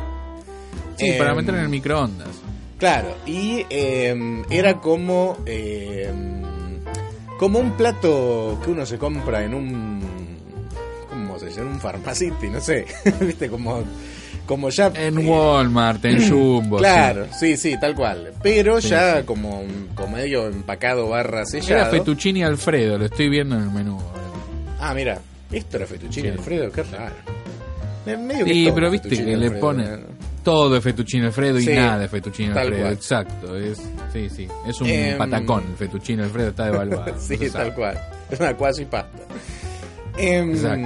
Sí, 0.97 1.11
para 1.17 1.31
Em, 1.31 1.37
meter 1.37 1.55
en 1.55 1.61
el 1.61 1.69
microondas. 1.69 2.29
Claro, 2.77 3.15
y 3.25 3.65
eh, 3.69 4.43
era 4.49 4.79
como 4.79 5.37
eh, 5.45 6.09
como 7.39 7.59
un 7.59 7.71
plato 7.71 8.59
que 8.63 8.71
uno 8.71 8.85
se 8.85 8.97
compra 8.97 9.43
en 9.43 9.53
un 9.55 10.01
¿cómo 11.09 11.39
se 11.39 11.47
dice? 11.47 11.61
En 11.61 11.67
un 11.67 11.79
farmacity, 11.79 12.49
no 12.49 12.59
sé, 12.59 12.85
viste 13.21 13.49
como 13.49 13.83
como 14.45 14.69
ya 14.69 14.91
En 14.95 15.19
eh, 15.19 15.25
Walmart, 15.25 16.03
en 16.05 16.29
Jumbo. 16.29 16.77
Claro, 16.77 17.27
sí, 17.37 17.55
sí, 17.57 17.75
tal 17.79 17.95
cual. 17.95 18.31
Pero 18.43 18.81
Sí, 18.81 18.89
ya 18.89 19.19
sí. 19.19 19.23
como, 19.25 19.63
medio 20.11 20.47
empacado 20.47 21.07
barra 21.09 21.45
sí. 21.45 21.57
Era 21.57 21.65
sellado. 21.65 21.91
fettuccine 21.91 22.43
Alfredo, 22.43 22.97
lo 22.97 23.05
estoy 23.05 23.29
viendo 23.29 23.55
en 23.55 23.63
el 23.63 23.71
menú. 23.71 23.97
Ah, 24.79 24.93
mira, 24.93 25.19
esto 25.51 25.77
era 25.77 25.85
fettuccine 25.85 26.31
Sí. 26.31 26.37
Alfredo, 26.37 26.71
qué 26.71 26.83
raro. 26.83 27.15
Eh, 28.05 28.17
medio 28.17 28.45
que 28.45 28.53
Sí, 28.53 28.71
pero 28.73 28.87
es 28.87 28.91
viste 28.93 29.09
que 29.09 29.37
le 29.37 29.51
ponen 29.51 30.01
¿no? 30.01 30.07
todo 30.43 30.71
de 30.73 30.81
fettuccine 30.81 31.27
Alfredo 31.27 31.59
y 31.59 31.67
nada 31.67 31.99
de 31.99 32.07
fettuccine 32.07 32.49
Alfredo. 32.51 32.81
cual. 32.81 32.93
Exacto, 32.93 33.57
es 33.57 33.77
sí, 34.11 34.27
sí, 34.29 34.47
es 34.67 34.81
un 34.81 34.87
Em, 34.87 35.17
patacón, 35.19 35.63
el 35.69 35.77
fettuccine 35.77 36.23
Alfredo 36.23 36.49
está 36.49 36.65
devaluado. 36.71 37.13
sí, 37.19 37.37
sabe. 37.37 37.49
tal 37.51 37.73
cual. 37.75 37.99
Es 38.31 38.39
una 38.39 38.55
cuasi 38.55 38.85
pasta. 38.85 39.19
Exacto. 40.17 40.81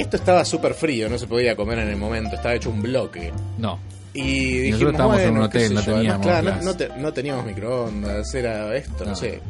Esto 0.00 0.16
estaba 0.16 0.44
súper 0.44 0.74
frío, 0.74 1.08
no 1.08 1.18
se 1.18 1.26
podía 1.26 1.54
comer 1.56 1.78
en 1.80 1.88
el 1.88 1.96
momento, 1.96 2.36
estaba 2.36 2.54
hecho 2.54 2.70
un 2.70 2.82
bloque. 2.82 3.32
No. 3.58 3.78
Y 4.12 4.22
nosotros 4.22 4.62
dijimos, 4.62 4.92
estábamos 4.92 5.20
en 5.20 5.30
un 5.36 5.42
hotel, 5.42 5.74
no 5.74 5.80
además, 5.80 5.96
teníamos 5.98 6.26
claro, 6.26 6.56
no, 6.62 6.76
te- 6.76 6.88
no 6.96 7.12
teníamos 7.12 7.44
microondas, 7.46 8.34
era 8.34 8.74
esto, 8.76 9.04
no. 9.04 9.10
No. 9.10 9.16
sé. 9.16 9.40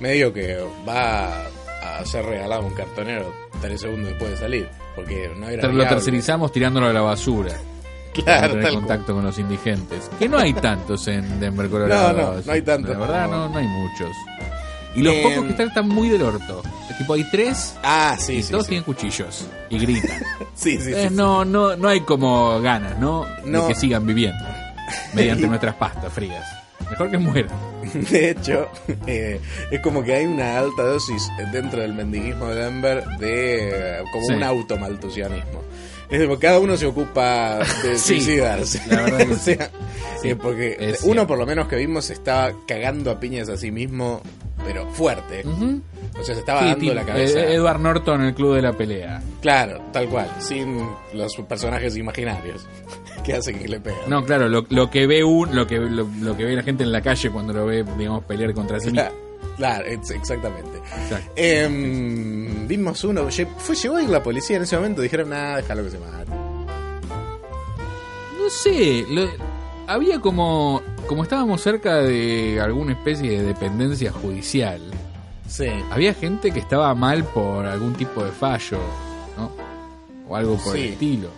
Medio 0.00 0.32
que 0.32 0.58
va 0.86 1.44
a 1.44 2.04
ser 2.04 2.24
regalado 2.24 2.66
un 2.66 2.74
cartonero 2.74 3.32
tres 3.60 3.80
segundos 3.80 4.10
después 4.10 4.32
de 4.32 4.36
salir, 4.36 4.68
porque 4.96 5.30
no 5.38 5.48
era 5.48 5.62
Lo 5.68 5.72
viable. 5.74 5.86
tercerizamos 5.94 6.52
tirándolo 6.52 6.88
a 6.88 6.92
la 6.92 7.00
basura. 7.00 7.52
para 8.12 8.24
Claro, 8.24 8.48
tener 8.48 8.64
tal 8.66 8.74
contacto 8.74 9.14
con 9.14 9.24
los 9.24 9.38
indigentes. 9.38 10.10
Que 10.18 10.28
no 10.28 10.36
hay 10.38 10.52
tantos 10.52 11.08
en 11.08 11.40
Denver, 11.40 11.66
Colorado. 11.70 12.12
No, 12.12 12.34
no, 12.34 12.40
no 12.44 12.52
hay 12.52 12.60
tantos. 12.62 12.90
La 12.90 12.98
verdad, 12.98 13.30
no, 13.30 13.48
no 13.48 13.56
hay 13.58 13.66
muchos. 13.66 14.10
Y 14.94 15.02
los 15.02 15.14
Em, 15.14 15.22
pocos 15.22 15.44
que 15.44 15.50
están 15.50 15.68
están 15.68 15.88
muy 15.88 16.08
del 16.08 16.22
orto. 16.22 16.62
Es 16.90 16.98
tipo, 16.98 17.14
hay 17.14 17.24
tres 17.30 17.74
Ah, 17.82 18.16
sí, 18.18 18.34
y 18.36 18.42
sí, 18.42 18.50
todos 18.50 18.64
sí. 18.64 18.70
tienen 18.70 18.84
cuchillos 18.84 19.46
y 19.70 19.78
gritan. 19.78 20.18
Sí, 20.54 20.76
sí, 20.78 20.84
sí, 20.84 20.92
Eh, 20.94 21.08
sí. 21.08 21.14
no, 21.14 21.44
no, 21.44 21.76
no 21.76 21.88
hay 21.88 22.00
como 22.00 22.60
ganas, 22.60 22.98
¿no? 22.98 23.26
No. 23.44 23.62
De 23.62 23.68
que 23.68 23.74
sigan 23.80 24.06
viviendo 24.06 24.44
mediante 25.14 25.46
nuestras 25.48 25.74
pastas 25.76 26.12
frías. 26.12 26.44
Mejor 26.90 27.10
que 27.10 27.18
mueran. 27.18 27.56
De 28.10 28.30
hecho, 28.30 28.68
eh, 29.06 29.40
es 29.70 29.80
como 29.80 30.02
que 30.02 30.14
hay 30.14 30.26
una 30.26 30.58
alta 30.58 30.82
dosis 30.82 31.30
dentro 31.52 31.80
del 31.80 31.94
mendiguismo 31.94 32.48
de 32.48 32.64
Denver 32.64 33.04
de 33.18 33.68
eh, 34.00 34.04
como 34.12 34.26
un 34.36 34.42
automaltusianismo. 34.42 35.62
Es 36.10 36.20
decir, 36.20 36.38
cada 36.38 36.58
uno 36.58 36.76
se 36.76 36.84
ocupa 36.84 37.60
de 37.82 37.96
Sí, 37.98 38.20
suicidarse. 38.20 38.82
la 38.88 39.02
verdad 39.02 39.18
que 39.26 39.32
O 39.32 39.38
sea, 39.38 39.70
Sí, 40.20 40.28
eh, 40.30 40.36
porque 40.36 40.76
uno 40.78 40.94
cierto. 40.96 41.26
por 41.26 41.38
lo 41.38 41.46
menos 41.46 41.66
que 41.68 41.76
vimos 41.76 42.10
estaba 42.10 42.52
cagando 42.68 43.10
a 43.10 43.18
piñas 43.18 43.48
a 43.48 43.56
sí 43.56 43.70
mismo, 43.70 44.20
pero 44.64 44.86
fuerte. 44.88 45.42
O 45.46 46.22
sea, 46.24 46.34
se 46.34 46.40
estaba 46.40 46.60
Sí, 46.62 46.66
dando 46.68 46.94
la 46.94 47.04
cabeza. 47.04 47.40
eh, 47.40 47.54
Edward 47.54 47.80
Norton, 47.80 48.22
el 48.22 48.34
club 48.34 48.54
de 48.54 48.62
la 48.62 48.72
pelea. 48.72 49.22
Claro, 49.40 49.80
tal 49.92 50.08
cual, 50.08 50.28
sin 50.38 50.86
los 51.14 51.34
personajes 51.48 51.96
imaginarios 51.96 52.66
que 53.24 53.34
hacen 53.34 53.58
que 53.58 53.68
le 53.68 53.80
pegan. 53.80 54.00
No, 54.08 54.24
claro, 54.24 54.48
lo, 54.48 54.64
lo 54.68 54.90
que 54.90 55.06
ve 55.06 55.24
un, 55.24 55.54
lo 55.54 55.66
que 55.66 55.78
lo, 55.78 56.06
lo 56.20 56.36
que 56.36 56.44
ve 56.44 56.54
la 56.56 56.62
gente 56.62 56.82
en 56.84 56.92
la 56.92 57.00
calle 57.00 57.30
cuando 57.30 57.52
lo 57.52 57.66
ve, 57.66 57.84
digamos, 57.96 58.24
pelear 58.24 58.52
contra 58.54 58.78
sí 58.80 58.90
mismo. 58.90 59.00
Claro, 59.02 59.14
claro, 59.56 59.84
ex- 59.86 60.10
exactamente. 60.10 60.80
Em, 61.36 62.66
vimos 62.68 63.02
uno, 63.04 63.26
fue, 63.58 63.74
llegó 63.76 63.96
a 63.96 64.02
ir 64.02 64.08
la 64.10 64.22
policía 64.22 64.56
en 64.56 64.62
ese 64.64 64.76
momento, 64.76 65.00
dijeron, 65.02 65.30
nada, 65.30 65.56
déjalo 65.56 65.84
que 65.84 65.90
se 65.90 65.98
mate. 65.98 66.30
No 68.38 68.50
sé, 68.50 69.04
lo- 69.08 69.28
había 69.86 70.20
como 70.20 70.82
como 71.06 71.22
estábamos 71.24 71.60
cerca 71.62 71.96
de 71.96 72.60
alguna 72.60 72.92
especie 72.92 73.30
de 73.30 73.42
dependencia 73.42 74.12
judicial. 74.12 74.80
Sí. 75.48 75.66
Había 75.90 76.14
gente 76.14 76.50
que 76.50 76.58
estaba 76.60 76.94
mal 76.94 77.24
por 77.24 77.66
algún 77.66 77.92
tipo 77.94 78.24
de 78.24 78.30
fallo, 78.32 78.78
¿no? 79.36 79.50
O 80.28 80.36
algo 80.36 80.56
por 80.56 80.74
Sí. 80.74 80.80
el 80.82 80.92
estilo. 80.94 81.28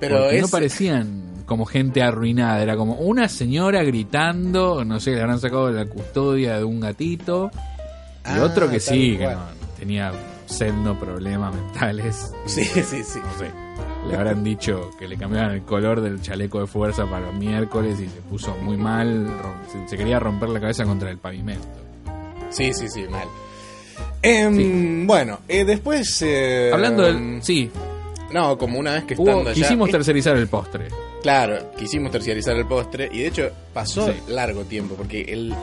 Pero 0.00 0.18
Porque 0.20 0.36
es, 0.36 0.42
no 0.42 0.48
parecían 0.48 1.22
como 1.46 1.66
gente 1.66 2.02
arruinada, 2.02 2.62
era 2.62 2.76
como 2.76 2.94
una 2.94 3.28
señora 3.28 3.82
gritando, 3.82 4.84
no 4.84 4.98
sé, 5.00 5.10
le 5.12 5.20
habrán 5.20 5.40
sacado 5.40 5.66
de 5.72 5.84
la 5.84 5.90
custodia 5.90 6.56
de 6.56 6.64
un 6.64 6.80
gatito, 6.80 7.50
y 8.24 8.28
Ah, 8.38 8.42
otro 8.42 8.70
que 8.70 8.80
sí, 8.80 9.16
que 9.18 9.26
no, 9.26 9.40
tenía 9.78 10.12
sendo 10.46 10.98
problemas 10.98 11.54
mentales. 11.54 12.32
Sí, 12.46 12.64
sí, 12.64 13.02
sí. 13.04 13.18
No 13.22 13.38
sé. 13.38 13.50
Le 14.08 14.16
habrán 14.16 14.44
dicho 14.44 14.90
que 14.98 15.08
le 15.08 15.16
cambiaban 15.16 15.52
el 15.52 15.62
color 15.62 16.00
del 16.00 16.20
chaleco 16.20 16.60
de 16.60 16.66
fuerza 16.66 17.06
para 17.06 17.26
los 17.26 17.34
miércoles 17.34 17.98
y 18.00 18.06
se 18.06 18.20
puso 18.22 18.54
muy 18.60 18.76
mal, 18.76 19.26
se, 19.72 19.88
se 19.88 19.96
quería 19.96 20.18
romper 20.20 20.50
la 20.50 20.60
cabeza 20.60 20.84
contra 20.84 21.10
el 21.10 21.18
pavimento. 21.18 21.66
Sí, 22.50 22.72
sí, 22.74 22.88
sí, 22.88 23.04
mal. 23.10 23.26
Em, 24.22 25.06
Bueno, 25.06 25.40
eh, 25.48 25.64
después... 25.64 26.20
eh, 26.22 26.70
Hablando 26.72 27.02
del... 27.02 27.42
Sí, 27.42 27.70
No, 28.32 28.56
como 28.58 28.78
una 28.78 28.92
vez 28.94 29.04
que 29.04 29.14
hubo- 29.14 29.28
estando 29.28 29.50
allá... 29.50 29.62
quisimos 29.62 29.88
eh, 29.88 29.92
tercerizar 29.92 30.36
el 30.36 30.48
postre. 30.48 30.88
Claro, 31.22 31.70
quisimos 31.76 32.10
terciarizar 32.10 32.54
el 32.56 32.66
postre 32.66 33.08
y 33.10 33.20
de 33.20 33.26
hecho 33.28 33.50
pasó 33.72 34.06
Sí. 34.08 34.12
largo 34.28 34.64
tiempo 34.64 34.94
porque 34.94 35.22
el, 35.22 35.54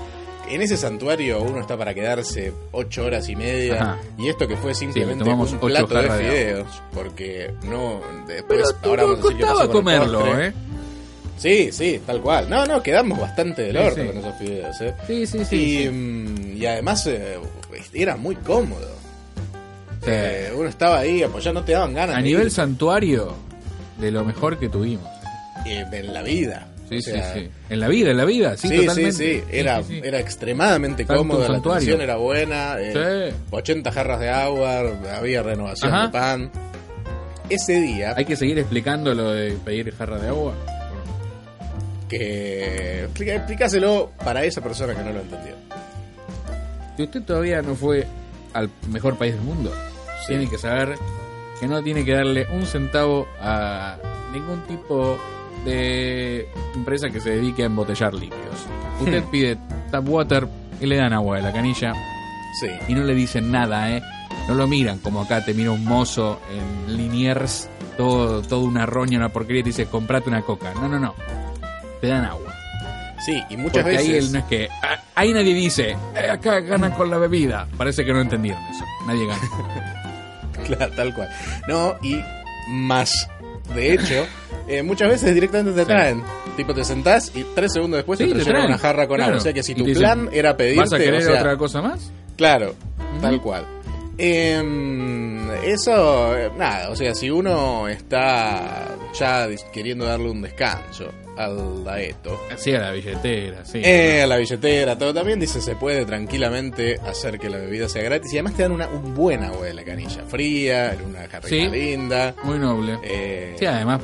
en 0.56 0.62
ese 0.62 0.78
santuario 0.78 1.42
uno 1.42 1.60
está 1.62 1.78
para 1.78 1.94
quedarse 1.94 2.54
ocho 2.72 3.06
horas 3.06 3.28
y 3.30 3.36
media 3.36 3.82
Ajá. 3.82 3.98
y 4.18 4.30
esto 4.30 4.48
que 4.48 4.56
fue 4.58 4.74
simplemente 4.74 5.24
un 5.30 5.60
plato 5.60 5.88
de 6.02 6.10
fideos 6.10 6.82
porque 6.94 7.52
no 7.64 8.02
después 8.28 8.74
Pero 8.82 8.90
ahora 8.90 9.04
vamos 9.04 9.20
a 9.20 9.24
decir 9.30 9.42
pasó 9.46 9.60
con 9.60 9.72
comerlo. 9.72 10.40
¿eh? 10.42 10.54
Sí, 11.38 11.72
sí, 11.72 12.00
tal 12.06 12.22
cual. 12.22 12.48
No, 12.50 12.66
no, 12.68 12.84
quedamos 12.84 13.20
bastante 13.20 13.64
del 13.64 13.76
Sí, 13.76 13.82
orto 13.82 14.02
sí. 14.02 14.08
con 14.08 14.18
esos 14.18 14.36
fideos, 14.38 14.82
¿eh? 14.82 14.94
Sí, 15.08 15.26
sí, 15.26 15.46
sí. 15.46 15.56
y, 15.56 15.78
sí. 15.84 15.90
mm, 15.90 16.58
y 16.58 16.66
además 16.68 17.08
eh, 17.08 17.40
era 17.94 18.16
muy 18.16 18.36
cómodo. 18.36 18.90
Sí. 20.04 20.10
Eh, 20.12 20.52
uno 20.56 20.70
estaba 20.70 21.00
ahí, 21.00 21.24
ya 21.40 21.52
no 21.54 21.64
te 21.64 21.72
daban 21.72 21.94
ganas. 21.96 22.16
A 22.16 22.22
nivel 22.22 22.46
ir, 22.46 22.52
santuario, 22.52 23.34
de 24.00 24.12
lo 24.12 24.24
mejor 24.24 24.60
que 24.60 24.70
tuvimos. 24.70 25.08
eh, 25.66 25.84
en 25.92 26.14
la 26.14 26.22
vida. 26.22 26.68
Sí, 26.92 26.98
O 26.98 27.02
sea, 27.02 27.34
sí, 27.34 27.40
sí. 27.40 27.50
En 27.70 27.80
la 27.80 27.88
vida, 27.88 28.12
en 28.12 28.18
la 28.18 28.26
vida, 28.26 28.58
sí, 28.58 28.68
Sí, 28.68 28.78
totalmente. 28.86 29.12
sí, 29.14 29.44
Era, 29.50 29.82
sí, 29.82 30.02
era 30.04 30.20
extremadamente 30.20 31.06
Tanto 31.06 31.22
cómodo, 31.22 31.48
la 31.48 31.58
atención 31.60 32.02
era 32.02 32.18
buena, 32.18 32.76
eh, 32.80 33.32
Sí. 33.32 33.36
80 33.50 33.92
jarras 33.94 34.20
de 34.20 34.30
agua, 34.30 34.84
había 35.18 35.42
renovación 35.42 35.94
Ajá. 35.94 36.06
de 36.08 36.12
pan. 36.12 36.52
Ese 37.50 37.80
día, 37.80 38.14
Hay 38.18 38.26
que 38.26 38.36
seguir 38.36 38.60
explicando 38.60 39.14
lo 39.14 39.32
de 39.32 39.52
pedir 39.64 39.94
jarra 39.96 40.20
de 40.20 40.28
agua. 40.28 40.54
que 42.10 43.06
explícaselo 43.06 44.12
para 44.24 44.44
esa 44.44 44.60
persona 44.62 44.94
que 44.94 45.02
no 45.02 45.14
lo 45.14 45.22
entendió. 45.22 45.54
Si 46.98 47.04
usted 47.04 47.22
todavía 47.24 47.62
no 47.62 47.74
fue 47.76 48.06
al 48.54 48.70
mejor 48.90 49.18
país 49.18 49.34
del 49.34 49.44
mundo, 49.44 49.74
tiene 50.28 50.50
que 50.50 50.58
saber 50.58 50.96
que 51.60 51.68
no 51.70 51.82
tiene 51.82 52.04
que 52.04 52.12
darle 52.14 52.48
un 52.52 52.66
centavo 52.66 53.28
a 53.40 53.98
ningún 54.34 54.62
tipo 54.68 55.18
de 55.66 56.48
empresa 56.76 57.10
que 57.10 57.20
se 57.20 57.32
dedique 57.32 57.64
a 57.64 57.66
embotellar 57.68 58.14
líquidos. 58.14 58.66
Usted 59.00 59.24
pide 59.26 59.58
tap 59.92 60.08
water 60.08 60.48
y 60.80 60.86
le 60.86 60.98
dan 60.98 61.14
agua 61.14 61.38
de 61.38 61.44
la 61.44 61.52
canilla 61.54 61.94
Sí, 62.60 62.68
y 62.88 62.94
no 62.94 63.04
le 63.04 63.16
dicen 63.16 63.52
nada, 63.52 63.90
¿eh? 63.92 64.02
No 64.48 64.56
lo 64.56 64.68
miran 64.68 65.00
como 65.00 65.22
acá 65.22 65.44
te 65.46 65.54
mira 65.54 65.72
un 65.72 65.86
mozo 65.86 66.40
en 66.52 66.98
Liniers, 66.98 67.70
todo, 67.98 68.42
todo 68.42 68.62
una 68.62 68.86
roña, 68.86 69.18
una 69.18 69.30
porquería 69.30 69.62
y 69.62 69.64
te 69.64 69.70
dice 69.70 69.86
comprate 69.86 70.30
una 70.30 70.42
coca. 70.42 70.74
No, 70.76 70.90
no, 70.90 71.00
no. 71.00 71.16
Te 72.02 72.08
dan 72.08 72.26
agua. 72.26 72.54
sí, 73.26 73.42
y 73.50 73.56
muchas 73.58 73.84
Porque 73.84 73.98
ahí 73.98 74.08
veces... 74.10 74.26
él 74.26 74.34
no 74.34 74.40
es 74.40 74.46
que. 74.46 74.68
ah, 74.84 74.98
Ahí 75.16 75.34
nadie 75.34 75.54
dice, 75.54 75.92
"Eh, 76.16 76.30
acá 76.30 76.60
ganan 76.62 76.92
con 76.94 77.10
la 77.10 77.18
bebida. 77.18 77.68
Parece 77.78 78.04
que 78.04 78.12
no 78.12 78.22
entendieron 78.22 78.62
eso. 78.66 78.84
Nadie 79.08 79.28
gana. 79.28 79.42
Claro, 80.66 80.92
tal 80.96 81.14
cual. 81.16 81.28
No, 81.68 81.96
y 82.04 82.22
más. 82.70 83.28
De 83.76 83.94
hecho, 83.94 84.26
eh, 84.68 84.84
muchas 84.84 85.10
veces 85.10 85.34
directamente 85.34 85.72
te 85.74 85.82
Sí. 85.82 85.86
traen. 85.88 86.24
Tipo, 86.58 86.74
te 86.74 86.84
sentás 86.84 87.32
y 87.36 87.46
tres 87.56 87.72
segundos 87.74 87.98
después 88.00 88.20
Sí, 88.20 88.28
te 88.28 88.36
te 88.40 88.44
traen 88.46 88.66
una 88.66 88.78
jarra 88.78 89.08
con 89.08 89.16
claro. 89.18 89.32
agua. 89.32 89.40
O 89.40 89.44
sea 89.44 89.54
que 89.54 89.64
si 89.64 89.74
tu 89.76 89.86
dicen, 89.86 90.02
plan 90.02 90.30
era 90.34 90.56
pedirte. 90.58 90.80
¿Vas 90.82 90.94
a 90.94 90.98
querer 90.98 91.22
o 91.22 91.26
sea, 91.26 91.40
otra 91.40 91.58
cosa 91.58 91.82
más? 91.82 92.12
Claro, 92.36 92.76
tal 93.22 93.42
cual. 93.42 93.66
Em, 94.18 95.50
eso, 95.64 96.38
eh, 96.38 96.52
nada, 96.58 96.90
o 96.90 96.96
sea, 96.96 97.14
si 97.16 97.30
uno 97.30 97.88
está 97.88 98.88
ya 99.18 99.48
queriendo 99.72 100.06
darle 100.06 100.30
un 100.30 100.42
descanso 100.42 101.06
al 101.46 101.84
daeto, 101.84 102.40
Sí, 102.58 102.74
a 102.74 102.80
la 102.80 102.92
billetera, 102.92 103.64
sí. 103.66 103.82
eh, 103.84 104.22
a 104.24 104.28
la 104.28 104.38
billetera, 104.38 104.98
todo 104.98 105.14
también 105.14 105.40
dice 105.40 105.62
se 105.62 105.76
puede 105.76 106.06
tranquilamente 106.06 107.00
hacer 107.06 107.40
que 107.40 107.50
la 107.50 107.58
bebida 107.58 107.88
sea 107.90 108.04
gratis 108.04 108.32
y 108.34 108.38
además 108.38 108.56
te 108.56 108.64
dan 108.64 108.72
una 108.72 108.88
un 108.88 109.14
buen 109.16 109.44
agua 109.44 109.66
de 109.66 109.74
la 109.74 109.84
canilla, 109.84 110.24
fría, 110.28 110.94
en 110.94 111.02
una 111.06 111.28
jarrita 111.28 111.48
Sí. 111.50 111.68
linda. 111.70 112.34
Muy 112.44 112.60
noble. 112.60 112.98
eh, 113.04 113.56
Sí, 113.60 113.66
además, 113.66 114.02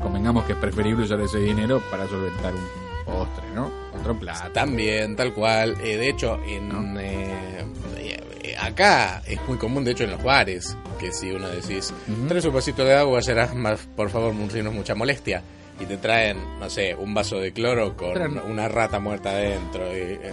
convengamos 0.00 0.44
que 0.44 0.52
es 0.52 0.58
preferible 0.58 1.04
usar 1.04 1.20
ese 1.20 1.38
dinero 1.38 1.82
para 1.90 2.06
solventar 2.08 2.52
un 2.54 2.64
postre, 3.04 3.44
¿no? 3.54 3.70
Otro 3.98 4.18
plato. 4.18 4.50
También, 4.52 5.16
tal 5.16 5.34
cual. 5.34 5.76
Eh, 5.82 5.96
de 5.96 6.08
hecho, 6.08 6.38
en 6.46 6.68
¿No? 6.68 7.00
eh, 7.00 7.66
eh, 7.98 8.56
acá 8.58 9.22
es 9.26 9.38
muy 9.46 9.58
común, 9.58 9.84
de 9.84 9.90
hecho, 9.92 10.04
en 10.04 10.12
los 10.12 10.22
bares, 10.22 10.76
que 11.00 11.12
si 11.12 11.30
uno 11.32 11.48
decís, 11.48 11.92
traes 12.28 12.44
un 12.44 12.52
vasito 12.54 12.84
de 12.84 12.94
agua, 12.94 13.22
serás 13.22 13.54
más, 13.54 13.80
por 13.96 14.10
favor, 14.10 14.34
no 14.34 14.70
mucha 14.72 14.94
molestia. 14.94 15.42
Y 15.80 15.86
te 15.86 15.96
traen, 15.96 16.36
no 16.60 16.68
sé, 16.68 16.94
un 16.94 17.14
vaso 17.14 17.38
de 17.38 17.52
cloro 17.52 17.96
con 17.96 18.12
Traen- 18.12 18.42
una 18.50 18.68
rata 18.68 19.00
muerta 19.00 19.30
adentro. 19.30 19.86
y, 19.96 20.00
eh, 20.00 20.32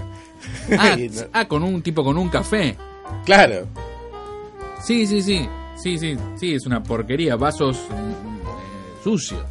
Ah, 0.77 0.95
y 0.99 1.07
no- 1.07 1.21
ah, 1.31 1.47
con 1.47 1.63
un 1.63 1.81
tipo 1.81 2.03
con 2.03 2.17
un 2.17 2.27
café. 2.29 2.75
claro, 3.25 3.65
Sí, 4.83 5.07
sí, 5.07 5.21
sí. 5.21 5.47
Sí, 5.75 5.97
sí, 5.97 6.17
sí, 6.37 6.53
es 6.55 6.65
una 6.65 6.81
porquería. 6.83 7.35
Vasos 7.35 7.77
mm, 7.89 7.93
eh, 8.11 9.03
sucios. 9.03 9.43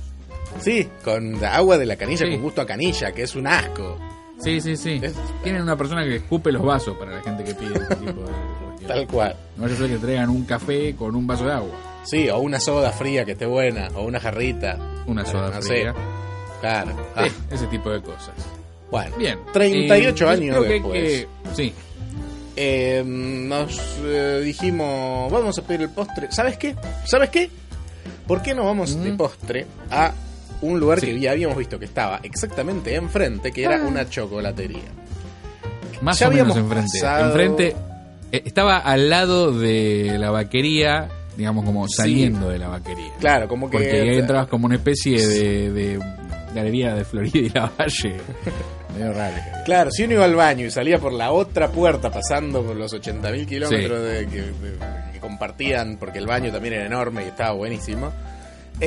sí, 0.60 0.86
con 1.04 1.42
agua 1.44 1.78
de 1.78 1.86
la 1.86 1.96
canilla 1.96 2.26
Sí. 2.26 2.32
con 2.32 2.42
gusto 2.42 2.60
a 2.62 2.66
canilla, 2.66 3.12
que 3.12 3.22
es 3.22 3.34
un 3.36 3.46
asco. 3.46 3.96
Sí, 4.38 4.60
sí, 4.60 4.76
sí. 4.76 4.98
Es- 5.02 5.14
Tienen 5.42 5.62
una 5.62 5.76
persona 5.76 6.04
que 6.04 6.16
escupe 6.16 6.52
los 6.52 6.62
vasos 6.62 6.96
para 6.98 7.12
la 7.16 7.22
gente 7.22 7.42
que 7.44 7.54
pide 7.54 7.74
ese 7.74 7.96
tipo 7.96 8.20
de. 8.20 8.32
Tal 8.86 9.06
cual. 9.06 9.36
No 9.56 9.66
a 9.66 9.68
ser 9.68 9.88
que 9.88 9.96
traigan 9.98 10.30
un 10.30 10.44
café 10.44 10.94
con 10.96 11.14
un 11.14 11.26
vaso 11.26 11.44
de 11.46 11.52
agua. 11.52 11.70
Sí, 12.04 12.28
o 12.28 12.38
una 12.38 12.60
soda 12.60 12.92
fría 12.92 13.24
que 13.24 13.32
esté 13.32 13.46
buena, 13.46 13.88
o 13.94 14.04
una 14.04 14.20
jarrita. 14.20 14.78
Una 15.06 15.24
soda 15.24 15.50
no 15.54 15.62
fría. 15.62 15.92
sé. 15.92 15.98
Claro. 16.60 16.92
Ah, 17.14 17.24
Sí, 17.26 17.32
ese 17.50 17.66
tipo 17.66 17.90
de 17.90 18.00
cosas. 18.00 18.34
bueno, 18.90 19.16
Bien. 19.16 19.38
38 19.52 20.26
Eh, 20.26 20.30
años 20.30 20.56
creo 20.56 20.62
después. 20.72 21.02
que- 21.02 21.28
sí. 21.54 21.74
Eh, 22.58 23.02
nos 23.06 23.78
eh, 24.02 24.40
dijimos, 24.44 25.30
vamos 25.30 25.58
a 25.58 25.62
pedir 25.62 25.82
el 25.82 25.90
postre. 25.90 26.28
¿Sabes 26.32 26.56
qué? 26.56 26.74
¿Sabes 27.04 27.28
qué? 27.30 27.50
¿Por 28.26 28.40
qué 28.42 28.54
no 28.54 28.64
vamos 28.64 28.98
de 29.02 29.12
Mm. 29.12 29.16
postre 29.16 29.66
a 29.90 30.12
un 30.62 30.80
lugar 30.80 31.00
Sí. 31.00 31.06
que 31.06 31.20
ya 31.20 31.32
habíamos 31.32 31.56
visto 31.58 31.78
que 31.78 31.84
estaba 31.84 32.20
exactamente 32.22 32.94
enfrente, 32.94 33.52
que 33.52 33.64
era 33.64 33.76
Ah. 33.76 33.86
una 33.86 34.08
chocolatería? 34.08 34.80
Más 36.00 36.18
Ya 36.18 36.28
o 36.28 36.30
menos 36.30 36.46
habíamos 36.50 36.56
enfrente. 36.56 37.00
pasado- 37.00 37.26
Enfrente. 37.28 37.76
Eh, 38.32 38.42
estaba 38.44 38.78
al 38.78 39.08
lado 39.10 39.52
de 39.52 40.16
la 40.18 40.30
vaquería, 40.30 41.08
digamos 41.36 41.64
como 41.64 41.86
Sí. 41.88 41.94
saliendo 41.96 42.48
de 42.48 42.58
la 42.58 42.68
vaquería. 42.68 43.12
Claro, 43.20 43.48
como 43.48 43.68
que... 43.70 43.78
Porque 43.78 44.00
ahí 44.00 44.18
entrabas 44.18 44.48
como 44.48 44.66
una 44.66 44.76
especie 44.76 45.24
de, 45.26 45.72
de 45.72 45.98
galería 46.54 46.94
de 46.94 47.04
Florida 47.04 47.38
y 47.38 47.48
la 47.50 47.70
Valle. 47.78 48.16
Claro, 49.66 49.90
si 49.90 50.04
uno 50.04 50.14
iba 50.14 50.24
al 50.24 50.34
baño 50.34 50.64
y 50.64 50.70
salía 50.70 50.98
por 50.98 51.12
la 51.12 51.30
otra 51.30 51.68
puerta 51.70 52.10
pasando 52.10 52.62
por 52.62 52.76
los 52.76 52.94
80.000 52.94 53.46
kilómetros 53.46 54.02
de, 54.02 54.26
que, 54.26 54.40
de- 54.40 54.78
que 55.12 55.20
compartían, 55.20 55.98
porque 55.98 56.18
el 56.18 56.26
baño 56.26 56.50
también 56.50 56.74
era 56.74 56.86
enorme 56.86 57.24
y 57.24 57.28
estaba 57.28 57.52
buenísimo, 57.52 58.10
Sí, 58.80 58.84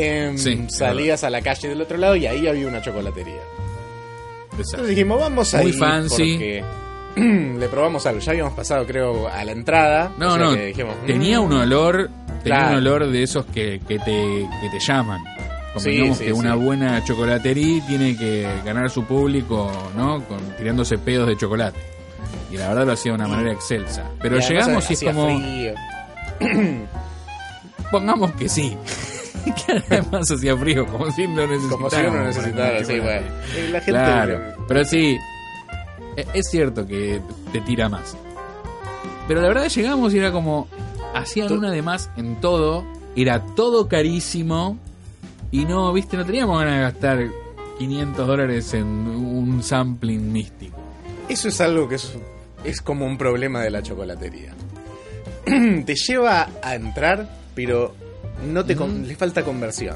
es 0.68 0.76
salías 0.76 1.24
a 1.24 1.30
la 1.30 1.42
calle 1.42 1.70
del 1.70 1.82
otro 1.82 1.98
lado 1.98 2.16
y 2.16 2.26
ahí 2.26 2.48
había 2.48 2.68
una 2.68 2.82
chocolatería. 2.82 3.36
Exacto. 3.36 4.56
Entonces 4.58 4.88
dijimos, 4.90 5.20
vamos 5.20 5.54
a 5.54 5.62
Muy 5.62 5.68
ir 5.72 5.78
fancy. 5.78 6.32
porque 6.34 6.64
le 7.60 7.68
probamos 7.70 8.06
algo. 8.06 8.20
Ya 8.20 8.32
habíamos 8.32 8.54
pasado, 8.54 8.86
creo, 8.86 9.28
a 9.28 9.44
la 9.44 9.52
entrada. 9.52 10.12
No, 10.18 10.34
o 10.34 10.36
sea 10.38 10.46
no, 10.46 10.54
que 10.56 10.66
dijimos, 10.68 10.96
tenía 11.06 11.40
mm, 11.40 11.44
un 11.44 11.54
olor, 11.54 12.10
tenía 12.44 12.60
Claro. 12.60 12.72
un 12.72 12.76
olor 12.78 13.08
de 13.12 13.24
esos 13.24 13.46
que, 13.48 13.82
que 13.88 14.00
te, 14.00 14.48
que 14.62 14.70
te 14.72 14.80
llaman. 14.80 15.22
Convengamos 15.74 16.18
Sí, 16.18 16.24
sí, 16.24 16.26
que 16.26 16.34
una 16.34 16.56
buena 16.56 17.04
chocolatería 17.04 17.86
tiene 17.88 18.18
que 18.18 18.48
ganar 18.66 18.90
su 18.90 19.06
público, 19.06 19.72
¿no? 19.96 20.24
Con, 20.26 20.40
tirándose 20.58 20.98
pedos 20.98 21.28
de 21.28 21.38
chocolate. 21.38 21.80
Y 22.52 22.58
la 22.58 22.70
verdad 22.70 22.86
lo 22.88 22.94
hacía 22.94 23.12
de 23.12 23.16
una 23.18 23.28
manera 23.28 23.52
excelsa. 23.54 24.04
Pero 24.22 24.38
y 24.40 24.42
llegamos 24.42 24.90
y 24.90 24.94
es 24.94 25.04
como, 25.04 25.26
frío. 25.26 25.74
pongamos 27.92 28.32
que 28.34 28.50
sí. 28.50 28.76
que 29.68 29.84
además 29.90 30.30
hacía 30.32 30.58
frío, 30.58 30.86
como 30.88 31.12
si 31.12 31.28
lo 31.28 31.48
necesitáramos. 31.48 31.70
Como 31.70 31.90
si 31.90 31.98
uno 31.98 32.24
necesitara, 32.24 32.84
sí, 32.84 33.00
bueno. 33.00 33.28
la 33.72 33.80
gente... 33.80 33.92
Claro, 33.92 34.40
pero 34.68 34.84
sí, 34.84 35.18
es 36.34 36.50
cierto 36.50 36.86
que 36.88 37.22
te 37.52 37.62
tira 37.62 37.90
más. 37.90 38.16
Pero 39.28 39.42
la 39.42 39.48
verdad 39.48 39.68
llegamos 39.68 40.14
y 40.14 40.18
era 40.20 40.32
como, 40.32 40.68
hacían 41.14 41.52
una 41.52 41.72
de 41.72 41.82
más 41.82 42.10
en 42.18 42.40
todo, 42.42 42.86
era 43.16 43.42
todo 43.56 43.88
carísimo 43.88 44.78
y 45.52 45.66
no, 45.66 45.92
viste, 45.94 46.18
no 46.18 46.26
teníamos 46.26 46.60
ganas 46.60 46.76
de 46.76 46.82
gastar 46.82 47.28
500 47.78 48.28
dólares 48.28 48.74
en 48.74 48.86
un 48.88 49.62
sampling 49.64 50.32
místico. 50.32 50.78
Eso 51.28 51.48
es 51.48 51.62
algo 51.62 51.88
que 51.88 51.96
es, 51.96 52.12
es 52.64 52.82
como 52.82 53.06
un 53.06 53.18
problema 53.18 53.62
de 53.62 53.70
la 53.70 53.84
chocolatería. 53.84 54.54
te 55.46 55.96
lleva 55.96 56.50
a 56.64 56.76
entrar, 56.76 57.30
pero 57.56 57.94
no 58.52 58.66
te 58.66 58.76
con- 58.76 59.02
Mm. 59.04 59.06
le 59.06 59.16
falta 59.16 59.44
conversión. 59.44 59.96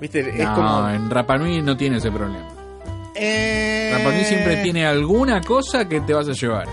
¿Viste? 0.00 0.20
es 0.20 0.38
no, 0.44 0.54
como... 0.54 0.88
en 0.88 1.10
Rapanui 1.10 1.62
no 1.62 1.76
tiene 1.76 1.98
ese 1.98 2.10
problema. 2.10 2.48
Eh, 3.14 3.90
Rapanui 3.92 4.24
siempre 4.24 4.56
tiene 4.62 4.86
alguna 4.86 5.40
cosa 5.40 5.88
que 5.88 6.00
te 6.00 6.12
vas 6.14 6.28
a 6.28 6.32
llevar. 6.32 6.66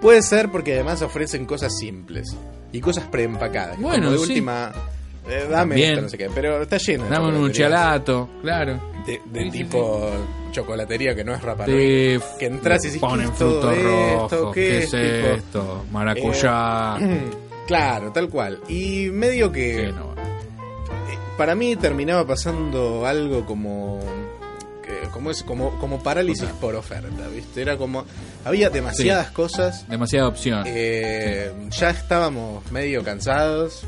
Puede 0.00 0.22
ser 0.22 0.50
porque 0.50 0.74
además 0.74 1.02
ofrecen 1.02 1.44
cosas 1.44 1.76
simples 1.78 2.34
y 2.72 2.80
cosas 2.80 3.04
preempacadas. 3.04 3.78
Bueno, 3.78 4.06
como 4.06 4.12
de 4.12 4.18
sí. 4.18 4.32
última, 4.32 4.72
eh, 5.28 5.40
dame 5.42 5.50
También. 5.50 5.90
esto, 5.90 6.02
no 6.02 6.08
sé 6.08 6.18
qué. 6.18 6.30
Pero 6.34 6.62
está 6.62 6.78
lleno 6.78 7.04
de 7.04 7.10
Dame 7.10 7.36
un 7.38 7.52
chalato, 7.52 8.28
claro. 8.42 8.80
De, 9.06 9.20
de 9.26 9.40
Sí, 9.44 9.50
sí, 9.50 9.58
tipo 9.64 10.10
chocolatería 10.52 11.14
que 11.14 11.24
no 11.24 11.34
es 11.34 11.42
Rapa 11.42 11.66
que 11.66 12.18
entras 12.40 12.84
y 12.86 12.98
ponen 12.98 13.26
¿qué 13.26 13.32
es 13.32 13.38
todo 13.38 13.60
frutos 13.72 13.76
esto? 13.76 14.28
rojos. 14.38 14.54
¿Qué 14.54 14.60
¿Qué, 14.68 14.78
es, 14.78 14.94
es 14.94 15.22
tipo? 15.22 15.34
esto? 15.36 15.84
Maracuyá. 15.92 16.96
Claro, 17.68 18.10
tal 18.12 18.30
cual. 18.30 18.60
Y 18.66 19.10
medio 19.10 19.52
que 19.52 19.88
Sí, 19.88 19.92
no. 19.92 20.12
eh, 20.14 21.18
para 21.36 21.54
mí 21.54 21.76
terminaba 21.76 22.26
pasando 22.26 23.04
algo 23.04 23.44
como 23.44 24.00
como 25.10 25.30
es 25.30 25.42
como 25.42 25.78
como 25.78 26.02
parálisis 26.02 26.48
por 26.60 26.74
oferta, 26.74 27.28
¿viste? 27.34 27.62
Era 27.62 27.76
como 27.76 28.04
había 28.44 28.70
demasiadas 28.70 29.30
cosas 29.30 29.86
Demasiada 29.88 30.28
opción. 30.28 30.64
Eh, 30.66 31.50
ya 31.70 31.90
estábamos 31.90 32.70
medio 32.72 33.02
cansados. 33.04 33.82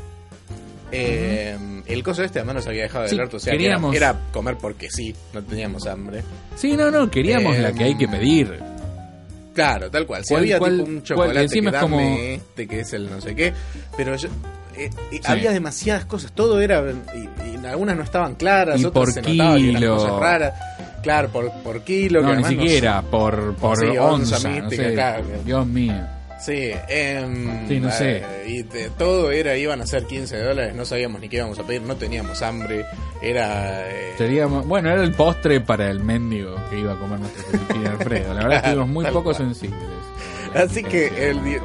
Eh, 0.91 1.57
El 1.85 2.03
coso 2.03 2.23
este 2.23 2.39
además 2.39 2.55
nos 2.55 2.67
había 2.67 2.83
dejado 2.83 3.03
de 3.03 3.09
Sí, 3.09 3.15
alerta, 3.15 3.37
o 3.37 3.39
sea, 3.39 3.51
que 3.51 3.55
era, 3.55 3.63
queríamos- 3.75 3.95
era 3.95 4.19
comer 4.31 4.57
porque 4.59 4.89
sí, 4.89 5.15
no 5.33 5.41
teníamos 5.43 5.87
hambre. 5.87 6.23
Sí, 6.55 6.75
no, 6.75 6.91
no, 6.91 7.09
queríamos 7.09 7.55
eh, 7.55 7.61
la 7.61 7.71
que 7.73 7.83
hay 7.85 7.97
que 7.97 8.07
pedir. 8.07 8.59
Claro, 9.53 9.89
tal 9.91 10.05
cual. 10.05 10.23
Si 10.23 10.29
¿Cuál- 10.33 10.43
había 10.43 10.59
cuál- 10.59 10.77
tipo 10.77 10.89
un 10.89 11.03
chocolate 11.03 11.47
que 11.49 11.61
dame 11.61 11.79
como- 11.79 11.99
este 11.99 12.67
que 12.67 12.79
es 12.81 12.93
el 12.93 13.09
no 13.09 13.19
sé 13.19 13.35
qué, 13.35 13.53
pero 13.97 14.15
yo, 14.15 14.29
eh, 14.77 14.89
eh, 14.89 14.89
Sí. 15.11 15.19
había 15.25 15.51
demasiadas 15.51 16.05
cosas, 16.05 16.31
todo 16.33 16.61
era 16.61 16.81
y, 17.13 17.59
y 17.61 17.65
algunas 17.65 17.97
no 17.97 18.03
estaban 18.03 18.35
claras, 18.35 18.79
Y 18.79 18.85
otras 18.85 19.05
por 19.05 19.11
se 19.13 19.21
notaba 19.21 19.55
que 19.57 19.69
eran 19.69 19.75
kilo. 19.81 19.95
cosas 19.97 20.19
raras. 20.19 20.53
Claro, 21.01 21.29
por, 21.29 21.51
por 21.63 21.81
kilo, 21.83 22.19
que 22.19 22.25
No, 22.27 22.35
ni 22.35 22.43
además 22.43 22.53
no 22.55 22.61
siquiera, 22.63 23.01
por, 23.01 23.55
por 23.55 23.77
Sí, 23.79 23.85
onza 23.97 24.35
onza. 24.37 24.49
no 24.49 24.55
mística 24.65 24.83
sé. 24.85 24.93
acá. 24.93 25.21
Dios 25.45 25.65
mío. 25.67 25.93
Sí, 26.39 26.71
em, 26.89 27.67
Sí, 27.67 27.79
no 27.79 27.89
eh, 27.89 27.91
sé. 27.91 28.23
Y 28.47 28.63
de- 28.63 28.89
todo 28.97 29.31
era, 29.31 29.55
iban 29.57 29.79
a 29.81 29.85
ser 29.85 30.05
15 30.05 30.37
dólares, 30.39 30.73
no 30.73 30.85
sabíamos 30.85 31.21
ni 31.21 31.29
qué 31.29 31.37
íbamos 31.37 31.59
a 31.59 31.63
pedir, 31.63 31.83
no 31.83 31.95
teníamos 31.95 32.41
hambre, 32.41 32.83
era... 33.21 33.87
eh, 33.91 34.13
Seríamos- 34.17 34.65
bueno, 34.67 34.89
era 34.89 35.03
el 35.03 35.13
postre 35.13 35.61
para 35.61 35.89
el 35.91 35.99
mendigo 35.99 36.55
que 36.71 36.79
iba 36.79 36.93
a 36.93 36.97
comer 36.97 37.19
nuestro 37.19 37.91
Alfredo. 37.91 38.33
La 38.33 38.41
verdad 38.43 38.57
estuvimos 38.65 38.87
muy 38.89 39.05
poco 39.05 39.23
cual. 39.25 39.35
sensibles. 39.35 39.79
Así 40.55 40.83
que 40.83 41.29
el 41.29 41.43
di- 41.43 41.57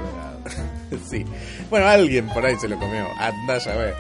sí. 1.10 1.24
Bueno, 1.70 1.86
alguien 1.86 2.26
por 2.28 2.44
ahí 2.44 2.56
se 2.56 2.68
lo 2.68 2.78
comió, 2.78 3.06
anda 3.18 3.54
a 3.54 3.76
ver. 3.76 3.94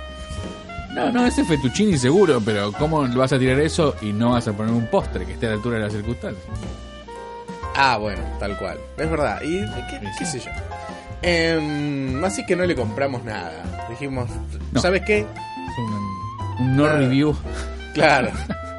No, 0.96 1.12
no, 1.12 1.26
ese 1.26 1.44
fettuccini 1.44 1.96
seguro, 1.98 2.40
pero 2.44 2.72
¿cómo 2.72 3.06
vas 3.08 3.32
a 3.32 3.38
tirar 3.38 3.60
eso 3.60 3.94
y 4.00 4.12
no 4.12 4.30
vas 4.30 4.48
a 4.48 4.52
poner 4.52 4.72
un 4.72 4.86
postre 4.86 5.24
que 5.26 5.34
esté 5.34 5.46
a 5.46 5.50
la 5.50 5.54
altura 5.56 5.76
de 5.76 5.82
las 5.84 5.92
circunstancias? 5.92 6.42
Ah, 7.76 7.98
bueno, 7.98 8.22
tal 8.40 8.56
cual, 8.58 8.78
es 8.96 9.10
verdad, 9.10 9.40
y 9.42 9.60
qué, 10.18 10.24
sé 10.24 10.40
yo. 10.40 10.50
Em, 11.22 12.24
así 12.24 12.44
que 12.46 12.56
no 12.56 12.64
le 12.64 12.74
compramos 12.74 13.22
nada, 13.24 13.62
dijimos, 13.90 14.30
No. 14.72 14.80
¿sabes 14.80 15.02
qué? 15.06 15.18
Es 15.20 15.78
un, 15.78 16.64
un 16.66 16.76
no 16.76 16.88
review. 16.88 17.36
Claro. 17.92 18.30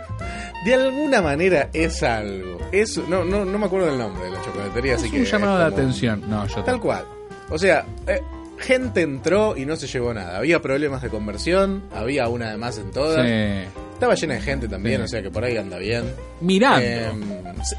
De 0.66 0.74
alguna 0.74 1.22
manera 1.22 1.70
es 1.72 2.02
algo. 2.04 2.58
Es, 2.72 2.98
no, 3.08 3.24
no, 3.24 3.46
no 3.46 3.58
me 3.60 3.68
acuerdo 3.68 3.86
del 3.88 4.00
nombre 4.00 4.24
de 4.26 4.32
la 4.32 4.42
chocolatería, 4.42 4.96
así 4.96 5.06
Es 5.06 5.12
que. 5.12 5.20
un 5.20 5.26
llamado 5.26 5.60
de 5.60 5.66
atención. 5.66 6.24
No, 6.28 6.46
yo 6.48 6.64
Tal 6.64 6.80
cual. 6.82 7.06
O 7.50 7.58
sea, 7.58 7.86
eh, 8.08 8.22
gente 8.60 9.02
entró 9.02 9.56
y 9.58 9.66
no 9.66 9.76
se 9.76 9.88
llevó 9.88 10.14
nada. 10.14 10.38
Había 10.38 10.62
problemas 10.62 11.02
de 11.02 11.10
conversión, 11.10 11.84
había 11.96 12.28
una 12.28 12.52
de 12.52 12.58
más 12.58 12.78
en 12.78 12.92
todas. 12.92 13.26
Sí. 13.28 13.70
Estaba 13.94 14.14
llena 14.16 14.36
de 14.36 14.42
gente 14.42 14.68
también, 14.68 14.98
Sí. 15.02 15.04
o 15.04 15.08
sea 15.08 15.22
que 15.24 15.32
por 15.32 15.44
ahí 15.44 15.58
anda 15.58 15.78
bien. 15.78 16.06
Mirando. 16.42 16.86
Em, 16.86 17.24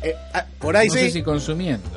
eh, 0.02 0.14
ah, 0.34 0.44
por 0.58 0.76
ahí 0.76 0.88
no 0.88 0.94
sí, 0.94 1.00
sé 1.00 1.10
si 1.10 1.22
consumiendo. 1.22 1.88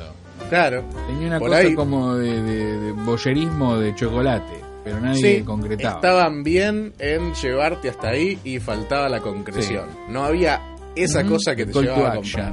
claro. 0.48 0.84
Tenía 1.08 1.26
una 1.28 1.38
Por 1.38 1.48
cosa 1.48 1.60
ahí- 1.60 1.74
como 1.74 2.14
de, 2.14 2.42
de, 2.42 2.78
de 2.80 2.92
boyerismo 2.92 3.78
de 3.78 3.94
chocolate, 3.96 4.60
pero 4.84 5.00
nadie 5.00 5.38
Sí, 5.38 5.42
concretaba. 5.44 5.96
estaban 5.96 6.44
bien 6.44 6.92
en 7.00 7.34
llevarte 7.34 7.88
hasta 7.88 8.10
ahí 8.10 8.38
y 8.44 8.60
faltaba 8.60 9.08
la 9.08 9.20
concreción. 9.20 9.86
No 10.08 10.24
había 10.24 10.60
esa 10.94 11.24
cosa 11.24 11.56
que 11.56 11.66
te 11.66 11.72
Call 11.72 11.84
llevaba 11.84 12.12
a 12.12 12.14
comprar. 12.16 12.52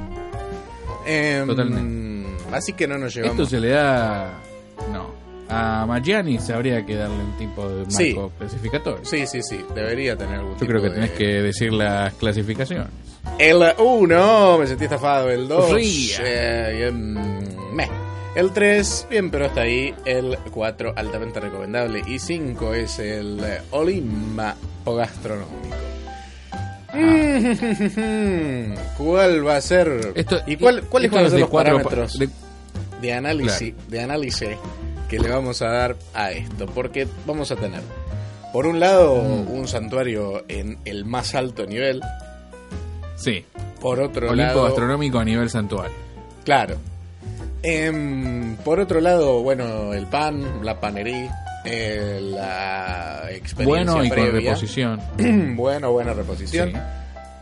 Em, 1.06 1.46
Totalmente. 1.46 2.30
Así 2.52 2.72
que 2.72 2.88
no 2.88 2.98
nos 2.98 3.14
llevamos. 3.14 3.36
Esto 3.38 3.48
se 3.48 3.60
le 3.60 3.68
da. 3.68 4.32
No. 4.92 5.19
A 5.50 5.84
Maggiani 5.86 6.38
se 6.38 6.52
habría 6.52 6.84
que 6.86 6.94
darle 6.96 7.16
un 7.24 7.36
tipo 7.36 7.68
de 7.68 7.76
marco 7.84 7.90
Sí. 7.96 8.16
clasificatorio. 8.38 9.04
Sí, 9.04 9.26
sí, 9.26 9.42
sí, 9.42 9.60
debería 9.74 10.16
tener 10.16 10.36
algún 10.36 10.52
Yo 10.54 10.58
tipo 10.60 10.70
creo 10.70 10.82
que 10.82 10.88
de- 10.90 10.94
tenés 10.94 11.10
que 11.10 11.24
decir 11.42 11.72
las 11.72 12.14
clasificaciones. 12.14 12.86
El 13.38 13.62
1, 13.78 14.58
me 14.58 14.66
sentí 14.66 14.84
estafado. 14.84 15.28
El 15.30 15.48
2, 15.48 15.72
Ría. 15.72 16.18
eh, 16.22 16.90
meh. 16.92 17.88
El 18.36 18.52
3, 18.52 19.06
bien, 19.10 19.30
pero 19.30 19.46
hasta 19.46 19.62
ahí. 19.62 19.92
El 20.04 20.38
4, 20.52 20.92
altamente 20.96 21.40
recomendable. 21.40 22.02
Y 22.06 22.18
5 22.18 22.72
es 22.74 22.98
el 23.00 23.40
eh, 23.44 23.60
Olimma 23.72 24.54
o 24.84 24.94
gastronómico. 24.94 25.76
Mm, 26.94 28.74
¿Cuál 28.98 29.46
va 29.46 29.56
a 29.56 29.60
ser? 29.60 30.00
Ah. 30.04 30.12
Esto, 30.14 30.38
¿Y 30.46 30.56
cuál, 30.56 30.82
cuáles 30.84 31.10
van 31.10 31.26
a 31.26 31.30
ser 31.30 31.40
los 31.40 31.50
pa- 31.50 31.58
parámetros 31.64 32.18
de- 32.18 32.28
de 33.00 33.12
análisis, 33.12 33.74
de 33.88 34.00
análisis 34.00 34.48
que 35.10 35.18
le 35.18 35.28
vamos 35.28 35.60
a 35.60 35.66
dar 35.68 35.96
a 36.14 36.30
esto? 36.32 36.66
Porque 36.66 37.06
vamos 37.26 37.50
a 37.50 37.56
tener, 37.56 37.82
por 38.52 38.66
un 38.66 38.80
lado, 38.80 39.16
Mm. 39.16 39.50
un 39.50 39.68
santuario 39.68 40.44
en 40.48 40.78
el 40.86 41.04
más 41.04 41.34
alto 41.34 41.66
nivel. 41.66 42.00
sí. 43.16 43.44
Por 43.80 43.98
otro 44.00 44.26
Olimpo 44.30 44.42
lado, 44.54 44.64
gastronómico 44.64 45.18
a 45.18 45.24
nivel 45.24 45.48
santuario. 45.50 45.96
claro. 46.44 46.76
Em, 47.62 48.56
por 48.56 48.80
otro 48.80 49.00
lado, 49.00 49.42
bueno, 49.42 49.92
el 49.92 50.06
pan, 50.06 50.64
la 50.64 50.80
panería, 50.80 51.34
eh, 51.64 52.18
la 52.22 53.24
experiencia 53.30 53.64
Bueno 53.64 54.04
y 54.04 54.08
con 54.08 54.16
previa. 54.16 54.40
reposición. 54.52 55.00
bueno, 55.56 55.92
buena 55.92 56.12
reposición. 56.14 56.70
Sí. 56.72 56.78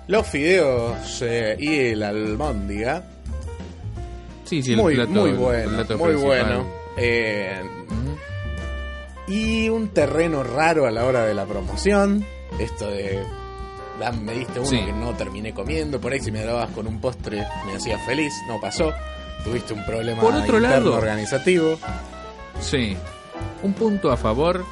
Los 0.08 0.26
fideos 0.26 1.22
eh, 1.22 1.56
y 1.58 1.78
el 1.90 2.02
almóndiga. 2.02 3.02
Sí, 4.44 4.62
sí, 4.62 4.72
el 4.72 4.78
muy, 4.78 4.94
plato, 4.96 5.10
muy 5.10 5.30
el 5.30 5.36
bueno, 5.36 5.70
plato 5.76 5.98
muy 5.98 6.08
principal. 6.10 6.44
bueno. 6.46 6.66
Eh, 6.98 7.62
y 9.26 9.68
un 9.68 9.88
terreno 9.88 10.42
raro 10.42 10.86
a 10.86 10.90
la 10.90 11.04
hora 11.04 11.24
de 11.24 11.34
la 11.34 11.44
promoción. 11.46 12.24
Esto 12.58 12.90
de. 12.90 13.22
"Ah, 14.02 14.12
Me 14.12 14.32
diste 14.34 14.58
uno 14.60 14.68
Sí. 14.68 14.80
que 14.84 14.92
no 14.92 15.12
terminé 15.14 15.52
comiendo. 15.52 16.00
Por 16.00 16.12
ahí, 16.12 16.20
si 16.20 16.30
me 16.32 16.44
dabas 16.44 16.70
con 16.70 16.86
un 16.86 17.00
postre, 17.00 17.44
me 17.66 17.74
hacía 17.76 17.98
feliz. 18.00 18.32
No 18.48 18.60
pasó. 18.60 18.92
Tuviste 19.44 19.74
un 19.74 19.84
problema 19.84 20.20
Por 20.20 20.34
otro 20.34 20.58
lado- 20.60 20.94
organizativo. 20.94 21.78
Sí. 22.60 22.96
Un 23.62 23.72
punto 23.74 24.10
a 24.10 24.16
favor 24.16 24.64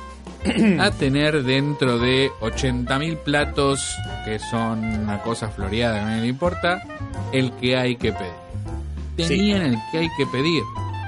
a 0.81 0.91
tener 0.93 1.43
dentro 1.43 1.99
de 1.99 2.31
80.000 2.41 3.17
platos, 3.19 3.95
que 4.25 4.39
son 4.39 4.79
una 4.85 5.21
cosa 5.23 5.49
floreada 5.51 5.99
que 6.01 6.05
nadie 6.05 6.23
le 6.23 6.29
importa, 6.29 6.83
el 7.33 7.53
que 7.53 7.77
hay 7.77 7.97
que 7.97 8.13
pedir. 8.13 8.33
Tenían 9.29 9.63
el 9.63 9.79
que 9.91 9.99
hay 9.99 10.09
que 10.17 10.27
pedir. 10.27 10.63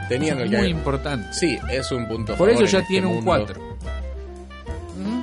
Tenían 0.09 0.41
el 0.41 0.51
muy 0.51 0.61
que. 0.61 0.69
importante. 0.69 1.29
Sí, 1.33 1.59
es 1.71 1.91
un 1.93 2.07
punto 2.09 2.35
Por 2.37 2.51
eso 2.51 2.65
ya 2.65 2.79
este 2.79 2.89
tiene 2.89 3.07
un 3.07 3.15
mundo. 3.17 3.27
4. 3.27 3.79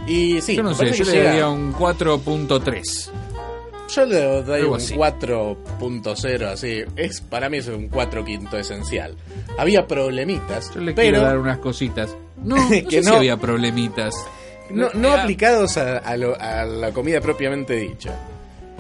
Y 0.08 0.40
sí, 0.42 0.56
yo 0.56 0.64
no 0.64 0.74
sé, 0.76 0.92
yo 0.94 1.04
le 1.04 1.12
llega- 1.12 1.30
daría 1.30 1.50
un 1.50 1.74
4.3. 1.74 3.10
Yo 3.94 4.06
le 4.06 4.42
doy 4.44 4.62
un 4.64 4.76
así. 4.76 4.94
4.0 4.96 6.46
así. 6.48 6.84
Es, 6.96 7.22
para 7.22 7.50
mí 7.50 7.58
es 7.58 7.68
un 7.68 7.88
4 7.88 8.24
quinto 8.24 8.58
esencial. 8.58 9.16
Había 9.58 9.88
problemitas, 9.88 10.72
Yo 10.74 10.82
le 10.82 10.94
pero 10.94 11.10
quiero 11.12 11.22
dar 11.24 11.38
unas 11.40 11.58
cositas. 11.60 12.16
No, 12.44 12.56
no 12.58 12.70
Que 12.70 12.84
sé 12.90 13.04
si 13.04 13.10
no. 13.10 13.18
había 13.18 13.38
problemitas. 13.38 14.16
no, 14.70 14.90
no 14.94 15.14
Ah, 15.14 15.24
aplicados 15.24 15.78
a, 15.78 15.98
a 15.98 16.18
lo- 16.18 16.40
a 16.40 16.66
la 16.66 16.92
comida 16.92 17.20
propiamente 17.22 17.76
dicha. 17.76 18.14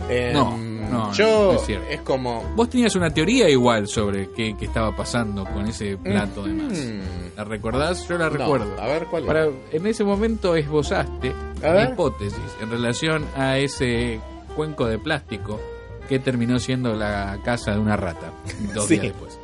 Em, 0.09 0.33
No, 0.33 0.57
no, 0.57 1.13
yo 1.13 1.53
no 1.53 1.59
es 1.59 1.65
cierto. 1.65 2.03
como... 2.03 2.43
Vos 2.55 2.69
tenías 2.69 2.95
una 2.95 3.09
teoría 3.09 3.49
igual 3.49 3.87
sobre 3.87 4.29
qué, 4.31 4.55
qué 4.57 4.65
estaba 4.65 4.95
pasando 4.95 5.43
con 5.45 5.67
ese 5.67 5.97
plato 5.97 6.43
de 6.43 6.53
más. 6.53 6.77
Mm, 6.77 7.37
¿La 7.37 7.43
recordás? 7.43 8.07
Yo 8.07 8.17
la 8.17 8.29
no, 8.29 8.37
recuerdo. 8.37 8.79
a 8.81 8.85
ver, 8.87 9.05
¿cuál 9.07 9.23
es? 9.23 9.27
Para, 9.27 9.47
en 9.71 9.87
ese 9.87 10.03
momento 10.03 10.55
esbozaste 10.55 11.33
una 11.59 11.89
hipótesis 11.89 12.39
en 12.61 12.69
relación 12.69 13.25
a 13.35 13.57
ese 13.57 14.19
cuenco 14.55 14.85
de 14.85 14.99
plástico 14.99 15.59
que 16.07 16.19
terminó 16.19 16.59
siendo 16.59 16.93
la 16.93 17.39
casa 17.43 17.71
de 17.71 17.79
una 17.79 17.97
rata 17.97 18.31
dos 18.73 18.85
Sí. 18.87 18.93
días 18.99 19.07
después. 19.13 19.39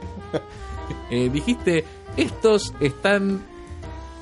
Eh, 1.10 1.30
dijiste, 1.34 1.84
estos 2.18 2.74
están 2.80 3.42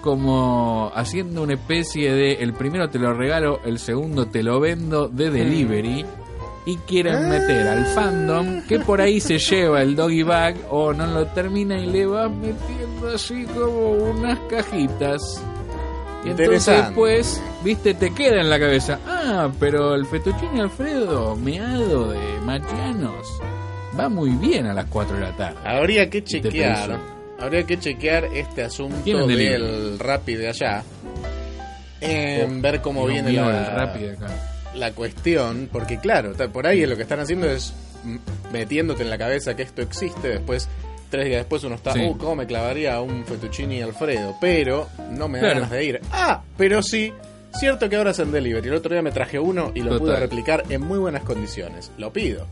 como 0.02 0.92
haciendo 0.96 1.44
una 1.44 1.54
especie 1.54 2.14
de 2.14 2.34
el 2.34 2.54
primero 2.54 2.90
te 2.90 3.00
lo 3.00 3.14
regalo, 3.14 3.60
el 3.66 3.80
segundo 3.80 4.28
te 4.28 4.44
lo 4.44 4.60
vendo 4.60 5.08
de 5.08 5.30
delivery 5.30 6.06
y 6.66 6.78
quieren 6.78 7.30
meter 7.30 7.68
al 7.68 7.86
fandom 7.88 8.62
que 8.68 8.80
por 8.80 9.02
ahí 9.02 9.20
se 9.20 9.38
lleva 9.40 9.82
el 9.82 9.96
doggy 9.96 10.24
bag 10.24 10.56
o 10.70 10.94
no 10.94 11.08
lo 11.08 11.26
termina 11.28 11.80
y 11.80 11.88
le 11.88 12.06
vas 12.06 12.30
metiendo 12.30 13.10
así 13.14 13.46
como 13.46 13.92
unas 13.92 14.38
cajitas. 14.50 15.44
Y 16.26 16.32
entonces 16.32 16.86
pues, 16.94 17.42
viste, 17.64 17.94
te 17.94 18.14
queda 18.14 18.42
en 18.42 18.50
la 18.50 18.60
cabeza, 18.60 19.00
ah, 19.08 19.50
pero 19.60 19.96
el 19.96 20.06
fettuccine 20.06 20.62
Alfredo 20.62 21.36
meado 21.38 22.12
de 22.12 22.20
machianos 22.42 23.26
va 23.98 24.10
muy 24.10 24.32
bien 24.32 24.66
a 24.68 24.74
las 24.74 24.86
4 24.86 25.16
de 25.16 25.22
la 25.22 25.36
tarde. 25.36 25.60
Habría 25.66 26.10
que 26.10 26.24
chequear. 26.24 27.19
Habría 27.40 27.64
que 27.64 27.80
chequear 27.80 28.26
este 28.34 28.64
asunto 28.64 29.28
del 29.28 29.98
Rappi 30.00 30.36
de 30.36 30.50
allá. 30.50 30.84
En 32.02 32.62
ver 32.62 32.82
cómo 32.82 33.06
viene 33.06 33.32
la, 33.34 33.70
el 33.70 33.76
rápido 33.76 34.12
acá. 34.14 34.28
la 34.76 34.92
cuestión, 34.94 35.68
porque 35.72 35.98
claro, 36.00 36.34
por 36.52 36.66
ahí 36.68 36.86
lo 36.86 36.96
que 36.96 37.04
están 37.04 37.20
haciendo 37.20 37.50
es 37.50 37.74
metiéndote 38.54 39.04
en 39.04 39.10
la 39.10 39.18
cabeza 39.18 39.56
que 39.56 39.64
esto 39.64 39.82
existe, 39.82 40.30
después, 40.30 40.70
tres 41.10 41.26
días 41.26 41.40
después 41.42 41.64
uno 41.66 41.76
está, 41.76 41.92
Sí. 41.94 42.00
uh, 42.02 42.18
¿cómo 42.18 42.38
me 42.38 42.48
clavaría 42.48 43.02
un 43.02 43.26
fettuccini 43.26 43.82
Alfredo? 43.82 44.36
Pero 44.40 44.88
no 45.12 45.28
me 45.28 45.40
da 45.40 45.44
Claro. 45.46 45.56
ganas 45.62 45.72
de 45.72 45.84
ir. 45.84 46.02
Ah, 46.12 46.42
pero 46.58 46.82
sí, 46.82 47.12
cierto 47.60 47.90
que 47.90 47.98
ahora 47.98 48.12
es 48.12 48.20
en 48.20 48.32
delivery. 48.32 48.70
El 48.70 48.76
otro 48.76 48.94
día 48.94 49.02
me 49.02 49.12
traje 49.12 49.38
uno 49.38 49.72
y 49.76 49.82
lo 49.82 50.00
pude 50.00 50.16
replicar 50.18 50.64
en 50.70 50.80
muy 50.82 51.00
buenas 51.00 51.24
condiciones. 51.24 51.92
Lo 51.98 52.14
pido. 52.14 52.48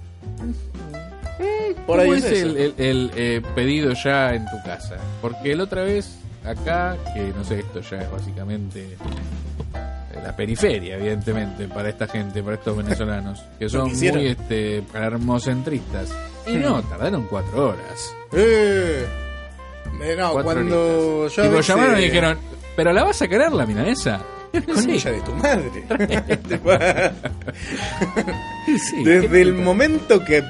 Por 1.85 1.99
ahí 1.99 2.07
¿Cómo 2.07 2.17
es, 2.17 2.25
es, 2.25 2.41
el, 2.41 2.57
el- 2.57 2.73
el, 2.77 3.11
eh, 3.15 3.41
pedido 3.55 3.93
ya 3.93 4.33
en 4.33 4.45
tu 4.45 4.61
casa? 4.65 4.97
Porque 5.21 5.55
la 5.55 5.63
otra 5.63 5.83
vez 5.83 6.17
acá, 6.45 6.97
que 7.13 7.31
no 7.35 7.43
sé, 7.43 7.59
esto 7.59 7.81
ya 7.81 7.97
es 8.01 8.11
básicamente 8.11 8.81
eh, 9.73 10.19
la 10.23 10.35
periferia, 10.35 10.95
evidentemente, 10.97 11.67
para 11.67 11.89
esta 11.89 12.07
gente, 12.07 12.41
para 12.43 12.55
estos 12.55 12.75
venezolanos, 12.77 13.43
que 13.59 13.69
son 13.69 13.93
muy 13.95 14.27
este, 14.27 14.83
hermocentristas. 14.93 16.09
Y 16.47 16.55
no, 16.55 16.81
tardaron 16.83 17.27
cuatro 17.29 17.69
horas. 17.69 18.15
Eh, 18.31 19.05
eh, 20.01 20.15
no, 20.17 20.31
Cuatro 20.33 20.43
cuando 20.53 21.27
yo. 21.27 21.43
Tipo, 21.43 21.59
llamaron 21.61 21.99
y 21.99 22.03
dijeron, 22.03 22.37
¿pero 22.75 22.93
la 22.93 23.03
vas 23.03 23.21
a 23.21 23.27
querer 23.27 23.51
la 23.51 23.65
milanesa? 23.65 24.21
Concha 24.65 25.11
de 25.11 25.21
tu 25.21 25.31
madre. 25.33 25.83
Sí, 28.79 29.03
Desde 29.03 29.41
el 29.41 29.53
momento 29.53 30.23
que 30.25 30.43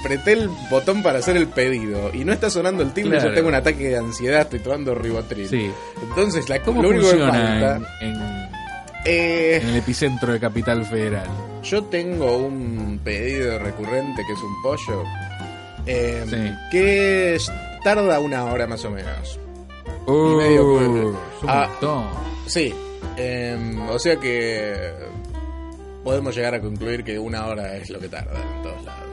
apreté 0.00 0.32
el 0.32 0.50
botón 0.70 1.02
para 1.02 1.20
hacer 1.20 1.36
el 1.38 1.46
pedido 1.48 2.10
y 2.12 2.24
no 2.24 2.32
está 2.34 2.50
sonando 2.50 2.82
el 2.82 2.92
timbre, 2.92 3.16
Claro. 3.18 3.30
yo 3.30 3.34
tengo 3.34 3.48
un 3.48 3.54
ataque 3.54 3.88
de 3.88 3.96
ansiedad, 3.98 4.42
estoy 4.42 4.58
tomando 4.60 4.94
ribotril. 4.94 5.48
Sí. 5.48 5.70
Entonces, 6.02 6.46
la, 6.50 6.60
¿Cómo 6.62 6.82
lo 6.82 6.90
único 6.90 7.10
que 7.10 7.16
falta. 7.18 7.80
en, 8.02 8.10
en- 8.10 8.44
eh, 9.06 9.60
en 9.62 9.68
el 9.70 9.76
epicentro 9.76 10.32
de 10.32 10.40
Capital 10.40 10.84
Federal? 10.86 11.26
yo 11.62 11.82
tengo 11.84 12.36
un 12.36 13.00
pedido 13.02 13.58
recurrente 13.58 14.22
que 14.26 14.32
es 14.34 14.40
un 14.40 14.62
pollo. 14.62 15.02
eh, 15.86 16.24
Sí. 16.28 16.68
Que 16.70 17.38
tarda 17.82 18.18
una 18.20 18.44
hora 18.44 18.66
más 18.66 18.84
o 18.84 18.90
menos. 18.90 19.40
Uh, 20.06 20.36
medio 20.36 20.74
un 20.74 21.16
Ah. 21.46 21.68
Sí. 22.46 22.74
Eh, 23.16 23.56
o 23.90 23.98
sea 23.98 24.16
que. 24.16 24.92
Podemos 26.02 26.34
llegar 26.36 26.54
a 26.54 26.60
concluir 26.60 27.02
que 27.02 27.18
una 27.18 27.46
hora 27.46 27.76
es 27.76 27.88
lo 27.88 27.98
que 27.98 28.08
tarda 28.10 28.32
en 28.38 28.62
todos 28.62 28.84
lados. 28.84 29.04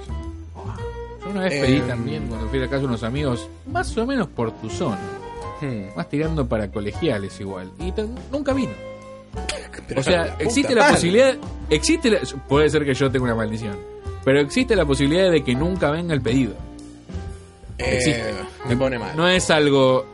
Yo 1.24 1.30
una 1.30 1.42
vez 1.44 1.62
pedí 1.62 1.78
Eh, 1.78 1.84
también, 1.88 2.28
cuando 2.28 2.50
fui 2.50 2.60
a 2.60 2.66
casa 2.66 2.80
de 2.80 2.86
unos 2.88 3.04
amigos, 3.04 3.48
más 3.68 3.98
o 3.98 4.06
menos 4.06 4.28
por 4.28 4.52
tu 4.60 4.70
zona, 4.70 5.00
Hmm. 5.62 5.96
más 5.96 6.10
tirando 6.10 6.46
para 6.48 6.70
colegiales 6.70 7.40
igual, 7.40 7.72
y 7.80 7.94
nunca 8.32 8.54
vino. 8.54 8.74
O 9.96 10.04
sea, 10.04 10.36
existe 10.40 10.74
la 10.76 10.82
madre. 10.82 10.96
posibilidad, 10.96 11.36
existe 11.70 12.10
la- 12.10 12.20
puede 12.48 12.70
ser 12.70 12.84
que 12.86 12.94
yo 12.94 13.10
tenga 13.12 13.24
una 13.26 13.36
maldición, 13.36 13.78
pero 14.26 14.40
existe 14.42 14.76
la 14.76 14.86
posibilidad 14.86 15.32
de 15.32 15.44
que 15.46 15.54
nunca 15.56 15.92
venga 15.92 16.14
el 16.14 16.22
pedido. 16.22 16.54
Eh, 17.78 17.96
existe. 17.98 18.34
Me 18.68 18.76
pone 18.78 19.00
mal. 19.00 19.16
No 19.16 19.28
es 19.30 19.50
algo, 19.50 20.06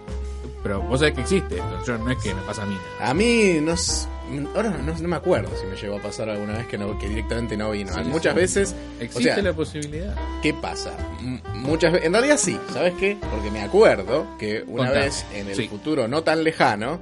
pero 0.63 0.81
vos 0.81 0.99
sabés 0.99 1.15
que 1.15 1.21
existe, 1.21 1.55
esto, 1.55 1.83
yo, 1.85 1.97
no 1.97 2.11
es 2.11 2.17
que 2.17 2.33
me 2.33 2.41
pasa 2.41 2.63
a 2.63 2.65
mí. 2.65 2.77
A 2.99 3.13
mí 3.13 3.59
no 3.61 3.73
s- 3.73 4.07
ahora 4.55 4.69
no, 4.71 4.93
no 4.97 5.07
me 5.07 5.15
acuerdo 5.15 5.49
si 5.59 5.65
me 5.67 5.75
llegó 5.75 5.97
a 5.97 6.01
pasar 6.01 6.29
alguna 6.29 6.53
vez 6.57 6.67
que 6.67 6.77
no 6.77 6.97
que 6.99 7.07
directamente 7.07 7.55
no 7.55 7.71
vino. 7.71 7.93
Sí, 7.93 7.99
Muchas 8.05 8.33
sí. 8.33 8.39
veces, 8.39 8.75
Existe 8.99 9.31
o 9.31 9.33
sea, 9.35 9.43
la 9.43 9.53
posibilidad. 9.53 10.15
¿qué 10.41 10.53
pasa? 10.53 10.91
M- 11.21 11.41
Muchas 11.53 11.91
veces, 11.93 12.07
en 12.07 12.13
realidad 12.13 12.37
sí, 12.37 12.59
¿sabes 12.73 12.93
qué? 12.99 13.17
Porque 13.31 13.49
me 13.51 13.61
acuerdo 13.61 14.27
que 14.37 14.63
una 14.67 14.85
Contame. 14.85 14.99
vez 15.05 15.25
en 15.33 15.47
el 15.49 15.55
Sí. 15.55 15.67
futuro 15.67 16.07
no 16.07 16.23
tan 16.23 16.43
lejano 16.43 16.99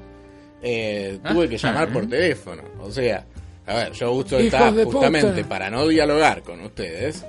eh, 0.62 1.20
Ah, 1.24 1.30
tuve 1.34 1.48
que 1.50 1.58
llamar 1.58 1.88
ah, 1.90 1.94
por 1.94 2.04
¿eh? 2.04 2.08
teléfono. 2.08 2.64
O 2.82 2.92
sea, 2.92 3.26
a 3.68 3.74
ver, 3.74 3.92
yo 3.94 4.12
uso 4.12 4.40
Hijos 4.40 4.54
esta 4.54 4.72
de 4.72 4.84
justamente 4.86 5.28
puta. 5.44 5.50
para 5.50 5.70
no 5.70 5.88
dialogar 5.88 6.42
con 6.44 6.60
ustedes. 6.62 7.24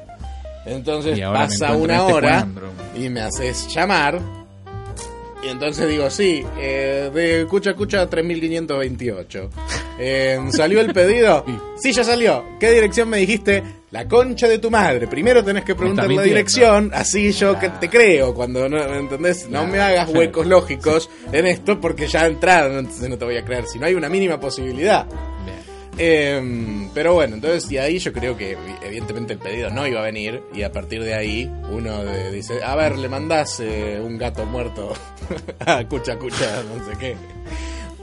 Entonces 0.64 1.18
pasa 1.20 1.76
una 1.76 1.98
este 1.98 2.12
hora 2.12 2.46
y 2.94 3.08
me 3.08 3.20
haces 3.22 3.68
llamar. 3.72 4.20
Y 5.46 5.48
entonces 5.48 5.88
digo, 5.88 6.10
sí, 6.10 6.44
eh, 6.58 7.08
de 7.14 7.46
Cucha 7.46 7.74
Cucha 7.74 8.08
3528. 8.08 9.50
Eh, 9.96 10.40
¿Salió 10.50 10.80
el 10.80 10.92
pedido? 10.92 11.44
Sí. 11.76 11.92
Ya 11.92 12.02
salió. 12.04 12.42
¿Qué 12.58 12.70
dirección 12.72 13.08
me 13.10 13.18
dijiste? 13.18 13.62
La 13.90 14.08
concha 14.08 14.48
de 14.48 14.58
tu 14.58 14.70
madre. 14.70 15.06
Primero 15.06 15.44
tenés 15.44 15.62
que 15.62 15.74
preguntar 15.74 16.10
la 16.10 16.22
dirección, 16.22 16.90
así 16.94 17.32
yo 17.32 17.58
que 17.58 17.68
te 17.68 17.90
creo. 17.90 18.34
Cuando 18.34 18.66
no, 18.66 18.78
¿entendés? 18.94 19.46
No 19.50 19.66
me 19.66 19.78
hagas 19.78 20.08
huecos 20.08 20.46
lógicos 20.46 21.10
en 21.30 21.46
esto 21.46 21.78
porque 21.78 22.08
ya 22.08 22.26
entraron, 22.26 22.78
entonces 22.78 23.10
no 23.10 23.18
te 23.18 23.26
voy 23.26 23.36
a 23.36 23.44
creer. 23.44 23.66
Si 23.66 23.78
no 23.78 23.84
hay 23.84 23.94
una 23.94 24.08
mínima 24.08 24.40
posibilidad. 24.40 25.06
Bien. 25.44 25.65
Eh, 25.98 26.88
pero 26.92 27.14
bueno, 27.14 27.36
entonces 27.36 27.70
y 27.72 27.78
ahí 27.78 27.98
yo 27.98 28.12
creo 28.12 28.36
que 28.36 28.56
evidentemente 28.82 29.32
el 29.32 29.38
pedido 29.38 29.70
no 29.70 29.86
iba 29.86 30.00
a 30.00 30.04
venir 30.04 30.42
y 30.54 30.62
a 30.62 30.70
partir 30.70 31.02
de 31.02 31.14
ahí 31.14 31.50
uno 31.70 32.04
de- 32.04 32.30
dice, 32.32 32.62
a 32.62 32.76
ver, 32.76 32.98
le 32.98 33.08
mandás 33.08 33.60
eh, 33.60 33.98
un 34.02 34.18
gato 34.18 34.44
muerto 34.44 34.92
a 35.66 35.84
cucha 35.84 36.16
cucha, 36.18 36.62
no 36.76 36.84
sé 36.84 36.98
qué. 36.98 37.16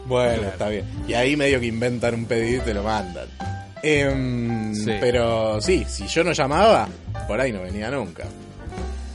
Bueno, 0.05 0.33
Claro. 0.33 0.49
está 0.51 0.69
bien. 0.69 0.85
Y 1.07 1.13
ahí 1.13 1.35
medio 1.37 1.59
que 1.59 1.67
inventan 1.67 2.15
un 2.15 2.25
pedido 2.25 2.61
y 2.63 2.65
te 2.65 2.73
lo 2.73 2.83
mandan. 2.83 3.27
Sí. 3.81 4.91
Pero 4.99 5.61
sí, 5.61 5.85
si 5.87 6.07
yo 6.07 6.23
no 6.23 6.31
llamaba, 6.31 6.87
por 7.27 7.39
ahí 7.39 7.51
no 7.51 7.61
venía 7.61 7.91
nunca. 7.91 8.23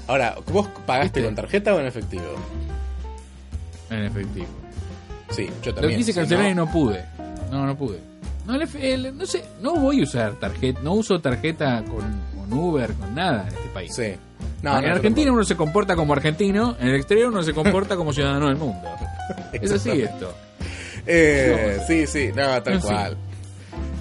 Ahora, 0.06 0.36
¿vos 0.52 0.68
pagaste 0.86 1.20
¿Viste? 1.20 1.24
con 1.24 1.34
tarjeta 1.34 1.74
o 1.74 1.80
en 1.80 1.86
efectivo? 1.86 2.24
En 3.90 4.04
efectivo. 4.04 4.46
Sí, 5.30 5.46
yo 5.62 5.70
Lo 5.72 5.80
también. 5.80 5.98
quise 5.98 6.12
si 6.12 6.18
cancelar 6.18 6.44
no- 6.44 6.50
y 6.50 6.54
no 6.54 6.70
pude. 6.70 7.04
No, 7.50 7.66
no 7.66 7.76
pude. 7.76 7.98
No, 8.48 8.54
el 8.56 8.68
el- 8.82 9.16
no 9.16 9.26
sé, 9.26 9.44
no 9.60 9.74
voy 9.76 10.00
a 10.00 10.02
usar 10.04 10.32
tarjeta, 10.32 10.80
no 10.82 10.94
uso 10.94 11.20
tarjeta 11.20 11.84
con, 11.84 12.00
con 12.34 12.52
Uber, 12.52 12.92
con 12.94 13.14
nada 13.14 13.42
en 13.42 13.48
este 13.54 13.68
país. 13.74 13.94
Sí. 13.94 14.14
No, 14.62 14.76
en 14.78 14.86
no, 14.86 14.94
Argentina 14.94 15.30
uno 15.32 15.44
se 15.44 15.54
comporta 15.56 15.94
como 15.94 16.12
argentino, 16.14 16.76
en 16.80 16.88
el 16.88 16.96
exterior 16.96 17.28
uno 17.28 17.42
se 17.44 17.52
comporta 17.52 17.94
como 17.96 18.12
ciudadano 18.12 18.46
del 18.48 18.56
mundo. 18.56 18.88
Es 19.52 19.70
así 19.70 19.90
esto. 20.02 20.34
Eh, 21.06 21.78
sí, 21.86 22.06
sí, 22.06 22.30
no, 22.34 22.62
tal 22.62 22.80
sí. 22.82 22.88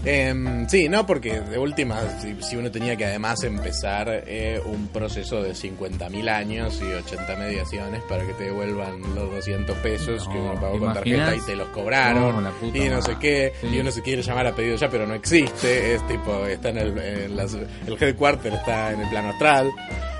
Em, 0.07 0.67
sí, 0.69 0.87
no, 0.87 1.05
porque 1.05 1.41
de 1.41 1.57
última, 1.57 2.01
si, 2.21 2.41
si 2.41 2.55
uno 2.55 2.71
tenía 2.71 2.95
que 2.95 3.05
además 3.05 3.43
empezar 3.43 4.23
eh, 4.25 4.61
un 4.65 4.87
proceso 4.87 5.43
de 5.43 5.51
50.000 5.51 6.29
años 6.29 6.79
y 6.81 6.93
80 6.93 7.35
mediaciones 7.35 8.01
para 8.03 8.25
que 8.25 8.33
te 8.33 8.45
devuelvan 8.45 9.01
los 9.15 9.29
200 9.31 9.77
pesos 9.79 10.25
No, 10.25 10.31
que 10.31 10.39
uno 10.39 10.53
pagó 10.55 10.73
¿te 10.73 10.79
con 10.79 10.93
tarjeta 10.93 11.35
y 11.35 11.41
te 11.41 11.55
los 11.55 11.67
cobraron 11.69 12.43
No, 12.43 12.51
y 12.73 12.87
no 12.89 13.01
sé 13.01 13.17
qué, 13.19 13.51
Sí. 13.59 13.67
y 13.67 13.79
uno 13.79 13.91
se 13.91 14.01
quiere 14.01 14.21
llamar 14.21 14.47
a 14.47 14.55
pedido 14.55 14.77
ya, 14.77 14.89
pero 14.89 15.05
no 15.05 15.13
existe, 15.13 15.95
es 15.95 16.07
tipo, 16.07 16.45
está 16.45 16.69
en 16.69 16.77
el, 16.77 16.97
en 16.97 17.35
las- 17.35 17.53
el 17.55 17.97
headquarter 18.01 18.53
está 18.53 18.93
en 18.93 19.01
el 19.01 19.09
plano 19.09 19.29
astral, 19.31 19.71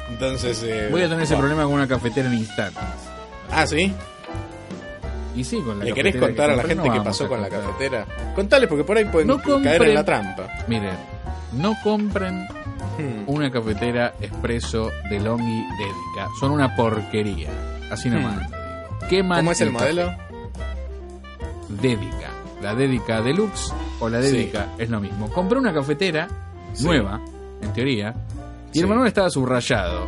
entonces... 0.10 0.64
eh, 0.64 0.90
Voy 0.92 1.02
a 1.04 1.08
tener 1.08 1.24
ese 1.24 1.36
problema 1.38 1.64
con 1.64 1.74
una 1.74 1.88
cafetera 1.88 2.28
en 2.28 2.40
instantes. 2.40 2.84
Ah, 3.52 3.66
¿sí? 3.66 3.94
Y 5.38 5.44
sí, 5.44 5.62
con 5.62 5.80
la 5.80 5.86
¿Le 5.86 5.94
querés 5.94 6.16
contar 6.18 6.50
a 6.50 6.56
la 6.56 6.64
gente 6.64 6.88
no 6.88 6.94
qué 6.94 7.02
pasó 7.02 7.28
con 7.28 7.42
la 7.42 7.48
cafetera? 7.50 8.06
Contale, 8.36 8.68
porque 8.68 8.84
por 8.84 8.98
ahí 8.98 9.06
pueden 9.06 9.28
No 9.28 9.40
caer 9.42 9.84
en 9.84 9.94
la 9.94 10.04
trampa. 10.04 10.48
Miren, 10.68 10.96
no 11.54 11.76
compren 11.84 12.48
Hmm. 12.98 13.24
una 13.28 13.52
cafetera 13.52 14.16
expreso 14.20 14.90
de 15.10 15.20
Longi 15.20 15.64
Dedica. 15.78 16.30
Son 16.40 16.52
una 16.52 16.76
porquería. 16.76 17.50
Así 17.92 18.10
nomás. 18.10 18.38
Hmm. 18.50 19.08
Queman 19.08 19.38
¿Cómo 19.40 19.52
es 19.52 19.62
el 19.62 19.72
modelo? 19.72 20.12
Dedica. 21.70 22.32
La 22.62 22.74
Dedica 22.74 23.22
Deluxe 23.22 23.72
o 24.00 24.10
la 24.10 24.22
Sí. 24.22 24.32
Dedica 24.32 24.70
es 24.80 24.90
lo 24.90 25.00
mismo. 25.00 25.30
Compré 25.30 25.60
una 25.60 25.74
cafetera 25.74 26.28
Sí. 26.74 26.86
nueva, 26.86 27.22
en 27.62 27.74
teoría, 27.74 28.16
y 28.74 28.80
el 28.80 28.86
Sí. 28.86 28.90
manual 28.90 29.08
estaba 29.08 29.30
subrayado. 29.30 30.08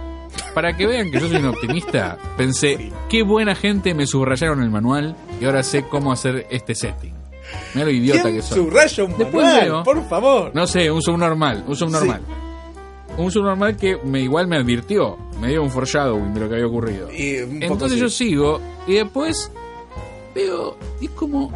Para 0.54 0.76
que 0.76 0.86
vean 0.88 1.12
que 1.12 1.20
yo 1.20 1.28
soy 1.28 1.38
un 1.38 1.46
optimista, 1.48 2.18
pensé, 2.38 2.78
Sí. 2.78 2.92
qué 3.10 3.24
buena 3.24 3.56
gente 3.56 3.94
me 3.94 4.06
subrayaron 4.08 4.62
el 4.64 4.70
manual 4.70 5.16
y 5.40 5.46
ahora 5.46 5.64
sé 5.64 5.84
cómo 5.88 6.12
hacer 6.12 6.48
este 6.50 6.76
setting. 6.76 7.14
Mira 7.74 7.86
lo 7.86 7.92
idiota 7.92 8.24
¿Quién 8.24 8.36
que 8.36 8.42
soy. 8.42 8.58
subraya 8.60 9.04
un 9.04 9.18
Después 9.18 9.46
manual? 9.46 9.66
veo- 9.66 9.84
Por 9.84 10.08
favor. 10.08 10.52
No 10.54 10.68
sé, 10.68 10.92
un 10.92 11.02
subnormal, 11.02 11.64
un 11.68 11.76
subnormal. 11.76 12.22
Un 13.18 13.32
subnormal 13.32 13.76
que 13.76 13.98
me 14.04 14.22
igual 14.22 14.48
me 14.48 14.58
advirtió, 14.58 15.18
me 15.42 15.50
dio 15.50 15.62
un 15.64 15.70
foreshadowing 15.72 16.34
de 16.34 16.40
lo 16.40 16.48
que 16.48 16.56
había 16.56 16.68
ocurrido. 16.68 17.12
Y 17.12 17.38
Entonces 17.64 17.94
sí. 17.94 18.00
yo 18.00 18.10
sigo 18.10 18.62
y 18.88 18.94
después 18.94 19.52
veo, 20.36 20.78
y 21.02 21.06
es 21.06 21.12
como, 21.12 21.52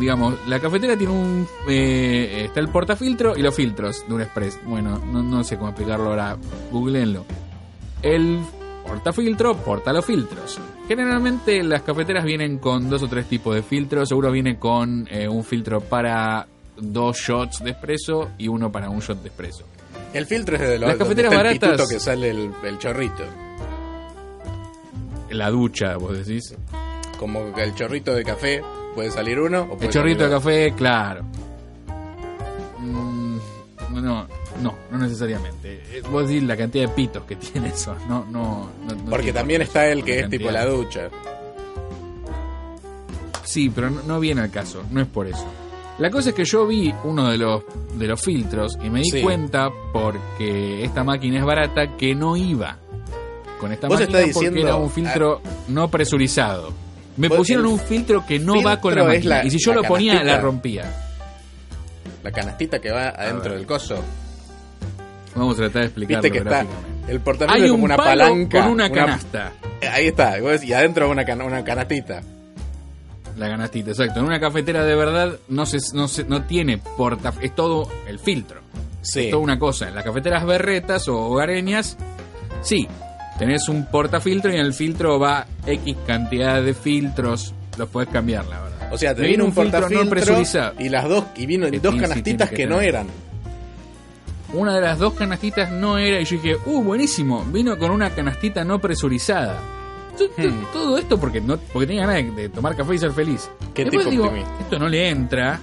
digamos, 0.00 0.34
la 0.48 0.58
cafetera 0.60 0.96
tiene 0.96 1.12
un, 1.12 1.46
eh, 1.68 2.44
está 2.46 2.58
el 2.60 2.68
portafiltro 2.68 3.36
y 3.36 3.42
los 3.42 3.54
filtros 3.54 4.04
de 4.08 4.14
un 4.14 4.22
express. 4.22 4.58
Bueno, 4.64 4.98
no, 4.98 5.22
no 5.22 5.44
sé 5.44 5.56
cómo 5.56 5.68
explicarlo 5.68 6.08
ahora, 6.10 6.36
googleenlo. 6.72 7.24
El 8.04 8.38
portafiltro 8.86 9.56
porta 9.56 9.92
los 9.92 10.04
filtros. 10.04 10.60
Generalmente 10.86 11.62
las 11.62 11.82
cafeteras 11.82 12.24
vienen 12.24 12.58
con 12.58 12.88
dos 12.90 13.02
o 13.02 13.08
tres 13.08 13.26
tipos 13.26 13.54
de 13.54 13.62
filtros, 13.62 14.08
seguro 14.10 14.30
viene 14.30 14.58
con 14.58 15.08
eh, 15.10 15.26
un 15.28 15.42
filtro 15.42 15.80
para 15.80 16.46
dos 16.76 17.16
shots 17.16 17.64
de 17.64 17.70
espresso 17.70 18.30
y 18.36 18.48
uno 18.48 18.70
para 18.70 18.90
un 18.90 19.00
shot 19.00 19.22
de 19.22 19.28
espresso. 19.28 19.64
El 20.12 20.26
filtro 20.26 20.56
es 20.56 20.60
de 20.62 20.78
los 20.78 20.88
Las 20.88 20.98
cafeteras 20.98 21.32
está 21.32 21.48
el 21.50 21.72
baratas- 21.72 21.88
que 21.88 21.98
sale 21.98 22.30
el, 22.30 22.50
el 22.62 22.78
chorrito. 22.78 23.24
La 25.30 25.50
ducha, 25.50 25.96
vos 25.96 26.16
decís. 26.16 26.54
Como 27.18 27.52
que 27.54 27.62
el 27.64 27.74
chorrito 27.74 28.12
de 28.14 28.22
café 28.24 28.62
puede 28.94 29.10
salir 29.10 29.40
uno 29.40 29.62
o 29.62 29.68
puede 29.76 29.86
El 29.86 29.92
chorrito 29.92 30.24
de 30.24 30.30
café, 30.30 30.72
claro. 30.76 31.24
Mm, 32.78 33.38
no, 33.94 34.26
No, 34.62 34.74
no 34.90 34.98
necesariamente. 34.98 35.82
Eh, 35.92 36.02
Vos 36.10 36.28
decís 36.28 36.42
la 36.44 36.56
cantidad 36.56 36.88
de 36.88 36.94
pitos 36.94 37.24
que 37.24 37.36
tiene 37.52 37.68
eso. 37.68 37.94
No, 38.08 38.24
no, 38.30 38.70
no- 38.86 38.94
no 38.94 39.10
Porque 39.10 39.32
también 39.32 39.62
está 39.62 39.86
el 39.88 40.04
que 40.04 40.20
es 40.20 40.30
tipo 40.30 40.50
la 40.50 40.64
ducha. 40.64 41.08
Sí, 43.44 43.70
pero 43.74 43.90
no, 43.90 44.02
no 44.02 44.20
viene 44.20 44.40
al 44.42 44.50
caso, 44.50 44.82
no 44.90 45.00
es 45.00 45.06
por 45.06 45.26
eso. 45.26 45.44
La 45.98 46.10
cosa 46.10 46.30
es 46.30 46.34
que 46.34 46.44
yo 46.44 46.66
vi 46.66 46.92
uno 47.04 47.30
de 47.30 47.38
los, 47.38 47.62
de 47.94 48.06
los 48.08 48.20
filtros 48.20 48.76
y 48.82 48.90
me 48.90 49.00
di 49.00 49.10
Sí. 49.10 49.22
cuenta 49.22 49.68
porque 49.92 50.82
esta 50.82 51.04
máquina 51.04 51.38
es 51.38 51.44
barata 51.44 51.96
que 51.96 52.14
no 52.16 52.36
iba 52.36 52.78
con 53.60 53.70
esta 53.72 53.86
Vos 53.86 54.00
máquina 54.00 54.18
estás 54.20 54.34
porque 54.34 54.48
diciendo- 54.50 54.68
era 54.68 54.76
un 54.76 54.90
filtro 54.90 55.40
no 55.68 55.88
presurizado. 55.88 56.72
Me 57.16 57.30
pusieron 57.30 57.66
un 57.66 57.78
filtro 57.78 58.24
que 58.26 58.40
no 58.40 58.60
va 58.60 58.80
con 58.80 58.94
la 58.96 59.04
máquina. 59.04 59.36
la- 59.38 59.44
y 59.46 59.50
si 59.50 59.58
yo 59.64 59.72
lo 59.72 59.82
ponía, 59.84 60.24
la 60.24 60.40
rompía. 60.40 60.92
La 62.24 62.32
canastita 62.32 62.80
que 62.80 62.90
va 62.90 63.10
adentro 63.10 63.54
del 63.54 63.66
coso. 63.66 64.02
Vamos 65.34 65.54
a 65.54 65.62
tratar 65.62 65.82
de 65.82 65.86
explicarlo 65.86 66.22
Viste 66.22 66.30
que 66.30 66.38
está 66.38 66.66
el 67.08 67.20
portafiltro 67.20 67.54
Hay 67.56 67.64
es 67.64 67.70
un 67.70 67.76
como 67.76 67.84
una 67.86 67.96
palo 67.96 68.24
palanca. 68.24 68.62
con 68.62 68.72
una 68.72 68.90
canasta. 68.90 69.52
Ahí 69.92 70.06
está, 70.06 70.38
y 70.38 70.72
adentro 70.72 71.10
una, 71.10 71.24
una 71.44 71.64
canastita. 71.64 72.22
La 73.36 73.48
canastita, 73.48 73.90
exacto. 73.90 74.20
En 74.20 74.26
una 74.26 74.40
cafetera 74.40 74.84
de 74.84 74.94
verdad 74.94 75.36
no 75.48 75.66
se, 75.66 75.78
no 75.94 76.08
se, 76.08 76.24
no 76.24 76.44
tiene 76.44 76.78
porta, 76.78 77.32
es 77.42 77.54
todo 77.54 77.90
el 78.06 78.18
filtro. 78.18 78.60
Sí. 79.02 79.24
Es 79.26 79.30
toda 79.30 79.42
una 79.42 79.58
cosa. 79.58 79.88
En 79.88 79.94
las 79.94 80.04
cafeteras 80.04 80.46
berretas 80.46 81.08
o 81.08 81.18
hogareñas, 81.18 81.98
sí, 82.62 82.86
tenés 83.38 83.68
un 83.68 83.86
portafiltro 83.86 84.52
y 84.52 84.54
en 84.54 84.60
el 84.60 84.72
filtro 84.72 85.18
va 85.18 85.46
X 85.66 85.96
cantidad 86.06 86.62
de 86.62 86.74
filtros. 86.74 87.52
Los 87.76 87.88
podés 87.88 88.08
cambiar, 88.08 88.46
la 88.46 88.60
verdad. 88.60 88.92
O 88.92 88.96
sea, 88.96 89.14
te 89.14 89.22
Me 89.22 89.28
vino 89.28 89.44
un 89.44 89.52
filtro 89.52 89.80
portafiltro 89.80 90.04
no 90.04 90.10
presurizado. 90.10 90.74
y 90.78 90.88
las 90.88 91.08
dos 91.08 91.24
y 91.36 91.46
vino 91.46 91.66
dos 91.68 91.96
canastitas 91.96 92.48
que, 92.50 92.56
que 92.56 92.66
no 92.66 92.80
eran. 92.80 93.08
Una 94.54 94.74
de 94.74 94.80
las 94.80 94.98
dos 94.98 95.14
canastitas 95.14 95.70
no 95.70 95.98
era 95.98 96.20
y 96.20 96.24
yo 96.24 96.36
dije, 96.36 96.56
uh, 96.66 96.82
buenísimo, 96.82 97.44
vino 97.44 97.76
con 97.78 97.90
una 97.90 98.10
canastita 98.10 98.64
no 98.64 98.78
presurizada. 98.80 99.58
Hmm. 100.36 100.64
Todo 100.72 100.96
esto 100.96 101.18
porque 101.18 101.40
no 101.40 101.56
porque 101.72 101.86
tenía 101.88 102.06
ganas 102.06 102.36
de, 102.36 102.42
de 102.42 102.48
tomar 102.48 102.76
café 102.76 102.94
y 102.94 102.98
ser 102.98 103.12
feliz. 103.12 103.50
Qué 103.74 103.84
Después 103.84 104.08
tipo 104.08 104.22
digo, 104.30 104.46
esto 104.60 104.78
no 104.78 104.88
le 104.88 105.08
entra. 105.08 105.58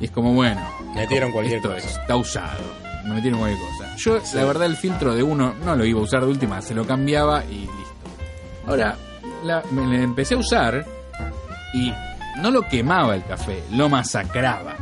Y 0.00 0.04
es 0.06 0.10
como, 0.10 0.34
bueno, 0.34 0.60
Metieron 0.94 1.32
cualquier 1.32 1.56
esto 1.58 1.72
cosa. 1.72 2.00
está 2.02 2.16
usado. 2.16 2.60
Me 3.06 3.14
metieron 3.14 3.38
cualquier 3.40 3.60
cosa. 3.78 3.96
Yo, 3.96 4.20
Sí. 4.22 4.36
la 4.36 4.44
verdad, 4.44 4.66
el 4.66 4.76
filtro 4.76 5.14
de 5.14 5.22
uno 5.22 5.54
no 5.64 5.74
lo 5.74 5.84
iba 5.86 5.98
a 6.00 6.02
usar 6.02 6.20
de 6.22 6.26
última, 6.28 6.60
se 6.60 6.74
lo 6.74 6.86
cambiaba 6.86 7.44
y 7.46 7.60
listo. 7.60 7.72
Ahora, 8.66 8.96
la- 9.44 9.62
me 9.70 9.86
la 9.86 10.02
empecé 10.04 10.34
a 10.34 10.38
usar 10.38 10.84
y 11.72 11.92
no 12.42 12.50
lo 12.50 12.68
quemaba 12.68 13.14
el 13.14 13.24
café, 13.24 13.62
lo 13.72 13.88
masacraba. 13.88 14.76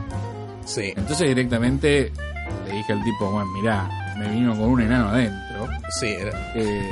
Sí, 0.65 0.93
Entonces 0.97 1.29
directamente 1.29 2.13
le 2.67 2.73
dije 2.75 2.93
al 2.93 3.03
tipo, 3.05 3.31
bueno, 3.31 3.51
mirá, 3.53 3.89
me 4.19 4.29
vino 4.29 4.53
con 4.53 4.69
un 4.69 4.81
enano 4.81 5.09
adentro. 5.09 5.69
sí. 5.99 6.07
era- 6.07 6.53
eh, 6.55 6.91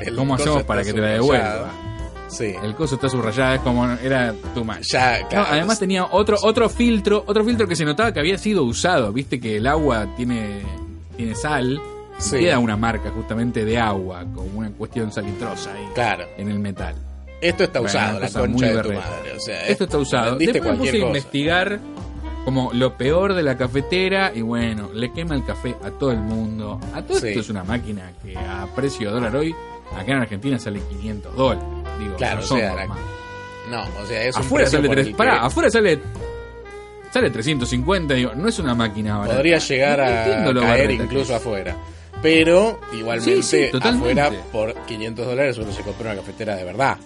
El 0.00 0.14
¿Cómo 0.16 0.34
hacemos 0.34 0.62
para 0.64 0.82
que 0.82 0.92
te 0.92 1.00
la 1.00 1.08
devuelva? 1.08 1.70
Sí. 2.28 2.54
El 2.62 2.74
coso 2.74 2.96
está 2.96 3.08
subrayado, 3.08 3.54
es 3.54 3.60
como 3.60 3.86
era 3.88 4.34
much. 4.56 4.82
Ya, 4.90 5.20
No, 5.22 5.28
claro. 5.28 5.46
además 5.50 5.78
tenía 5.78 6.04
otro 6.06 6.36
otro 6.42 6.68
filtro, 6.68 7.22
otro 7.26 7.44
filtro 7.44 7.66
que 7.68 7.76
se 7.76 7.84
notaba 7.84 8.12
que 8.12 8.18
había 8.20 8.36
sido 8.36 8.64
usado. 8.64 9.12
Viste 9.12 9.38
que 9.40 9.56
el 9.58 9.66
agua 9.66 10.06
tiene 10.16 10.60
tiene 11.16 11.34
sal, 11.34 11.80
Sí. 12.18 12.38
queda 12.40 12.58
una 12.58 12.76
marca 12.76 13.10
justamente 13.10 13.64
de 13.64 13.78
agua, 13.78 14.24
como 14.34 14.58
una 14.58 14.70
cuestión 14.70 15.12
salitrosa 15.12 15.72
ahí 15.72 15.86
Claro. 15.94 16.24
en 16.36 16.50
el 16.50 16.58
metal. 16.58 16.94
Esto 17.40 17.64
está 17.64 17.80
Bueno, 17.80 17.90
usado, 17.98 18.20
la 18.20 18.26
concha 18.28 18.46
muy 18.48 18.60
de 18.66 18.82
tu 18.82 18.88
madre. 18.92 19.32
O 19.36 19.40
sea, 19.40 19.66
Esto 19.66 19.84
está 19.84 19.98
usado. 19.98 20.36
Después 20.36 20.62
me 20.64 20.74
puse 20.78 20.96
a 20.96 21.06
investigar 21.06 21.78
como 22.46 22.70
lo 22.72 22.96
peor 22.96 23.34
de 23.34 23.42
la 23.42 23.58
cafetera 23.58 24.30
y 24.34 24.40
bueno, 24.40 24.88
le 24.94 25.12
quema 25.12 25.34
el 25.34 25.44
café 25.44 25.74
a 25.84 25.90
todo 25.90 26.12
el 26.12 26.20
mundo. 26.20 26.78
A 26.94 27.02
todo 27.02 27.18
Sí. 27.18 27.26
esto 27.28 27.40
es 27.40 27.50
una 27.50 27.64
máquina 27.64 28.12
que 28.24 28.38
a 28.38 28.66
precio 28.74 29.08
de 29.08 29.14
dólar 29.16 29.34
hoy, 29.36 29.52
acá 29.94 30.12
en 30.12 30.18
Argentina 30.18 30.56
sale 30.58 30.80
500 30.88 31.34
dólares. 31.36 31.64
Digo, 31.98 32.14
Claro, 32.14 32.36
no 32.36 32.42
o 32.44 32.46
son 32.46 32.58
sea, 32.60 32.74
la-. 32.74 32.86
No, 32.86 33.82
o 34.00 34.06
sea, 34.06 34.22
es 34.24 34.36
un 34.36 34.42
afuera 34.42 34.62
precio 34.64 34.78
sale 34.78 34.86
por 34.88 34.94
tres, 34.94 35.06
el 35.08 35.12
que 35.12 35.18
pará, 35.18 35.42
afuera 35.44 35.68
sale 35.70 35.98
sale 37.12 37.30
350, 37.30 38.14
digo, 38.14 38.32
no 38.36 38.46
es 38.48 38.58
una 38.60 38.74
máquina 38.76 39.16
barata. 39.18 39.34
podría 39.36 39.58
llegar 39.58 39.98
No 40.52 40.60
a 40.60 40.64
caer 40.66 40.90
incluso 40.92 41.34
afuera. 41.34 41.76
Pero 42.22 42.78
igualmente 42.92 43.42
Sí, 43.42 43.64
sí, 43.66 43.72
totalmente. 43.72 44.20
afuera 44.20 44.42
por 44.52 44.72
500 44.86 45.26
dólares 45.26 45.58
uno 45.58 45.72
se 45.72 45.82
compra 45.82 46.12
una 46.12 46.20
cafetera 46.20 46.54
de 46.56 46.64
verdad. 46.64 46.96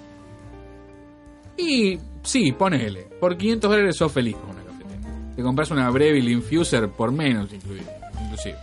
Y 1.56 1.98
sí, 2.22 2.52
ponele, 2.52 3.06
por 3.18 3.36
500 3.36 3.70
dólares 3.70 3.96
sos 3.96 4.12
feliz 4.12 4.34
con 4.36 4.44
una 4.50 4.54
cafetera. 4.54 4.69
Te 5.40 5.44
compras 5.44 5.70
una 5.70 5.88
Breville 5.88 6.32
Infuser 6.32 6.90
por 6.90 7.12
menos 7.12 7.50
inclusive. 7.50 7.90
inclusive. 8.22 8.56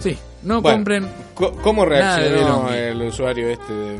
Sí, 0.00 0.18
no 0.42 0.60
Bueno, 0.60 0.78
compren 0.78 1.08
Co- 1.32 1.52
¿Cómo 1.62 1.84
reaccionó 1.84 2.70
el 2.72 3.00
usuario 3.02 3.48
este 3.50 3.72
de 3.72 3.96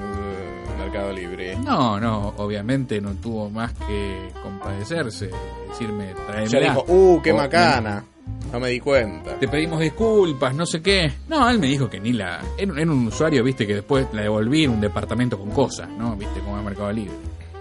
Mercado 0.80 1.12
Libre? 1.12 1.54
No, 1.58 2.00
no, 2.00 2.34
obviamente 2.38 3.00
no 3.00 3.12
tuvo 3.14 3.48
más 3.50 3.72
que 3.86 4.30
compadecerse, 4.42 5.30
decirme, 5.68 6.08
Ya 6.08 6.26
traemela. 6.26 6.60
dijo, 6.74 6.84
uh, 6.88 7.22
qué 7.22 7.32
macana. 7.32 8.04
No 8.52 8.58
me 8.58 8.70
di 8.70 8.80
cuenta. 8.80 9.36
Te 9.38 9.46
pedimos 9.46 9.78
disculpas, 9.78 10.52
no 10.52 10.66
sé 10.66 10.82
qué. 10.82 11.12
No, 11.28 11.48
él 11.48 11.60
me 11.60 11.68
dijo 11.68 11.88
que 11.88 12.00
ni 12.00 12.12
la... 12.12 12.40
Era, 12.58 12.72
era 12.80 12.90
un 12.90 13.06
usuario, 13.06 13.44
viste, 13.44 13.64
que 13.64 13.74
después 13.76 14.08
la 14.12 14.22
devolví 14.22 14.64
en 14.64 14.70
un 14.72 14.80
departamento 14.80 15.38
con 15.38 15.50
cosas, 15.52 15.88
¿no? 15.88 16.16
Viste, 16.16 16.40
como 16.40 16.58
en 16.58 16.64
Mercado 16.64 16.90
Libre. 16.90 17.14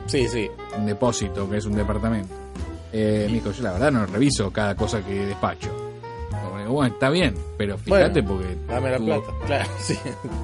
Sí, 0.08 0.28
sí. 0.28 0.50
Un 0.76 0.88
depósito, 0.88 1.48
que 1.48 1.58
es 1.58 1.66
un 1.68 1.76
departamento. 1.76 2.34
Eh, 2.92 3.26
me 3.28 3.34
dijo, 3.36 3.52
yo 3.52 3.64
la 3.64 3.74
verdad 3.74 3.92
no 3.92 4.06
reviso 4.06 4.52
cada 4.52 4.76
cosa 4.76 5.04
que 5.06 5.26
despacho. 5.26 5.70
Digo, 6.58 6.74
Bueno, 6.74 6.94
está 6.94 7.10
bien, 7.10 7.34
pero 7.58 7.78
fíjate 7.78 8.22
porque... 8.24 8.58
Dame 8.68 8.92
la 8.92 8.98
plata. 8.98 9.32
Claro, 9.46 9.70
sí. 9.80 9.96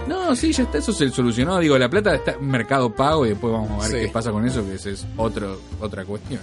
No, 0.08 0.36
sí, 0.36 0.52
ya 0.54 0.64
está, 0.64 0.78
eso 0.80 0.93
se 0.93 1.10
solucionó. 1.10 1.60
Digo, 1.60 1.78
la 1.78 1.89
plata 1.89 2.16
está 2.16 2.32
en 2.34 2.48
mercado 2.48 2.93
pago 2.93 3.26
y 3.26 3.30
después 3.30 3.52
vamos 3.54 3.72
a 3.72 3.88
ver 3.89 4.00
Sí. 4.02 4.06
qué 4.08 4.12
pasa 4.12 4.32
con 4.32 4.46
eso, 4.46 4.66
que 4.66 4.76
esa 4.76 4.89
es 4.89 5.06
otro, 5.18 5.60
otra 5.80 6.06
cuestión. 6.06 6.39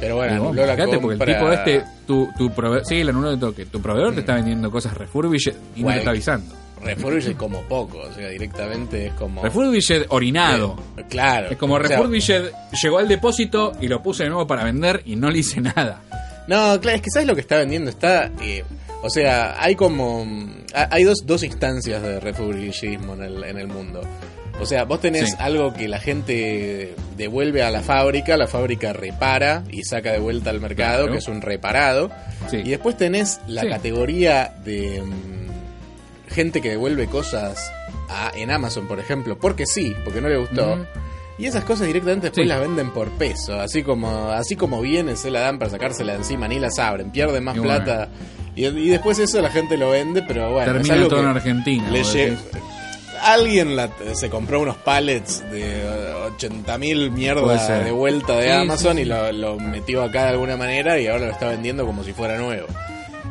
Pero 0.00 0.16
bueno, 0.16 0.50
Digo, 0.52 0.66
la 0.66 0.74
fíjate, 0.74 0.98
porque 0.98 1.24
el 1.24 1.34
tipo 1.36 1.50
este, 1.52 1.84
tu, 2.06 2.28
tu 2.36 2.50
proveedor, 2.50 2.84
sí, 2.86 2.96
el 3.00 3.08
anuló 3.08 3.30
de 3.30 3.36
toque. 3.38 3.66
Tu 3.66 3.80
proveedor 3.80 4.14
te 4.14 4.20
está 4.20 4.34
vendiendo 4.34 4.70
cosas 4.70 4.94
refurbished 4.96 5.54
y 5.74 5.82
no 5.82 5.90
te 5.90 5.98
está 5.98 6.10
avisando. 6.10 6.54
Refurbished 6.82 7.36
como 7.36 7.62
poco, 7.62 7.98
o 7.98 8.12
sea, 8.12 8.28
directamente 8.28 9.06
es 9.06 9.12
como... 9.14 9.42
Refurbished 9.42 10.06
orinado. 10.10 10.76
Eh, 10.96 11.04
Claro. 11.08 11.50
Es 11.50 11.56
como 11.56 11.74
o 11.74 11.78
sea, 11.84 11.96
Refurbished 11.96 12.50
llegó 12.82 12.98
al 12.98 13.08
depósito 13.08 13.72
y 13.80 13.88
lo 13.88 14.02
puse 14.02 14.24
de 14.24 14.30
nuevo 14.30 14.46
para 14.46 14.64
vender 14.64 15.02
y 15.04 15.16
no 15.16 15.30
le 15.30 15.38
hice 15.38 15.60
nada. 15.60 16.02
No, 16.48 16.80
claro, 16.80 16.96
es 16.96 17.02
que 17.02 17.10
¿sabes 17.10 17.26
lo 17.26 17.34
que 17.34 17.40
está 17.40 17.56
vendiendo? 17.58 17.90
Está... 17.90 18.30
eh, 18.42 18.64
o 19.02 19.10
sea, 19.10 19.56
hay 19.62 19.74
como... 19.74 20.24
mm, 20.24 20.48
ha- 20.74 20.88
Hay 20.90 21.04
dos, 21.04 21.18
dos 21.24 21.42
instancias 21.42 22.02
de 22.02 22.20
refurbishismo 22.20 23.14
en 23.14 23.22
el, 23.22 23.44
en 23.44 23.58
el 23.58 23.66
mundo. 23.68 24.00
O 24.60 24.64
sea, 24.64 24.84
vos 24.84 25.00
tenés 25.00 25.30
Sí. 25.30 25.36
algo 25.38 25.74
que 25.74 25.86
la 25.86 25.98
gente 26.00 26.94
devuelve 27.16 27.62
a 27.62 27.70
la 27.70 27.82
fábrica, 27.82 28.36
la 28.38 28.46
fábrica 28.46 28.92
repara 28.94 29.64
y 29.70 29.82
saca 29.84 30.12
de 30.12 30.18
vuelta 30.18 30.48
al 30.50 30.60
mercado, 30.60 31.00
Claro. 31.04 31.12
que 31.12 31.18
es 31.18 31.28
un 31.28 31.42
reparado. 31.42 32.10
Sí. 32.50 32.58
Y 32.64 32.70
después 32.70 32.96
tenés 32.96 33.40
la 33.48 33.62
Sí. 33.62 33.68
categoría 33.68 34.54
de 34.64 35.02
mm, 35.02 35.45
gente 36.28 36.60
que 36.60 36.70
devuelve 36.70 37.06
cosas 37.06 37.72
a- 38.08 38.32
en 38.34 38.50
Amazon, 38.50 38.86
por 38.86 38.98
ejemplo, 39.00 39.38
porque 39.38 39.66
sí, 39.66 39.94
porque 40.04 40.20
no 40.20 40.28
le 40.28 40.36
gustó. 40.38 40.86
Y 41.38 41.46
esas 41.46 41.64
cosas 41.64 41.86
directamente 41.86 42.28
después 42.28 42.44
Sí. 42.44 42.48
las 42.48 42.60
venden 42.60 42.90
por 42.92 43.10
peso, 43.10 43.60
así 43.60 43.82
como 43.82 44.30
así 44.30 44.56
como 44.56 44.80
vienen 44.80 45.16
se 45.18 45.30
la 45.30 45.40
dan 45.40 45.58
para 45.58 45.70
sacársela 45.70 46.12
de 46.12 46.18
encima, 46.18 46.48
ni 46.48 46.58
las 46.58 46.78
abren, 46.78 47.10
pierden 47.10 47.44
más 47.44 47.56
Y 47.56 47.58
bueno. 47.60 47.74
plata. 47.84 48.08
Y, 48.54 48.64
y 48.66 48.88
después 48.88 49.18
eso 49.18 49.42
la 49.42 49.50
gente 49.50 49.76
lo 49.76 49.90
vende, 49.90 50.22
pero 50.22 50.50
bueno, 50.52 50.62
es 50.70 50.72
Termina 50.78 50.94
algo 50.94 51.08
todo 51.08 51.20
que 51.20 51.26
en 51.26 51.36
Argentina. 51.36 51.90
le. 51.90 52.36
Alguien 53.22 53.76
la- 53.76 53.90
se 54.14 54.28
compró 54.30 54.60
unos 54.60 54.76
pallets 54.76 55.42
de 55.50 55.84
80 56.26 56.78
mil 56.78 57.08
Puede 57.08 57.10
mierda 57.10 57.58
ser. 57.66 57.84
de 57.84 57.90
vuelta 57.90 58.36
de 58.36 58.44
Sí, 58.44 58.50
Amazon 58.52 58.96
sí, 58.96 59.02
y 59.02 59.04
lo, 59.06 59.32
lo 59.32 59.58
metió 59.58 60.02
acá 60.04 60.24
de 60.24 60.28
alguna 60.30 60.56
manera 60.56 60.98
y 61.00 61.06
ahora 61.06 61.26
lo 61.26 61.32
está 61.32 61.48
vendiendo 61.48 61.84
como 61.86 62.04
si 62.04 62.12
fuera 62.12 62.36
nuevo. 62.38 62.66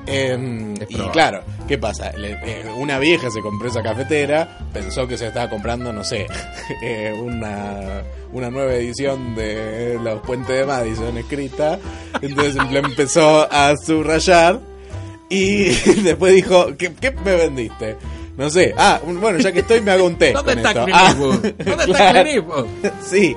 Em, 0.08 0.74
y 0.90 0.96
claro, 1.12 1.42
¿qué 1.68 1.78
pasa? 1.78 2.12
Le- 2.18 2.34
eh, 2.44 2.66
una 2.78 3.00
vieja 3.00 3.30
se 3.32 3.42
compró 3.42 3.68
esa 3.70 3.82
cafetera, 3.82 4.60
pensó 4.72 5.08
que 5.08 5.18
se 5.18 5.28
estaba 5.28 5.50
comprando, 5.50 5.92
no 5.92 6.04
sé, 6.04 6.28
eh, 6.84 7.14
una, 7.20 8.04
una 8.32 8.50
nueva 8.50 8.74
edición 8.76 9.36
de 9.36 10.00
Los 10.04 10.22
Puentes 10.22 10.56
de 10.56 10.66
Madison 10.66 11.18
escrita, 11.18 11.80
entonces 12.22 12.56
le 12.72 12.80
empezó 12.80 13.52
a 13.52 13.74
subrayar 13.78 14.60
y 15.30 15.66
después 16.04 16.36
dijo, 16.36 16.76
¿qué, 16.78 16.94
qué 16.94 17.12
me 17.12 17.36
vendiste? 17.36 17.98
No 18.38 18.50
sé, 18.50 18.74
ah, 18.78 19.00
un- 19.04 19.20
bueno, 19.22 19.40
ya 19.40 19.52
que 19.52 19.60
estoy 19.62 19.82
me 19.82 19.92
hago 19.92 20.06
un 20.06 20.16
té. 20.20 20.34
¿Dónde 20.34 20.56
con 20.56 20.66
está 20.66 20.70
esto. 20.84 20.86
Ah? 20.94 21.14
¿Dónde 21.18 21.48
está 21.92 22.12
claro. 22.12 22.68
Sí. 23.02 23.36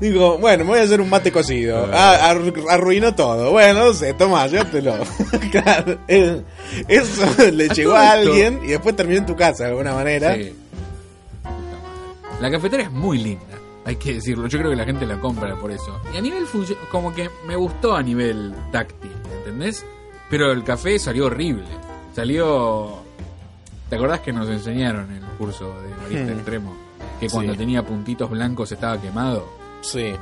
Digo, 0.00 0.38
bueno, 0.38 0.64
me 0.64 0.70
voy 0.70 0.78
a 0.80 0.82
hacer 0.82 1.00
un 1.00 1.08
mate 1.10 1.30
cocido. 1.32 1.88
Ah, 1.92 2.32
arru- 2.34 2.66
arruinó 2.68 3.14
todo. 3.14 3.50
Bueno, 3.52 3.84
no 3.86 3.92
sé, 3.94 4.14
toma, 4.14 4.46
llévatelo. 4.46 4.94
claro, 5.50 5.98
eso 6.08 7.26
le 7.52 7.64
A 7.70 7.72
llegó 7.74 7.94
a 7.94 8.18
esto- 8.18 8.30
alguien 8.30 8.60
y 8.64 8.68
después 8.68 8.96
terminó 8.96 9.18
en 9.20 9.26
tu 9.26 9.36
casa 9.36 9.64
de 9.64 9.70
alguna 9.70 9.92
manera. 9.94 10.34
Sí. 10.34 10.52
La 12.40 12.50
cafetera 12.50 12.82
es 12.82 12.90
muy 12.90 13.18
linda, 13.18 13.44
hay 13.84 13.96
que 13.96 14.14
decirlo. 14.14 14.46
Yo 14.48 14.58
creo 14.58 14.70
que 14.70 14.76
la 14.76 14.84
gente 14.84 15.06
la 15.06 15.20
compra 15.20 15.54
por 15.56 15.70
eso. 15.70 16.00
Y 16.12 16.16
a 16.16 16.20
nivel 16.20 16.44
como 16.90 17.14
que 17.14 17.30
me 17.46 17.56
gustó 17.56 17.94
a 17.94 18.02
nivel 18.02 18.54
táctil, 18.72 19.12
¿entendés? 19.38 19.84
Pero 20.28 20.50
el 20.52 20.64
café 20.64 20.98
salió 20.98 21.26
horrible. 21.26 21.66
Salió. 22.14 23.02
¿Te 23.88 23.96
acordás 23.96 24.20
que 24.20 24.32
nos 24.32 24.48
enseñaron 24.48 25.10
en 25.10 25.22
el 25.22 25.30
curso 25.38 25.74
de 25.82 25.94
barista 26.02 26.32
Hmm. 26.32 26.36
extremo? 26.36 26.76
Que 27.20 27.28
cuando 27.28 27.52
Sí. 27.52 27.58
tenía 27.58 27.82
puntitos 27.84 28.28
blancos 28.30 28.72
estaba 28.72 29.00
quemado. 29.00 29.46
Sí. 29.84 30.12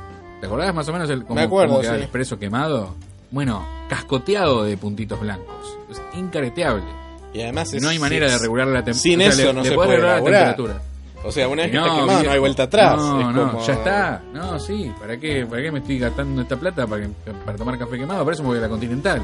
¿Te 0.41 0.47
acordás 0.47 0.73
más 0.75 0.87
o 0.89 0.93
menos 0.93 1.09
el, 1.09 1.23
cómo, 1.23 1.35
Me 1.35 1.41
acuerdo, 1.43 1.69
cómo 1.69 1.81
quedaba 1.81 1.95
sí. 1.95 2.01
el 2.01 2.03
expreso 2.03 2.37
quemado? 2.37 2.95
Bueno, 3.31 3.65
cascoteado 3.89 4.63
de 4.63 4.77
puntitos 4.77 5.19
blancos. 5.19 5.77
Es 5.89 6.01
incareteable. 6.17 6.83
Y 7.33 7.41
además 7.41 7.73
es- 7.73 7.81
no 7.81 7.89
hay 7.89 7.97
manera 7.99 8.29
de 8.29 8.37
regular 8.37 8.67
la 8.67 8.83
temperatura. 8.83 9.01
Sin 9.01 9.21
eso 9.21 9.53
no 9.53 9.63
se 9.63 9.71
puede 9.73 9.95
elaborar. 9.95 10.21
la 10.21 10.55
temperatura. 10.55 10.81
O 11.25 11.31
sea, 11.31 11.47
una 11.47 11.61
vez 11.63 11.71
que 11.71 11.77
No, 11.77 11.85
está 11.85 11.99
quemado 12.01 12.23
no 12.23 12.31
hay 12.31 12.39
vuelta 12.39 12.63
atrás. 12.63 12.97
No, 12.97 13.21
Es 13.29 13.35
no, 13.35 13.51
como- 13.51 13.65
ya 13.65 13.73
está. 13.73 14.21
No, 14.33 14.59
sí. 14.59 14.91
¿Para 14.99 15.17
qué, 15.17 15.45
¿Para 15.45 15.61
qué 15.61 15.71
me 15.71 15.79
estoy 15.79 15.97
gastando 15.97 16.41
esta 16.41 16.57
plata 16.57 16.85
para, 16.85 17.03
que- 17.03 17.31
para 17.45 17.57
tomar 17.57 17.77
café 17.79 17.97
quemado? 17.97 18.23
Para 18.25 18.33
eso 18.33 18.43
me 18.43 18.49
voy 18.49 18.57
a 18.57 18.61
la 18.61 18.69
Continental. 18.69 19.21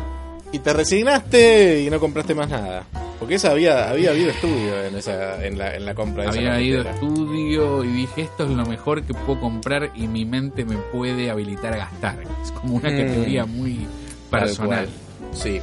Y 0.51 0.59
te 0.59 0.73
resignaste 0.73 1.81
y 1.83 1.89
no 1.89 1.99
compraste 1.99 2.33
más 2.33 2.49
nada. 2.49 2.83
Porque 3.19 3.35
esa 3.35 3.51
había, 3.51 3.89
había 3.89 4.11
habido 4.11 4.29
estudio 4.31 4.83
en 4.85 4.95
esa, 4.95 5.45
en 5.45 5.57
la, 5.57 5.75
en 5.75 5.85
la 5.85 5.93
compra 5.93 6.23
de 6.23 6.29
esa 6.29 6.39
Había 6.39 6.61
ido 6.61 6.81
a 6.81 6.83
cafetera. 6.85 7.09
estudio 7.11 7.83
y 7.83 7.87
dije, 7.89 8.21
esto 8.21 8.43
es 8.45 8.49
lo 8.51 8.65
mejor 8.65 9.03
que 9.03 9.13
puedo 9.13 9.39
comprar 9.41 9.91
y 9.93 10.07
mi 10.07 10.25
mente 10.25 10.63
me 10.65 10.77
puede 10.77 11.29
habilitar 11.29 11.73
a 11.73 11.77
gastar. 11.77 12.17
Es 12.43 12.51
como 12.53 12.75
una 12.75 12.89
Mm. 12.89 12.97
categoría 12.97 13.45
muy 13.45 13.87
personal. 14.31 14.87
Sí. 15.33 15.59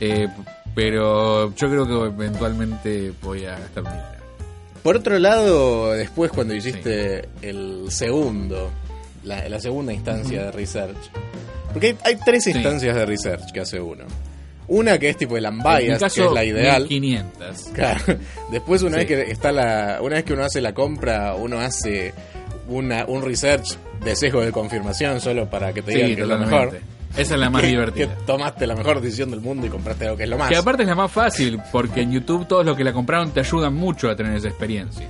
Eh, 0.00 0.28
pero 0.74 1.52
yo 1.56 1.68
creo 1.70 1.86
que 1.86 2.14
eventualmente 2.14 3.12
voy 3.22 3.44
a 3.46 3.58
gastar 3.58 3.82
mi 3.84 3.88
dinero. 3.90 4.08
Por 4.82 4.96
otro 4.96 5.18
lado, 5.18 5.92
después 5.92 6.30
cuando 6.30 6.54
hiciste 6.54 7.28
el 7.42 7.86
segundo, 7.90 8.70
la, 9.24 9.48
la 9.48 9.58
segunda 9.60 9.92
instancia 9.92 10.44
de 10.44 10.52
research, 10.52 10.96
porque 11.80 11.96
hay, 12.04 12.14
hay 12.14 12.20
tres 12.24 12.44
Sí. 12.44 12.50
instancias 12.52 12.94
de 12.94 13.06
research 13.06 13.52
que 13.52 13.60
hace 13.60 13.80
uno. 13.80 14.04
Una 14.68 14.98
que 14.98 15.08
es 15.08 15.16
tipo 15.16 15.36
el 15.36 15.46
unbiased, 15.46 15.98
caso, 15.98 16.22
que 16.22 16.26
es 16.28 16.32
la 16.34 16.44
ideal. 16.44 16.82
1500. 16.82 17.56
Claro. 17.72 18.04
Después 18.50 18.82
una 18.82 18.98
Sí. 18.98 19.04
vez 19.04 19.06
que 19.06 19.30
está 19.32 19.50
la, 19.50 19.98
una 20.02 20.16
vez 20.16 20.24
que 20.24 20.32
uno 20.34 20.44
hace 20.44 20.60
la 20.60 20.74
compra, 20.74 21.34
uno 21.34 21.58
hace 21.58 22.12
una, 22.68 23.06
un 23.06 23.22
research 23.22 23.78
de 24.04 24.14
sesgo 24.14 24.42
de 24.44 24.52
confirmación 24.52 25.20
solo 25.20 25.48
para 25.48 25.72
que 25.72 25.80
te 25.82 25.92
digan 25.92 26.10
Sí, 26.10 26.16
que 26.16 26.22
es 26.22 26.28
lo 26.28 26.38
mejor. 26.38 26.78
Esa 27.16 27.34
es 27.34 27.40
la 27.40 27.48
más 27.48 27.62
Que- 27.62 27.68
divertida. 27.68 28.08
Que 28.14 28.22
tomaste 28.26 28.66
la 28.66 28.74
mejor 28.76 29.00
decisión 29.00 29.30
del 29.30 29.40
mundo 29.40 29.66
y 29.66 29.70
compraste 29.70 30.04
algo 30.04 30.18
que 30.18 30.24
es 30.24 30.28
lo 30.28 30.36
más. 30.36 30.50
Que 30.50 30.56
aparte 30.56 30.82
es 30.82 30.88
la 30.88 30.94
más 30.94 31.10
fácil, 31.10 31.58
porque 31.72 32.02
en 32.02 32.12
YouTube 32.12 32.46
todos 32.46 32.66
los 32.66 32.76
que 32.76 32.84
la 32.84 32.92
compraron 32.92 33.30
te 33.30 33.40
ayudan 33.40 33.72
mucho 33.74 34.10
a 34.10 34.16
tener 34.16 34.36
esa 34.36 34.48
experiencia. 34.48 35.06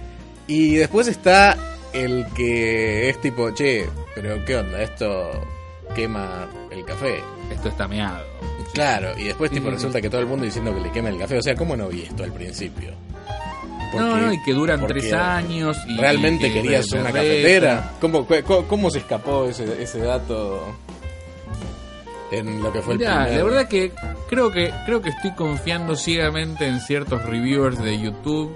Y 0.46 0.76
después 0.76 1.08
está 1.08 1.56
el 1.92 2.26
que 2.36 3.08
es 3.08 3.20
tipo, 3.20 3.50
che, 3.50 3.86
pero 4.14 4.44
¿qué 4.44 4.56
onda? 4.56 4.80
Esto 4.82 5.30
quema 5.94 6.46
el 6.70 6.84
café. 6.84 7.22
Esto 7.52 7.68
está 7.68 7.88
meado. 7.88 8.24
Claro, 8.74 9.18
y 9.18 9.24
después 9.24 9.50
tipo 9.50 9.66
sí, 9.68 9.74
resulta 9.74 10.00
que 10.00 10.10
todo 10.10 10.20
el 10.20 10.26
mundo 10.26 10.44
diciendo 10.44 10.74
que 10.74 10.80
le 10.80 10.90
quema 10.92 11.08
el 11.08 11.18
café. 11.18 11.38
O 11.38 11.42
sea, 11.42 11.54
¿cómo 11.54 11.76
no 11.76 11.88
vi 11.88 12.02
esto 12.02 12.22
al 12.24 12.32
principio? 12.32 12.90
No, 13.94 14.10
Porque- 14.10 14.26
no, 14.26 14.32
y 14.34 14.42
que 14.42 14.52
duran 14.52 14.86
tres 14.86 15.12
años. 15.12 15.76
Y, 15.88 15.96
¿Realmente 15.96 16.48
y 16.48 16.52
que 16.52 16.62
querías 16.62 16.92
una 16.92 17.04
cafetera? 17.04 17.92
¿Cómo, 18.00 18.26
cu- 18.26 18.64
cómo 18.68 18.90
se 18.90 18.98
escapó 18.98 19.46
ese, 19.48 19.82
ese 19.82 19.98
dato 20.00 20.62
en 22.30 22.62
lo 22.62 22.70
que 22.72 22.82
fue 22.82 22.94
el 22.94 22.98
primer- 23.00 23.36
la 23.38 23.42
verdad 23.44 23.68
que 23.68 23.90
creo 24.28 24.52
que 24.52 24.70
creo 24.84 25.00
que 25.00 25.08
estoy 25.08 25.32
confiando 25.34 25.96
ciegamente 25.96 26.66
en 26.66 26.80
ciertos 26.80 27.24
reviewers 27.24 27.78
de 27.82 27.98
YouTube 27.98 28.52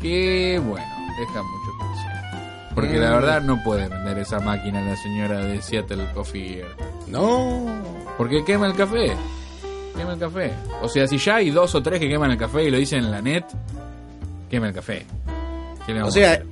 que, 0.00 0.60
bueno, 0.64 0.86
dejan 1.18 1.44
Porque 2.74 2.98
la 2.98 3.10
Mm. 3.10 3.14
verdad 3.14 3.42
no 3.42 3.62
puede 3.64 3.88
vender 3.88 4.18
esa 4.18 4.38
máquina 4.40 4.80
la 4.80 4.96
señora 4.96 5.40
de 5.44 5.60
Seattle 5.60 6.06
Coffee. 6.14 6.64
No. 7.08 7.66
Porque 8.16 8.44
quema 8.44 8.66
el 8.66 8.74
café. 8.74 9.12
Quema 9.96 10.12
el 10.12 10.18
café. 10.18 10.52
O 10.82 10.88
sea, 10.88 11.06
si 11.06 11.18
ya 11.18 11.36
hay 11.36 11.50
dos 11.50 11.74
o 11.74 11.82
tres 11.82 11.98
que 11.98 12.08
queman 12.08 12.30
el 12.30 12.38
café 12.38 12.64
y 12.64 12.70
lo 12.70 12.78
dicen 12.78 13.00
en 13.00 13.10
la 13.10 13.20
net, 13.20 13.44
quema 14.48 14.68
el 14.68 14.74
café. 14.74 15.04
¿Qué 15.86 15.92
le 15.92 15.98
vamos 16.00 16.14
O 16.14 16.18
sea, 16.18 16.32
hacer? 16.32 16.46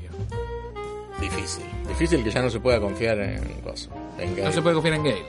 Difícil. 1.20 1.64
Difícil 1.88 2.22
que 2.24 2.30
ya 2.30 2.42
no 2.42 2.50
se 2.50 2.60
pueda 2.60 2.80
confiar 2.80 3.18
en 3.20 3.42
cosas. 3.62 3.88
No 4.42 4.52
se 4.52 4.60
puede 4.62 4.74
confiar 4.74 4.94
en 4.96 5.04
Gale. 5.04 5.22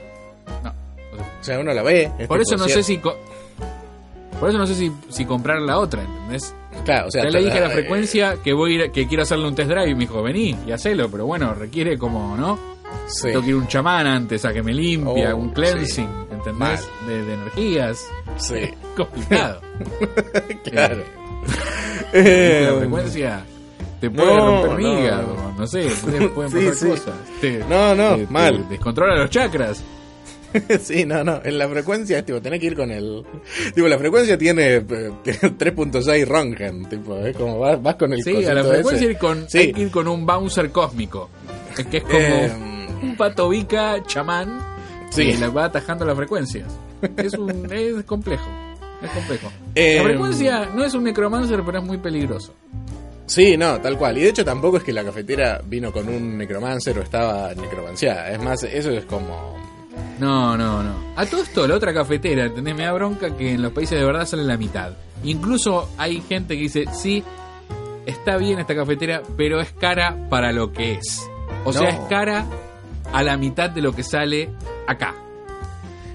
No. 0.64 0.70
O 0.70 1.44
sea, 1.44 1.60
uno 1.60 1.74
la 1.74 1.84
ve. 1.84 2.12
por 2.28 2.42
eso 2.42 2.58
no 2.58 2.68
sé 2.68 2.84
si... 2.84 2.98
Por 2.98 4.50
eso 4.50 4.58
no 4.58 4.66
sé 4.68 4.76
si, 4.76 4.92
si 5.10 5.26
comprar 5.26 5.62
la 5.62 5.78
otra, 5.80 6.02
¿entendés? 6.02 6.54
Claro, 6.90 7.08
o 7.08 7.12
sea, 7.12 7.24
Ya 7.24 7.30
le 7.30 7.44
dije 7.44 7.58
a 7.58 7.62
la 7.62 7.68
eh, 7.68 7.74
frecuencia 7.74 8.38
que 8.44 8.54
voy 8.54 8.80
a 8.82 8.86
ir- 8.86 8.92
que 8.92 9.08
quiero 9.08 9.24
hacerle 9.24 9.48
un 9.48 9.56
test 9.56 9.70
drive 9.70 9.90
y 9.90 9.94
me 9.94 10.00
dijo, 10.02 10.22
vení 10.24 10.56
y 10.68 10.72
hacelo, 10.72 11.10
pero 11.10 11.26
bueno, 11.26 11.54
requiere 11.54 11.98
como, 11.98 12.36
¿no? 12.38 12.58
sí. 13.08 13.28
Tengo 13.28 13.42
que 13.42 13.50
ir 13.50 13.56
un 13.56 13.68
chamán 13.68 14.08
antes 14.08 14.44
a 14.46 14.52
que 14.54 14.64
me 14.64 14.74
limpia, 14.74 15.34
Oh, 15.36 15.38
un 15.38 15.50
cleansing, 15.52 16.08
sí. 16.08 16.08
¿entendés? 16.32 16.88
De, 17.08 17.24
de 17.26 17.34
energías. 17.36 18.06
Sí, 18.38 18.56
Complicado. 18.98 19.62
claro. 20.64 21.04
Eh, 22.14 22.62
la 22.66 22.70
Eh, 22.76 22.80
frecuencia 22.80 23.46
te 24.00 24.10
puede 24.10 24.36
no, 24.36 24.64
romper 24.66 24.80
no. 24.86 25.00
hígado, 25.00 25.54
no 25.58 25.68
sé, 25.68 25.90
pueden, 26.34 26.50
Sí, 26.52 26.56
pasar 26.66 26.74
sí. 26.76 26.88
cosas. 26.90 27.14
Te- 27.42 27.60
No, 27.70 27.94
no, 27.96 28.16
te- 28.16 28.26
te 28.26 28.34
mal. 28.34 28.68
descontrola 28.70 29.16
los 29.18 29.30
chakras. 29.30 29.84
sí, 30.82 31.06
no, 31.06 31.24
no. 31.24 31.42
En 31.44 31.58
la 31.58 31.68
frecuencia 31.70 32.20
es 32.20 32.26
tipo, 32.26 32.42
tenés 32.42 32.60
que 32.60 32.68
ir 32.68 32.76
con 32.76 32.90
el. 32.92 33.24
Tipo, 33.76 33.88
la 33.88 33.98
frecuencia 33.98 34.38
tiene 34.38 34.76
eh, 34.76 34.84
3.6 35.24 36.28
Rongen. 36.28 36.90
Tipo, 36.90 37.18
es 37.20 37.36
como 37.36 37.60
vas, 37.60 37.82
vas 37.82 37.96
con 37.96 38.14
el 38.14 38.24
Sí, 38.24 38.44
a 38.46 38.54
la 38.54 38.64
frecuencia 38.64 39.10
ir 39.10 39.18
con, 39.18 39.50
Sí. 39.50 39.58
hay 39.60 39.74
que 39.74 39.82
ir 39.82 39.92
con 39.92 40.08
un 40.08 40.26
bouncer 40.26 40.72
cósmico. 40.72 41.30
Que 41.90 41.98
es 41.98 42.04
como 42.04 42.18
Eh, 42.20 42.52
un 43.04 43.16
patobica 43.16 44.04
chamán 44.06 44.60
Sí. 45.12 45.24
y 45.24 45.38
la 45.38 45.50
va 45.50 45.66
atajando 45.66 46.06
las 46.06 46.16
frecuencias. 46.16 46.68
Es, 47.18 47.34
un, 47.34 47.68
es 47.72 48.04
complejo. 48.04 48.48
Es 49.02 49.10
complejo. 49.12 49.52
Eh, 49.76 49.96
la 49.98 50.04
frecuencia 50.04 50.66
no 50.76 50.84
es 50.84 50.94
un 50.94 51.04
necromancer, 51.04 51.62
pero 51.66 51.80
es 51.80 51.84
muy 51.86 51.98
peligroso. 52.00 52.54
Sí, 53.26 53.56
no, 53.58 53.80
tal 53.80 53.96
cual. 53.98 54.18
Y 54.18 54.22
de 54.22 54.30
hecho 54.30 54.44
tampoco 54.44 54.78
es 54.78 54.84
que 54.84 54.92
la 54.92 55.04
cafetera 55.04 55.62
vino 55.64 55.92
con 55.94 56.10
un 56.10 56.36
necromancer 56.38 56.98
o 56.98 57.04
estaba 57.04 57.54
necromanciada. 57.54 58.32
Es 58.32 58.42
más, 58.42 58.64
eso 58.64 58.90
es 58.90 59.06
como... 59.06 59.69
No, 60.20 60.58
no, 60.58 60.84
no. 60.84 61.14
A 61.16 61.26
todo 61.26 61.42
esto, 61.42 61.68
la 61.68 61.76
otra 61.76 61.94
cafetera, 61.94 62.46
¿entendés? 62.46 62.76
Me 62.76 62.84
da 62.84 62.92
bronca 62.92 63.36
que 63.36 63.54
en 63.54 63.62
los 63.62 63.72
países 63.72 63.98
de 64.00 64.06
verdad 64.06 64.26
sale 64.26 64.44
la 64.44 64.58
mitad. 64.58 64.92
Incluso 65.24 65.90
hay 65.98 66.22
gente 66.22 66.56
que 66.56 66.64
dice, 66.64 66.86
sí, 66.94 67.24
está 68.06 68.38
bien 68.38 68.60
esta 68.60 68.76
cafetera, 68.76 69.22
pero 69.38 69.62
es 69.62 69.72
cara 69.72 70.16
para 70.30 70.52
lo 70.52 70.72
que 70.72 70.94
es. 70.94 71.22
O 71.66 71.74
sea, 71.74 71.90
es 71.90 72.00
cara 72.10 72.46
a 73.12 73.24
la 73.24 73.38
mitad 73.38 73.70
de 73.70 73.82
lo 73.82 73.94
que 73.94 74.04
sale 74.04 74.50
acá. 74.88 75.16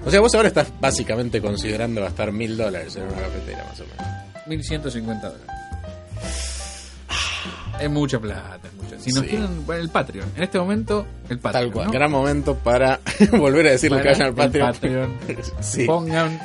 O 0.05 0.11
sea, 0.11 0.19
vos 0.19 0.33
ahora 0.35 0.49
estás 0.49 0.71
básicamente 0.79 1.41
considerando 1.41 2.01
gastar 2.01 2.31
mil 2.31 2.55
dólares 2.57 2.95
en 2.95 3.03
una 3.03 3.21
cafetera, 3.21 3.65
más 3.65 3.79
o 3.79 3.85
menos. 3.85 4.47
1150 4.47 5.29
dólares. 5.29 5.55
Es 7.81 7.89
mucha 7.89 8.19
plata, 8.19 8.59
es 8.67 8.73
mucha. 8.83 8.99
Si 8.99 9.11
nos 9.11 9.23
Sí. 9.23 9.29
quieren, 9.29 9.65
bueno, 9.65 9.81
el 9.81 9.89
Patreon. 9.89 10.27
En 10.37 10.43
este 10.43 10.57
momento, 10.59 11.05
el 11.29 11.39
Patreon. 11.39 11.65
Tal 11.65 11.73
cual. 11.73 11.85
¿no? 11.87 11.91
Gran 11.93 12.11
momento 12.11 12.55
para 12.55 12.99
volver 13.37 13.67
a 13.67 13.71
decirle 13.71 13.97
que 13.97 14.03
Para 14.11 14.13
vayan 14.13 14.27
al 14.27 14.35
Patreon. 14.35 14.71
Patreon. 14.73 15.13
sí. 15.61 15.83
Pongan 15.85 16.39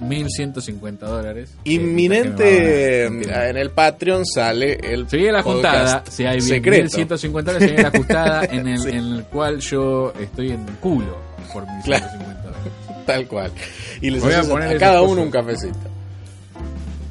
1150 0.00 1.06
dólares. 1.06 1.50
Inminente 1.64 3.08
mentira. 3.10 3.48
en 3.48 3.56
el 3.56 3.70
Patreon 3.70 4.26
sale 4.26 4.74
el 4.82 5.08
Se 5.08 5.16
viene 5.16 5.32
la 5.32 5.42
juntada, 5.42 6.02
si 6.10 6.24
hay 6.24 6.38
bien 6.38 6.48
secreto. 6.48 6.82
1150 6.96 7.52
dólares, 7.52 7.68
se 7.68 7.74
viene 7.74 7.90
la 7.90 7.98
juntada 7.98 8.44
en 8.50 8.68
el, 8.68 8.78
Sí. 8.80 8.88
en 8.90 8.96
el 8.96 9.24
cual 9.24 9.60
yo 9.60 10.12
estoy 10.20 10.50
en 10.52 10.68
el 10.68 10.74
culo 10.76 11.16
por 11.52 11.62
1150 11.66 12.42
dólares. 12.42 12.72
Tal 13.06 13.26
cual. 13.28 13.52
Y 14.00 14.10
les 14.10 14.22
Voy 14.22 14.32
a 14.34 14.42
poner 14.42 14.76
a 14.76 14.78
cada 14.78 14.98
cosas. 14.98 15.12
uno 15.12 15.22
un 15.22 15.30
cafecito. 15.30 15.78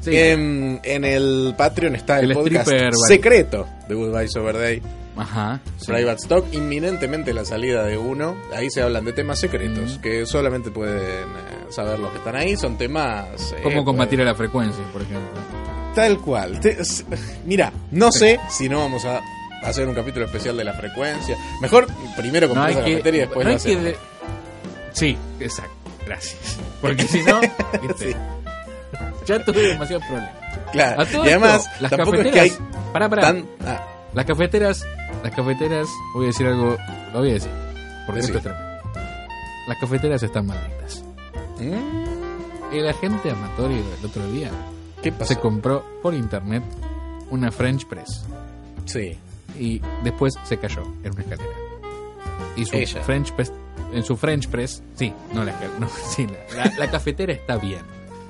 Sí, 0.04 0.10
En, 0.16 0.80
en 0.84 1.04
el 1.04 1.54
Patreon 1.56 1.96
está 1.96 2.18
el, 2.20 2.30
El 2.30 2.36
podcast 2.36 2.66
stripper, 2.68 2.94
secreto 3.08 3.66
de 3.88 3.94
Goodbye 3.94 4.28
Sober 4.28 4.58
Day. 4.58 4.82
ajá. 5.16 5.60
sí. 5.78 5.86
Private 5.90 6.20
Stock, 6.22 6.46
inminentemente 6.52 7.32
la 7.32 7.44
salida 7.44 7.84
de 7.84 7.96
uno. 7.96 8.36
Ahí 8.54 8.68
se 8.70 8.82
hablan 8.82 9.04
de 9.04 9.12
temas 9.14 9.38
secretos 9.40 9.98
Mm. 9.98 10.00
que 10.02 10.26
solamente 10.26 10.70
pueden 10.70 10.98
eh, 10.98 11.66
saber 11.70 11.98
los 11.98 12.10
que 12.10 12.18
están 12.18 12.36
ahí. 12.36 12.56
Son 12.56 12.76
temas. 12.76 13.52
eh, 13.52 13.60
¿Cómo 13.62 13.84
combatir 13.84 14.18
pues, 14.18 14.28
a 14.28 14.32
la 14.32 14.36
frecuencia, 14.36 14.84
por 14.92 15.02
ejemplo? 15.02 15.30
Tal 15.94 16.18
cual. 16.18 16.60
Te- 16.60 16.76
mira, 17.46 17.72
no 17.92 18.10
sé 18.12 18.40
si 18.50 18.68
no 18.68 18.80
vamos 18.80 19.04
a 19.04 19.20
hacer 19.62 19.88
un 19.88 19.94
capítulo 19.94 20.26
especial 20.26 20.56
de 20.56 20.64
la 20.64 20.74
frecuencia. 20.74 21.36
Mejor 21.62 21.86
primero 22.16 22.48
No 22.48 22.54
comprar 22.54 22.68
hay 22.70 22.74
la 22.74 22.84
que, 22.84 22.90
cafetería 22.90 23.18
y 23.22 23.26
después 23.26 23.46
no 23.46 23.54
hacemos. 23.54 23.84
de- 23.84 23.96
Sí, 24.92 25.16
exacto. 25.40 25.72
Gracias. 26.06 26.58
Porque 26.82 27.02
si 27.08 27.22
no, 27.22 27.40
Sí, 27.96 28.14
ya 29.26 29.44
tuve 29.44 29.68
demasiados 29.68 30.04
problemas. 30.06 30.32
claro. 30.72 31.00
A 31.02 31.06
todo 31.06 31.24
Y 31.24 31.28
además, 31.28 31.64
esto, 31.66 31.70
las 31.82 31.90
tampoco 31.90 32.16
es 32.16 32.22
cafeteras. 32.24 32.34
que 32.58 32.62
hay 32.62 32.92
Pará, 32.92 33.08
pará. 33.08 33.22
tan. 33.22 33.46
ah, 33.66 33.84
Las 34.14 34.24
cafeteras, 34.26 34.86
las 35.22 35.34
cafeteras, 35.34 35.88
voy 36.14 36.24
a 36.24 36.26
decir 36.28 36.46
algo, 36.46 36.76
lo 37.12 37.18
voy 37.20 37.30
a 37.30 37.34
decir, 37.34 37.50
porque 38.06 38.20
Decí. 38.20 38.32
esto 38.32 38.38
es 38.38 38.42
tremendo. 38.54 38.80
Las 39.68 39.78
cafeteras 39.78 40.22
están 40.22 40.46
malditas. 40.46 41.02
¿mm? 41.58 42.74
El 42.74 42.88
agente 42.88 43.30
amatorio 43.30 43.78
el 44.00 44.06
otro 44.06 44.26
día 44.32 44.50
¿Qué 45.02 45.10
se 45.10 45.16
pasó? 45.16 45.40
compró 45.40 45.84
por 46.02 46.12
internet 46.14 46.62
una 47.30 47.50
French 47.50 47.86
Press 47.86 48.24
Sí. 48.84 49.16
y 49.58 49.80
después 50.02 50.34
se 50.44 50.58
cayó 50.58 50.82
en 51.02 51.12
una 51.12 51.22
escalera. 51.22 51.56
Y 52.56 52.64
su 52.66 52.76
Ella. 52.76 53.02
French 53.02 53.32
Press, 53.32 53.52
en 53.92 54.04
su 54.04 54.16
French 54.16 54.48
Press, 54.48 54.82
sí, 54.96 55.12
no 55.32 55.44
la 55.44 55.52
escalera, 55.52 55.76
no, 55.80 55.88
sí, 55.88 56.26
la, 56.56 56.64
la- 56.66 56.76
la 56.78 56.90
cafetera 56.90 57.32
está 57.32 57.56
bien. 57.56 57.80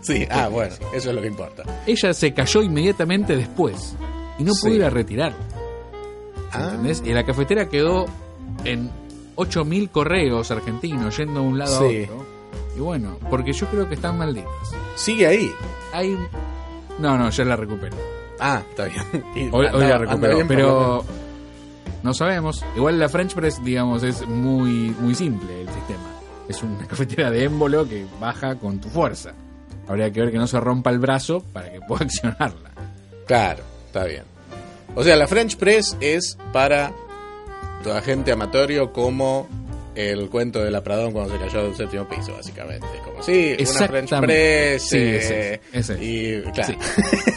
Sí, 0.05 0.26
ah, 0.30 0.48
bueno, 0.48 0.74
eso 0.92 1.09
es 1.11 1.14
lo 1.16 1.20
que 1.20 1.28
importa. 1.28 1.62
Ella 1.86 2.12
se 2.14 2.32
cayó 2.32 2.62
inmediatamente 2.62 3.36
después 3.36 3.96
y 4.38 4.44
no 4.44 4.52
pudo 4.52 4.70
Sí. 4.70 4.76
ir 4.76 4.84
a 4.84 4.90
retirar. 4.90 5.34
Ah, 6.52 6.68
¿Entendés? 6.70 7.02
Y 7.05 7.12
la 7.12 7.24
cafetera 7.24 7.68
quedó 7.68 8.07
en 8.64 8.90
8000 9.36 9.90
correos 9.90 10.50
argentinos 10.50 11.16
yendo 11.16 11.40
de 11.40 11.46
un 11.46 11.59
lado 11.59 11.88
Sí. 11.88 12.05
a 12.05 12.12
otro. 12.12 12.26
Y 12.76 12.80
bueno, 12.80 13.18
porque 13.30 13.52
yo 13.52 13.66
creo 13.68 13.88
que 13.88 13.94
están 13.94 14.18
malditas. 14.18 14.50
sigue 14.96 15.26
ahí. 15.26 15.50
Hay. 15.92 16.16
No, 16.98 17.16
no, 17.18 17.28
ya 17.30 17.44
la 17.44 17.57
recuperé. 17.57 17.96
Ah, 18.38 18.62
está 18.68 18.84
bien. 18.84 19.02
Hoy, 19.52 19.66
anda- 19.66 19.78
hoy 19.78 19.84
la 19.88 19.98
recuperó, 19.98 20.34
bien 20.36 20.48
pero 20.48 21.05
no 22.02 22.14
sabemos. 22.14 22.64
Igual 22.76 22.98
la 22.98 23.09
French 23.09 23.34
Press, 23.34 23.62
digamos, 23.64 24.02
es 24.02 24.26
muy, 24.28 24.94
muy 25.00 25.14
simple 25.14 25.62
el 25.62 25.68
sistema. 25.68 26.11
Es 26.48 26.62
una 26.62 26.78
cafetera 26.86 27.30
de 27.30 27.44
émbolo 27.44 27.88
que 27.88 28.07
baja 28.20 28.57
con 28.57 28.78
tu 28.80 28.88
fuerza. 28.88 29.32
Habría 29.89 30.11
que 30.11 30.20
ver 30.20 30.30
que 30.32 30.39
no 30.39 30.47
se 30.47 30.59
rompa 30.61 30.91
el 30.91 30.99
brazo 30.99 31.45
para 31.53 31.70
que 31.70 31.80
pueda 31.80 32.05
accionarla. 32.07 32.70
Claro, 33.26 33.62
está 33.87 34.05
bien. 34.05 34.22
O 34.95 35.03
sea, 35.03 35.16
la 35.16 35.26
French 35.26 35.57
Press 35.57 35.97
es 36.01 36.39
para 36.53 36.93
toda 37.82 38.01
gente 38.03 38.32
amatorio 38.32 38.93
como 38.93 39.49
el 39.95 40.28
cuento 40.28 40.62
de 40.62 40.70
la 40.70 40.82
Pradón 40.82 41.12
cuando 41.12 41.32
se 41.32 41.39
cayó 41.39 41.64
del 41.64 41.74
séptimo 41.76 42.09
piso, 42.09 42.32
básicamente. 42.35 42.87
Como, 43.05 43.22
sí, 43.22 43.57
una 43.59 43.87
French. 43.89 44.20
Press. 44.20 44.82
Sí, 44.89 44.97
eh, 44.99 45.16
ese 45.16 45.55
es, 45.55 45.61
ese 45.72 45.93
es. 45.95 46.01
Y, 46.01 46.43
claro, 46.53 46.72
Sí, 46.72 46.78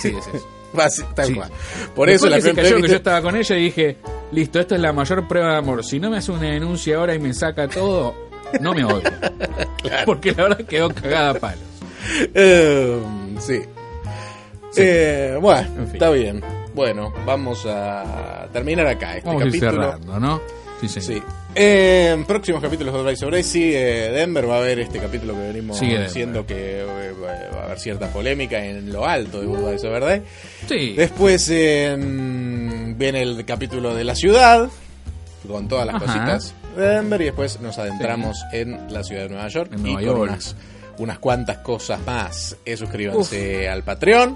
sí, 0.02 0.16
es 0.18 0.28
eso. 0.28 0.48
Tal 1.16 1.26
Sí. 1.28 1.34
cual. 1.34 1.50
Por 1.96 2.10
Después 2.10 2.14
eso 2.14 2.30
la 2.30 2.36
que 2.38 2.42
se 2.42 2.54
cayó, 2.54 2.82
que 2.82 2.88
yo 2.90 2.96
estaba 2.98 3.22
con 3.22 3.36
ella 3.36 3.56
y 3.58 3.64
dije, 3.64 3.98
listo, 4.32 4.60
esto 4.60 4.76
es 4.76 4.82
la 4.82 4.94
mayor 4.94 5.28
prueba 5.28 5.52
de 5.54 5.58
amor. 5.58 5.84
Si 5.84 6.00
no 6.00 6.10
me 6.10 6.18
hace 6.18 6.32
una 6.32 6.52
denuncia 6.52 6.98
ahora 6.98 7.16
y 7.16 7.20
me 7.20 7.34
saca 7.34 7.68
todo, 7.68 8.14
no 8.62 8.74
me 8.74 8.84
odio. 8.84 9.10
Porque 10.06 10.32
la 10.34 10.44
verdad 10.44 10.66
quedó 10.66 10.90
cagada 10.90 11.30
a 11.32 11.34
palos. 11.36 11.60
Eh, 12.34 13.00
sí. 13.40 13.62
Eh, 14.78 15.38
bueno, 15.42 15.68
En 15.78 15.86
fin. 15.88 15.94
está 15.94 16.10
bien. 16.12 16.42
Bueno, 16.76 17.12
vamos 17.26 17.66
a 17.66 18.48
terminar 18.54 18.86
acá 18.88 19.18
este 19.18 19.28
Vamos 19.28 19.44
capítulo. 19.46 19.72
cerrando, 19.72 20.20
¿no? 20.20 20.42
Sí, 20.80 20.88
señor. 20.88 21.08
Sí. 21.08 21.24
En 21.56 22.26
próximos 22.26 22.62
capítulos 22.62 22.94
de 22.94 23.00
Drive 23.02 23.16
sobre 23.16 23.42
sigue 23.42 24.12
Denver. 24.12 24.48
Va 24.48 24.56
a 24.56 24.60
haber 24.60 24.78
este 24.80 25.00
capítulo 25.00 25.34
que 25.34 25.40
venimos 25.40 25.78
Sigue 25.80 25.94
Denver. 25.94 26.08
diciendo 26.08 26.46
que 26.46 26.82
eh, 26.82 27.14
va 27.56 27.62
a 27.62 27.66
haber 27.66 27.80
cierta 27.80 28.08
polémica 28.14 28.64
en 28.64 28.94
lo 28.94 29.06
alto 29.08 29.42
de 29.42 29.48
Goodbye 29.48 29.80
sobre 29.80 30.00
Day. 30.06 30.22
Sí. 30.68 30.94
Después 30.96 31.50
eh, 31.52 31.96
viene 32.96 33.24
el 33.24 33.44
capítulo 33.44 33.96
de 33.96 34.04
la 34.04 34.14
ciudad 34.14 34.70
con 35.48 35.68
todas 35.68 35.88
las 35.88 35.96
Ajá. 35.96 36.06
cositas 36.06 36.54
de 36.76 36.86
Denver 36.88 37.22
y 37.22 37.26
después 37.26 37.60
nos 37.62 37.80
adentramos 37.80 38.38
en 38.54 38.94
la 38.94 39.04
ciudad 39.04 39.24
de 39.24 39.30
Nueva 39.30 39.48
York 39.48 39.72
En 39.74 39.80
y 39.80 39.94
Nueva 39.96 40.02
York. 40.04 40.40
Unas 41.00 41.20
cuantas 41.20 41.58
cosas 41.60 42.00
más. 42.06 42.56
Eh, 42.66 42.76
suscríbanse 42.78 43.68
al 43.70 43.84
Patreon. 43.84 44.36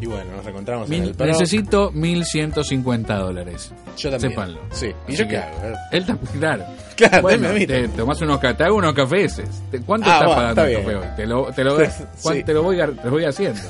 Y 0.00 0.06
bueno, 0.06 0.30
nos 0.36 0.44
reencontramos 0.44 0.88
en 0.92 1.02
el 1.02 1.14
Pro. 1.14 1.26
necesito 1.26 1.90
1150 1.92 3.16
dólares. 3.16 3.72
Yo 3.96 4.10
también. 4.10 4.30
sépanlo. 4.30 4.60
Sí. 4.70 4.92
¿Y 5.08 5.16
yo 5.16 5.26
qué 5.26 5.38
hago? 5.38 5.56
Él 5.90 6.06
también, 6.06 6.32
claro. 6.38 6.64
Claro, 6.94 7.22
bueno, 7.22 7.48
deme 7.48 7.66
te 7.66 7.88
tomás 7.88 8.20
unos, 8.22 8.38
ca- 8.38 8.56
te 8.56 8.62
hago 8.64 8.76
unos 8.76 8.94
cafés. 8.94 9.42
¿Cuánto 9.84 10.08
Ah, 10.08 10.14
estás 10.14 10.26
bueno, 10.26 10.34
pagando 10.40 10.64
el 10.64 10.76
café 10.76 10.94
hoy? 10.96 11.06
Te 11.16 11.26
lo, 11.26 11.44
te 11.52 11.64
lo, 11.64 11.76
te 12.44 12.52
lo 12.54 12.62
voy, 12.62 12.76
te 12.76 13.04
lo 13.04 13.10
voy 13.10 13.24
haciendo. 13.24 13.60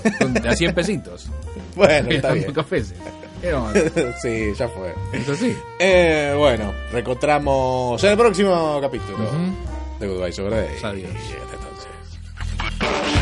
A 0.46 0.54
100 0.54 0.74
pesitos. 0.74 1.28
Bueno, 1.74 2.10
está 2.10 2.32
bien. 2.32 2.52
cafés. 2.52 2.92
Sí, 4.20 4.52
ya 4.58 4.68
fue. 4.68 4.92
Eso 5.12 5.34
sí. 5.36 5.56
Eh, 5.78 6.34
bueno, 6.36 6.72
reencontramos 6.92 8.02
en 8.04 8.10
el 8.10 8.18
próximo 8.18 8.78
capítulo 8.82 9.18
de 10.00 10.08
Goodbye 10.08 10.32
sobre. 10.32 10.66
Adiós. 10.82 11.10
Thank 12.80 13.12
you. 13.12 13.17